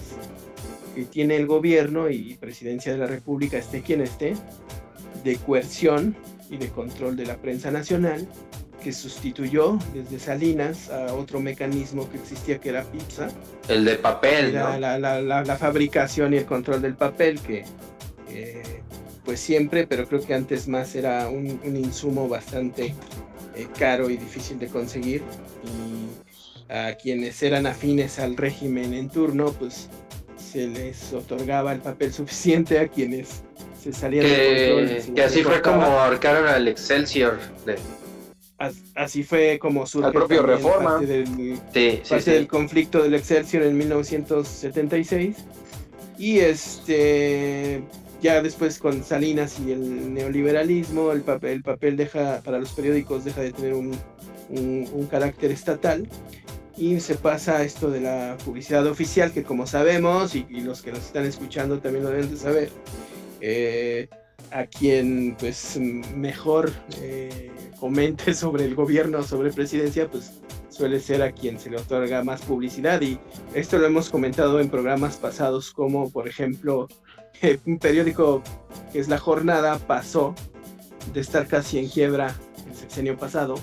[0.93, 4.35] que tiene el gobierno y presidencia de la República, esté quien esté,
[5.23, 6.15] de coerción
[6.49, 8.27] y de control de la prensa nacional,
[8.83, 13.29] que sustituyó desde Salinas a otro mecanismo que existía que era PIPSA,
[13.67, 14.79] el de papel, la, ¿no?
[14.79, 17.65] la, la, la, la fabricación y el control del papel, que
[18.29, 18.61] eh,
[19.23, 22.93] pues siempre, pero creo que antes más era un, un insumo bastante
[23.55, 25.23] eh, caro y difícil de conseguir.
[25.63, 29.89] Y a quienes eran afines al régimen en turno, pues
[30.37, 33.43] se les otorgaba el papel suficiente a quienes
[33.85, 35.15] se salían de control.
[35.15, 37.75] que, así fue como ahorcaron al Excelsior de,
[38.57, 40.91] As- Así fue como surge Al propio Reforma.
[40.91, 42.31] parte del, sí, sí, parte sí.
[42.31, 45.35] del conflicto del Excelsior en 1976
[46.17, 47.81] y este
[48.21, 53.25] ya después con Salinas y el neoliberalismo el papel, el papel deja para los periódicos
[53.25, 53.91] deja de tener un,
[54.49, 56.07] un- un carácter estatal
[56.77, 60.81] y se pasa a esto de la publicidad oficial que como sabemos y, y los
[60.81, 62.69] que nos están escuchando también lo deben de saber
[63.41, 64.07] eh,
[64.51, 65.77] a quien pues
[66.15, 66.71] mejor
[67.01, 70.33] eh, comente sobre el gobierno sobre presidencia pues
[70.69, 73.17] suele ser a quien se le otorga más publicidad y
[73.53, 76.87] esto lo hemos comentado en programas pasados como por ejemplo
[77.41, 78.41] eh, un periódico
[78.91, 80.35] que es La Jornada pasó
[81.13, 82.35] de estar casi en quiebra
[82.67, 83.55] el sexenio pasado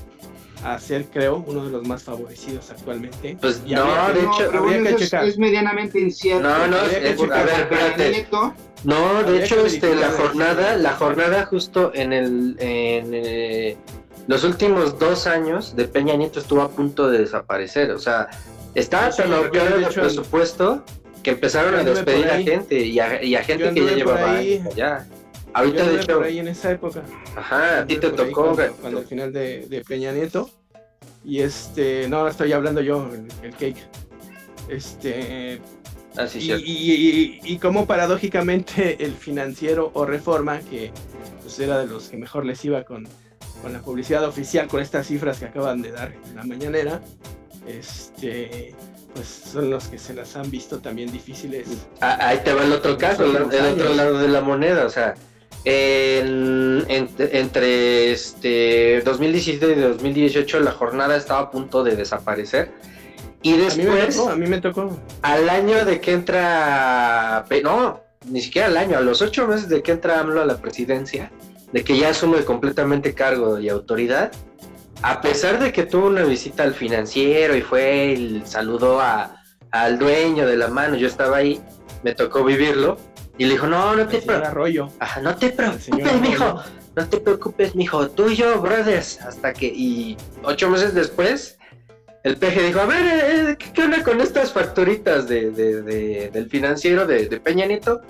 [0.65, 3.37] a ser creo uno de los más favorecidos actualmente.
[3.41, 5.25] Pues Y no, habría que- de hecho, habría que es, checar.
[5.25, 6.49] es medianamente incierto.
[6.49, 7.39] No, no, que es- checar.
[7.41, 8.27] a ver, espérate.
[8.85, 13.77] No, de hecho, este, la jornada, la jornada justo en el, en eh,
[14.27, 18.29] los últimos dos años de Peña Nieto estuvo a punto de desaparecer, o sea,
[18.75, 20.85] estaba Sí, tan ahorcado el presupuesto
[21.23, 24.59] que empezaron a despedir a gente y a, y a gente que ya llevaba ahí.
[24.59, 25.07] años allá.
[25.55, 27.03] Ahorita, de hecho, por ahí en esa época.
[27.37, 30.51] ajá, a ti te tocó, cuando, cuando al final de, de Peña Nieto.
[31.25, 33.87] Y este, no, estoy hablando yo, el, el cake.
[34.69, 35.61] Este,
[36.17, 36.65] Ah, y, cierto.
[36.67, 40.91] y- y- y como paradójicamente el financiero o reforma, que
[41.43, 43.09] pues era de los que mejor les iba con,
[43.63, 47.01] con la publicidad oficial, con estas cifras que acaban de dar en la mañanera,
[47.67, 48.75] este,
[49.15, 51.69] pues son los que se las han visto también difíciles.
[52.01, 55.15] Ah, ahí te va el otro caso, el otro lado de la moneda, o sea,
[55.65, 62.73] en- en- entre este 2017 y 2018 la jornada estaba a punto de desaparecer
[63.43, 64.97] y A mí me después tocó, a mí me tocó.
[65.23, 69.83] al año de que entra, no, ni siquiera al año, a los ocho meses de
[69.83, 71.31] que entra AMLO a la presidencia,
[71.73, 74.31] de que ya asume completamente cargo y autoridad,
[75.03, 79.37] a pesar de que tuvo una visita al financiero y fue y saludó a,
[79.73, 81.61] al dueño de la mano, yo estaba ahí,
[82.05, 82.99] me tocó vivirlo,
[83.39, 84.89] y le dijo, no, no te, El señor pre- Arroyo.
[85.01, 85.89] Ajá, no te preocupes,
[86.21, 86.63] mijo, Arroyo.
[86.95, 91.59] no te preocupes, mijo, tú y yo, brothers, hasta que, y ocho meses después,
[92.25, 93.03] el peje dijo, a ver,
[93.51, 97.67] eh, ¿qué, qué onda con estas facturitas de, de- de- del financiero de, de Peña
[97.67, 98.01] Nieto?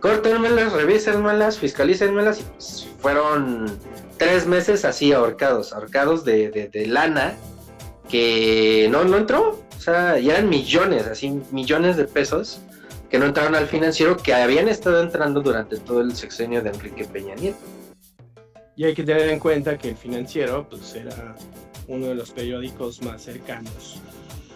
[0.00, 3.66] Córtenmelas, revísenmelas, fiscalícenmelas, y pues, fueron
[4.16, 7.34] tres meses así ahorcados, ahorcados de, lana,
[8.08, 12.60] que no, no entró, o sea, ya eran millones, así, millones de pesos,
[13.10, 17.04] que no entraron al financiero, que habían estado entrando durante todo el sexenio de Enrique
[17.04, 17.58] Peña Nieto.
[18.76, 21.34] Y hay que tener en cuenta que el financiero pues era
[21.90, 24.00] uno de los periódicos más cercanos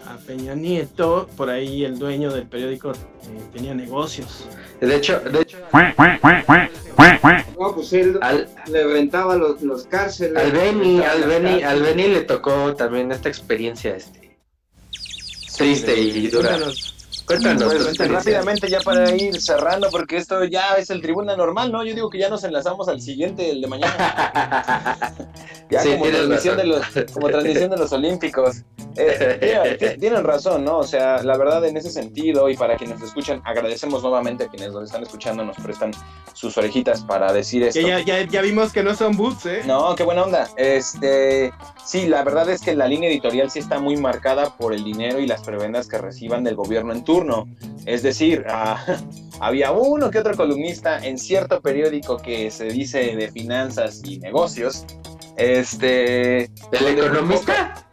[0.07, 1.29] a Peña Nieto.
[1.35, 2.95] Por ahí el dueño del periódico eh,
[3.53, 4.47] tenía negocios.
[4.79, 5.57] De hecho, de hecho
[7.57, 10.37] No, pues él al, le rentaba los, los cárceles.
[10.37, 14.37] al Beni, al Beni, al Beni le tocó también esta experiencia este,
[15.57, 16.49] triste y dura.
[16.49, 16.94] Cuéntanos,
[17.25, 17.63] Cuéntanos.
[17.63, 18.07] Pues, tu experiencia.
[18.33, 21.83] rápidamente ya para ir cerrando, porque esto ya es el tribuna normal, ¿no?
[21.83, 24.97] Yo digo que ya nos enlazamos al siguiente, el de mañana.
[25.69, 28.57] ya Sí, como, transmisión de los, como transmisión de los Olímpicos.
[28.97, 30.77] Eh, mira, t- tienen razón, ¿no?
[30.77, 34.47] O sea, la verdad en ese sentido, y para quienes nos escuchan, agradecemos nuevamente a
[34.47, 35.91] quienes nos están escuchando, nos prestan
[36.33, 37.79] sus orejitas para decir esto.
[37.79, 39.61] Que ya, ya, ya vimos que no son boots, ¿eh?
[39.65, 40.47] No, qué buena onda.
[40.55, 41.51] Este,
[41.83, 45.19] sí, la verdad es que la línea editorial sí está muy marcada por el dinero
[45.19, 47.03] y las prebendas que reciban del gobierno en
[47.85, 48.83] Es decir, ah,
[49.39, 54.85] había uno que otro columnista en cierto periódico que se dice de finanzas y negocios.
[55.37, 57.87] Este, ¿Del economista?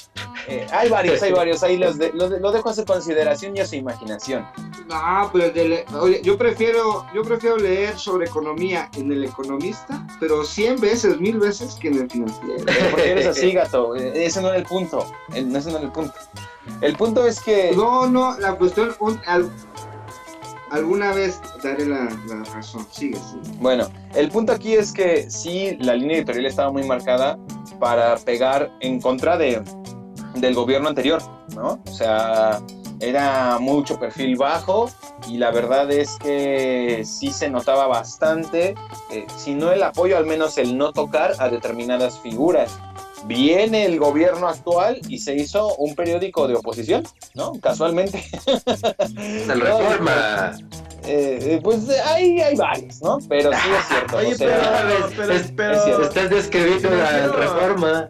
[0.48, 1.62] Eh, hay varios, hay varios.
[1.62, 4.47] Ahí los, de- los de- lo dejo a su consideración y a su imaginación.
[4.89, 10.06] No, pero el de- oye, yo prefiero, yo prefiero leer sobre economía en el economista,
[10.20, 12.55] pero 100 veces, mil veces que en el financiero.
[12.66, 13.94] Pero ¿Por qué eres así, gato?
[13.97, 15.06] Eh, Ese no era el punto.
[15.28, 16.14] No, Ese no era el punto.
[16.81, 17.73] El punto es que.
[17.74, 19.51] No, no, la cuestión, un- al-
[20.70, 22.86] alguna vez daré la, la razón.
[22.90, 23.56] Sigue, sigue.
[23.60, 27.39] Bueno, el punto aquí es que sí, la línea editorial estaba muy marcada
[27.78, 29.62] para pegar en contra de,
[30.35, 31.23] del gobierno anterior,
[31.55, 31.83] ¿no?
[31.87, 32.61] O sea,
[33.01, 34.89] era mucho perfil bajo
[35.29, 38.75] y la verdad es que sí se notaba bastante,
[39.11, 42.71] eh, si no el apoyo, al menos el no tocar a determinadas figuras.
[43.27, 47.05] Viene el gobierno actual y se hizo un periódico de oposición,
[47.35, 47.53] ¿no?
[47.61, 48.25] Casualmente.
[49.17, 50.53] El Reforma.
[51.05, 53.19] Eh, eh, pues eh, hay, hay varios, ¿no?
[53.29, 54.17] Pero sí es cierto.
[54.19, 56.03] Oye, o sea, pero, pero, es- pero- es cierto.
[56.05, 57.27] Estás describiendo la.
[57.27, 58.09] Reforma.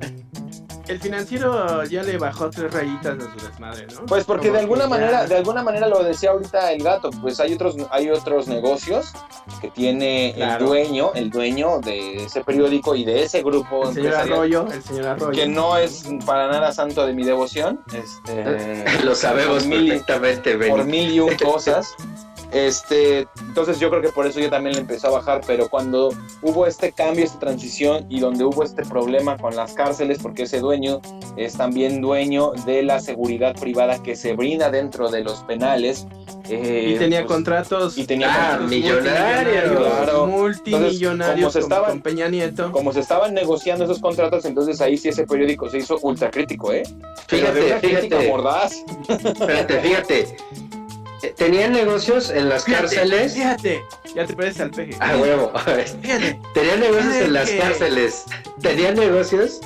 [0.89, 4.07] El financiero ya le bajó tres rayitas a su desmadre, ¿no?
[4.07, 7.11] Pues porque Como de alguna manera, ya- de alguna manera lo decía ahorita el gato,
[7.21, 9.13] pues hay otros, hay otros negocios
[9.61, 10.65] que tiene Claro.
[10.65, 14.83] el dueño, el dueño de ese periódico y de ese grupo El señor Arroyo, el
[14.83, 15.31] señor Arroyo.
[15.33, 20.57] que no es para nada santo de mi devoción, este, Lo sabemos por mil, perfectamente,
[20.69, 21.95] por mil y un cosas.
[22.53, 26.11] Este, entonces yo creo que por eso ya también le empezó a bajar, pero cuando
[26.43, 30.61] hubo este cambio, esta transición y donde hubo este problema con las cárceles, porque ese
[30.61, 31.01] dueño
[31.37, 36.07] es también dueño de la seguridad privada que se brinda dentro de los penales.
[36.51, 37.97] eh, Y tenía pues, contratos.
[37.97, 39.65] y tenía Ah, contratos millonarios.
[39.81, 40.27] Claro.
[40.27, 41.37] Multimillonarios.
[41.41, 42.71] como se estaban- con Peña Nieto.
[42.73, 46.73] Como se estaban negociando esos contratos, entonces ahí sí ese periódico se hizo ultra crítico,
[46.73, 46.83] ¿eh?
[47.29, 48.29] Fíjate, fíjate.
[48.29, 48.75] mordaz.
[49.09, 50.37] Espérate, fíjate.
[51.23, 53.35] Eh, Tenían negocios en las Fíjate, cárceles.
[53.35, 53.83] Fíjate,
[54.15, 54.97] ya te pareces al peje.
[55.01, 55.53] Ah, huevo.
[56.03, 56.41] Fíjate.
[56.55, 58.25] Tenían negocios en las cárceles.
[58.61, 59.61] Tenían negocios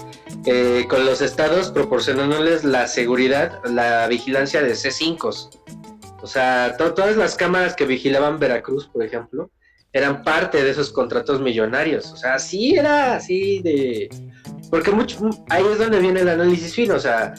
[0.45, 5.51] eh, con los estados proporcionándoles la seguridad, la vigilancia de C5.
[6.23, 9.51] O sea, to- todas las cámaras que vigilaban Veracruz, por ejemplo,
[9.99, 12.13] eran parte de esos contratos millonarios.
[12.13, 14.09] O sea, sí era así de...
[14.71, 16.95] Porque mucho, ahí es donde viene el análisis fino.
[16.95, 17.35] O sea,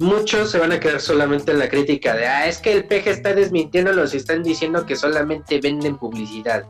[0.00, 3.10] muchos se van a quedar solamente en la crítica de, ah, es que el peje
[3.10, 6.64] está desmintiéndolos y están diciendo que solamente venden publicidad,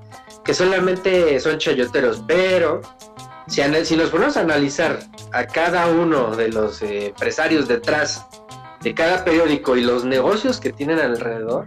[0.45, 2.81] que solamente son chayoteros, pero
[3.47, 4.99] si, si nos ponemos a analizar
[5.33, 8.27] a cada uno de los eh, empresarios detrás
[8.83, 11.67] de cada periódico y los negocios que tienen alrededor,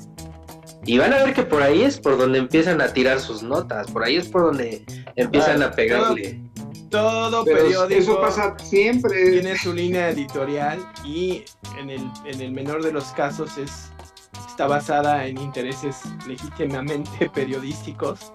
[0.86, 3.90] y van a ver que por ahí es por donde empiezan a tirar sus notas,
[3.92, 4.84] por ahí es por donde
[5.16, 6.42] empiezan Ah, a pegarle.
[6.90, 9.32] Todo Pero periódico eso pasa siempre.
[9.32, 11.44] tiene su línea editorial y
[11.80, 13.90] en el, en el menor de los casos es
[14.48, 18.32] está basada en intereses legítimamente periodísticos.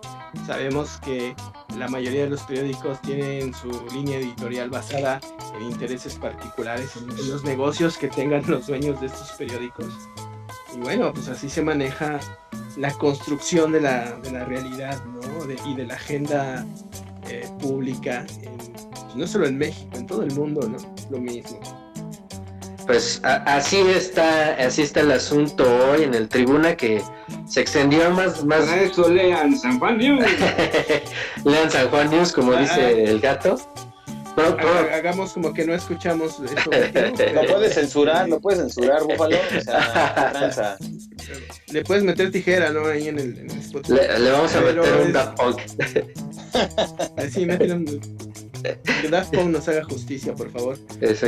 [0.46, 1.34] Sabemos que
[1.78, 5.20] la mayoría de los periódicos tienen su línea editorial basada
[5.56, 9.86] en intereses particulares, en los negocios que tengan los dueños de estos periódicos.
[10.78, 12.20] Y bueno, pues así se maneja
[12.76, 15.44] la construcción de la, de la realidad ¿no?
[15.44, 16.64] De- y de la agenda
[17.28, 20.78] eh, pública, en- pues, no solo en México, en todo el mundo, ¿no?
[21.10, 21.58] Lo mismo.
[22.86, 27.02] Pues a- así está, así está el asunto hoy en el tribuna que
[27.46, 30.24] se extendió más, más Para eso lean San Juan News.
[31.44, 33.58] lean San Juan News como Ah, dice el gato.
[34.42, 36.70] Hagamos como que no escuchamos eso.
[37.34, 39.36] Lo puedes censurar, lo puedes censurar, Búfalo.
[39.36, 40.76] O sea, tranza.
[41.72, 42.86] Le puedes meter tijera, ¿no?
[42.86, 43.94] Ahí en el, en el Spotify.
[43.94, 45.60] le, le vamos a Pero meter un es- Daft Punk.
[47.18, 47.84] Eh, Sí, métele un...
[47.84, 48.00] Que
[49.10, 50.76] Daft Punk nos haga justicia, por favor.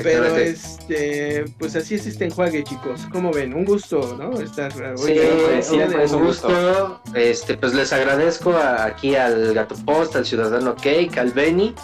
[0.02, 3.02] Pero este, pues así es este enjuague, chicos.
[3.12, 3.54] ¿Cómo ven?
[3.54, 4.38] Un gusto, ¿no?
[4.40, 5.14] Estar hoy
[5.62, 5.76] Sí,
[6.14, 7.00] un gusto.
[7.14, 11.74] Este, pues les agradezco a- aquí al Gato Post, al Ciudadano Cake, al Benny,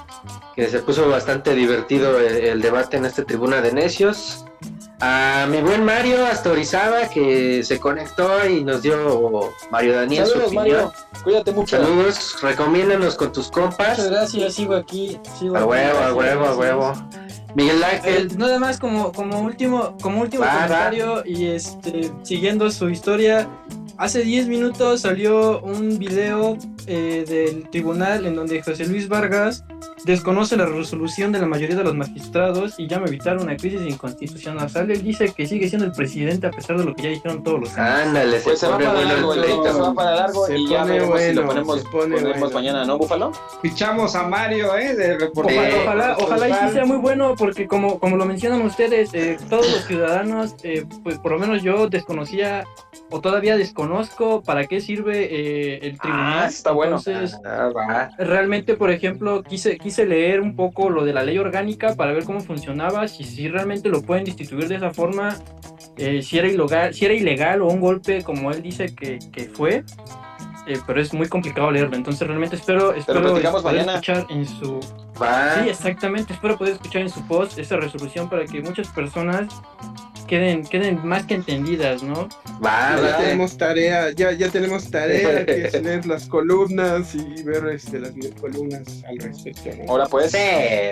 [0.54, 4.44] que se puso bastante divertido el, el debate en esta tribuna de necios.
[5.00, 10.32] A mi buen Mario hasta Orizaba, que se conectó y nos dio Mario Daniel su
[10.32, 10.84] Saludos, opinión.
[10.84, 10.92] Mario.
[11.22, 11.76] Cuídate mucho.
[11.76, 13.98] Saludos, recomiéndanos con tus compas.
[13.98, 15.20] Muchas gracias, sigo aquí.
[15.38, 16.92] Sigo A aquí, huevo, a gracias, huevo, a huevo.
[17.54, 18.28] Miguel Ángel.
[18.30, 23.48] Eh, nada más como, como último, como último Va, comentario y este siguiendo su historia.
[23.98, 29.64] Hace 10 minutos salió un video eh, del tribunal en donde José Luis Vargas
[30.04, 33.80] desconoce la resolución de la mayoría de los magistrados y llama a evitar una crisis
[33.88, 34.70] inconstitucional.
[34.90, 37.60] Él dice que sigue siendo el presidente a pesar de lo que ya dijeron todos
[37.60, 38.06] los años.
[38.08, 40.80] Ándale, Pues se va para largo, el pleito, se va para largo Se y ya
[40.82, 42.54] pone veremos si lo bueno, ponemos, se pone ponemos bueno.
[42.54, 43.32] mañana, ¿no, Búfalo?
[43.62, 44.94] Fichamos a Mario, ¿eh?
[44.94, 45.62] De reportero.
[45.82, 49.38] Ojalá, ojalá, ojalá y sí sea muy bueno porque como, como lo mencionan ustedes, eh,
[49.48, 52.64] todos los ciudadanos, eh, pues por lo menos yo desconocía
[53.10, 53.56] o todavía
[53.86, 56.42] desconozco para qué sirve eh, el tribunal.
[56.44, 56.96] Ah, está bueno.
[56.98, 61.94] Entonces, Ah, realmente, por ejemplo, quise, quise leer un poco lo de la ley orgánica
[61.94, 65.36] para ver cómo funcionaba, si, si realmente lo pueden instituir de esa forma,
[65.96, 69.44] eh, si, era ilegal, si era ilegal o un golpe como él dice que, que
[69.44, 69.84] fue.
[70.66, 73.92] eh, pero es muy complicado leerlo, entonces realmente espero, espero poder mañana.
[73.92, 74.80] escuchar en su
[75.22, 75.62] Va.
[75.62, 76.34] Sí, exactamente.
[76.34, 79.46] Espero poder escuchar en su post esa resolución para que muchas personas
[80.26, 82.28] queden, queden más que entendidas, ¿no?
[82.64, 83.16] Va, Ya va.
[83.18, 88.12] tenemos tarea, ya, ya tenemos tarea que es leer las columnas y ver este, las
[88.40, 89.70] columnas al respecto.
[89.84, 89.90] ¿no?
[89.90, 90.32] Ahora pues.
[90.32, 90.38] Sí,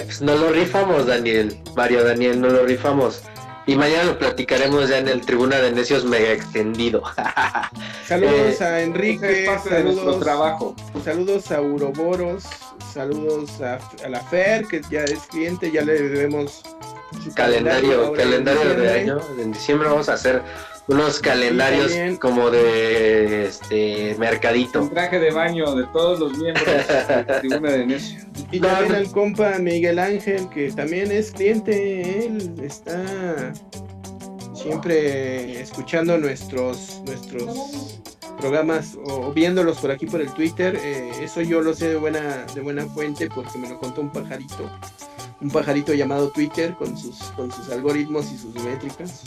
[0.04, 1.56] pues nos lo rifamos, Daniel.
[1.76, 3.22] Mario Daniel, nos lo rifamos.
[3.66, 7.02] Y mañana lo platicaremos ya en el Tribuna de Necios mega extendido.
[8.06, 10.76] Saludos Eh, a Ese Enrique, de nuestro saludos, trabajo.
[11.02, 12.44] saludos a Uroboros,
[12.92, 16.62] saludos a, a la Fer, que ya es cliente, ya le debemos
[17.34, 19.18] calendario, calendario de año.
[19.38, 20.42] En diciembre vamos a hacer
[20.86, 22.16] unos calendarios también.
[22.16, 24.82] como de este mercadito.
[24.82, 28.20] Un traje de baño de todos los miembros de la tribuna de Necio.
[28.52, 28.98] Y No, también no.
[28.98, 33.02] al compa Miguel Ángel, que también es cliente, él está
[34.54, 38.00] siempre escuchando nuestros nuestros
[38.38, 40.78] programas o viéndolos por aquí por el Twitter.
[40.82, 44.12] eh, eso yo lo sé de buena de buena fuente porque me lo contó un
[44.12, 44.70] pajarito,
[45.44, 49.22] un pajarito llamado Twitter con sus con sus algoritmos y sus métricas.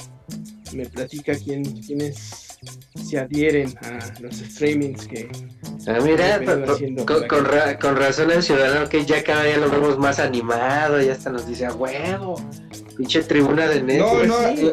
[0.73, 2.57] Me platica quién quiénes
[3.07, 5.29] se adhieren a los streamings que
[5.87, 9.69] Ah, mira, haciendo con, con ra- con razón el ciudadano que ya cada día lo
[9.69, 12.35] vemos más animado, ya hasta nos dice, a huevo,
[12.97, 14.27] pinche tribuna de No, Netflix.
[14.27, 14.67] no, sí.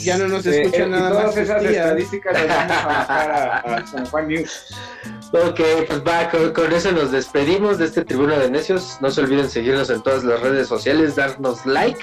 [0.00, 1.34] eh, ya no nos eh, escuchan y nada todas más.
[1.34, 1.72] sus esas tías.
[1.74, 4.50] estadísticas las vamos a bajar a, a San Juan News.
[5.32, 8.98] Ok, pues va, con, con eso nos despedimos de este Tribuna de Necios.
[9.00, 11.98] No se olviden seguirnos en todas las redes sociales, darnos like.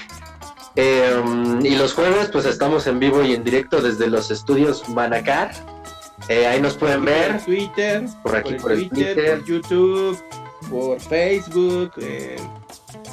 [0.76, 5.52] Eh, y los jueves, pues estamos en vivo y en directo desde los estudios Manacar.
[6.28, 7.36] Eh, ahí nos pueden ver.
[7.36, 9.38] Por Twitter, Por aquí, por, por el el Twitter, Twitter.
[9.38, 10.18] por YouTube,
[10.68, 12.36] por Facebook eh,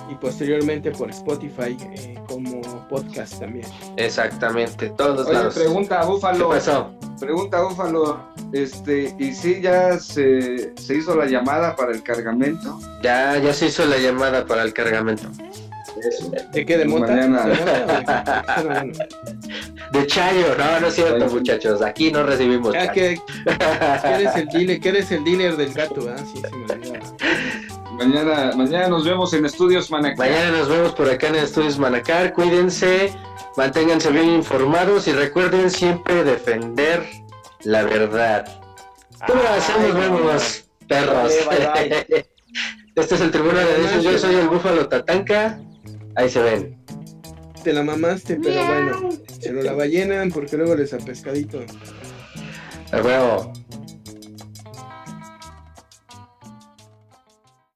[0.09, 3.65] y posteriormente por Spotify eh, como podcast también.
[3.97, 5.55] Exactamente, todos Oye, lados.
[5.55, 6.49] pregunta a ¿Qué Búfalo.
[6.49, 6.93] pasó?
[7.19, 8.27] Pregunta a Búfalo.
[8.53, 12.79] Este, ¿y si ya se, se hizo la llamada para el cargamento?
[13.03, 15.27] Ya, ya se hizo la llamada para el cargamento.
[16.53, 16.77] ¿De qué?
[16.77, 17.07] ¿De mota?
[17.07, 17.43] Mañana.
[19.91, 21.81] ¿De Chayo, no, no es cierto, muchachos.
[21.81, 26.07] Aquí no recibimos Ah, que, que eres el dealer, que eres el dealer del gato,
[26.09, 26.17] ¿ah?
[26.19, 27.05] Sí, se me olvidaba.
[27.97, 30.17] Mañana, mañana nos vemos en Estudios Manacá.
[30.17, 32.31] Mañana nos vemos por acá en Estudios Manacar.
[32.31, 33.11] Cuídense,
[33.55, 37.03] manténganse bien informados y recuerden siempre defender
[37.63, 38.61] la verdad.
[39.27, 41.33] Gracias, nos vemos, perros.
[41.47, 42.29] Vale, bye,
[42.95, 44.03] Este es el Tribunal de Derechos.
[44.03, 45.59] Yo soy el Búfalo Tatanca.
[46.15, 46.79] Ahí se ven.
[47.63, 49.09] Te la mamaste, pero bueno,
[49.39, 51.59] se lo la ballenan porque luego les a pescadito.
[52.91, 53.53] A huevo.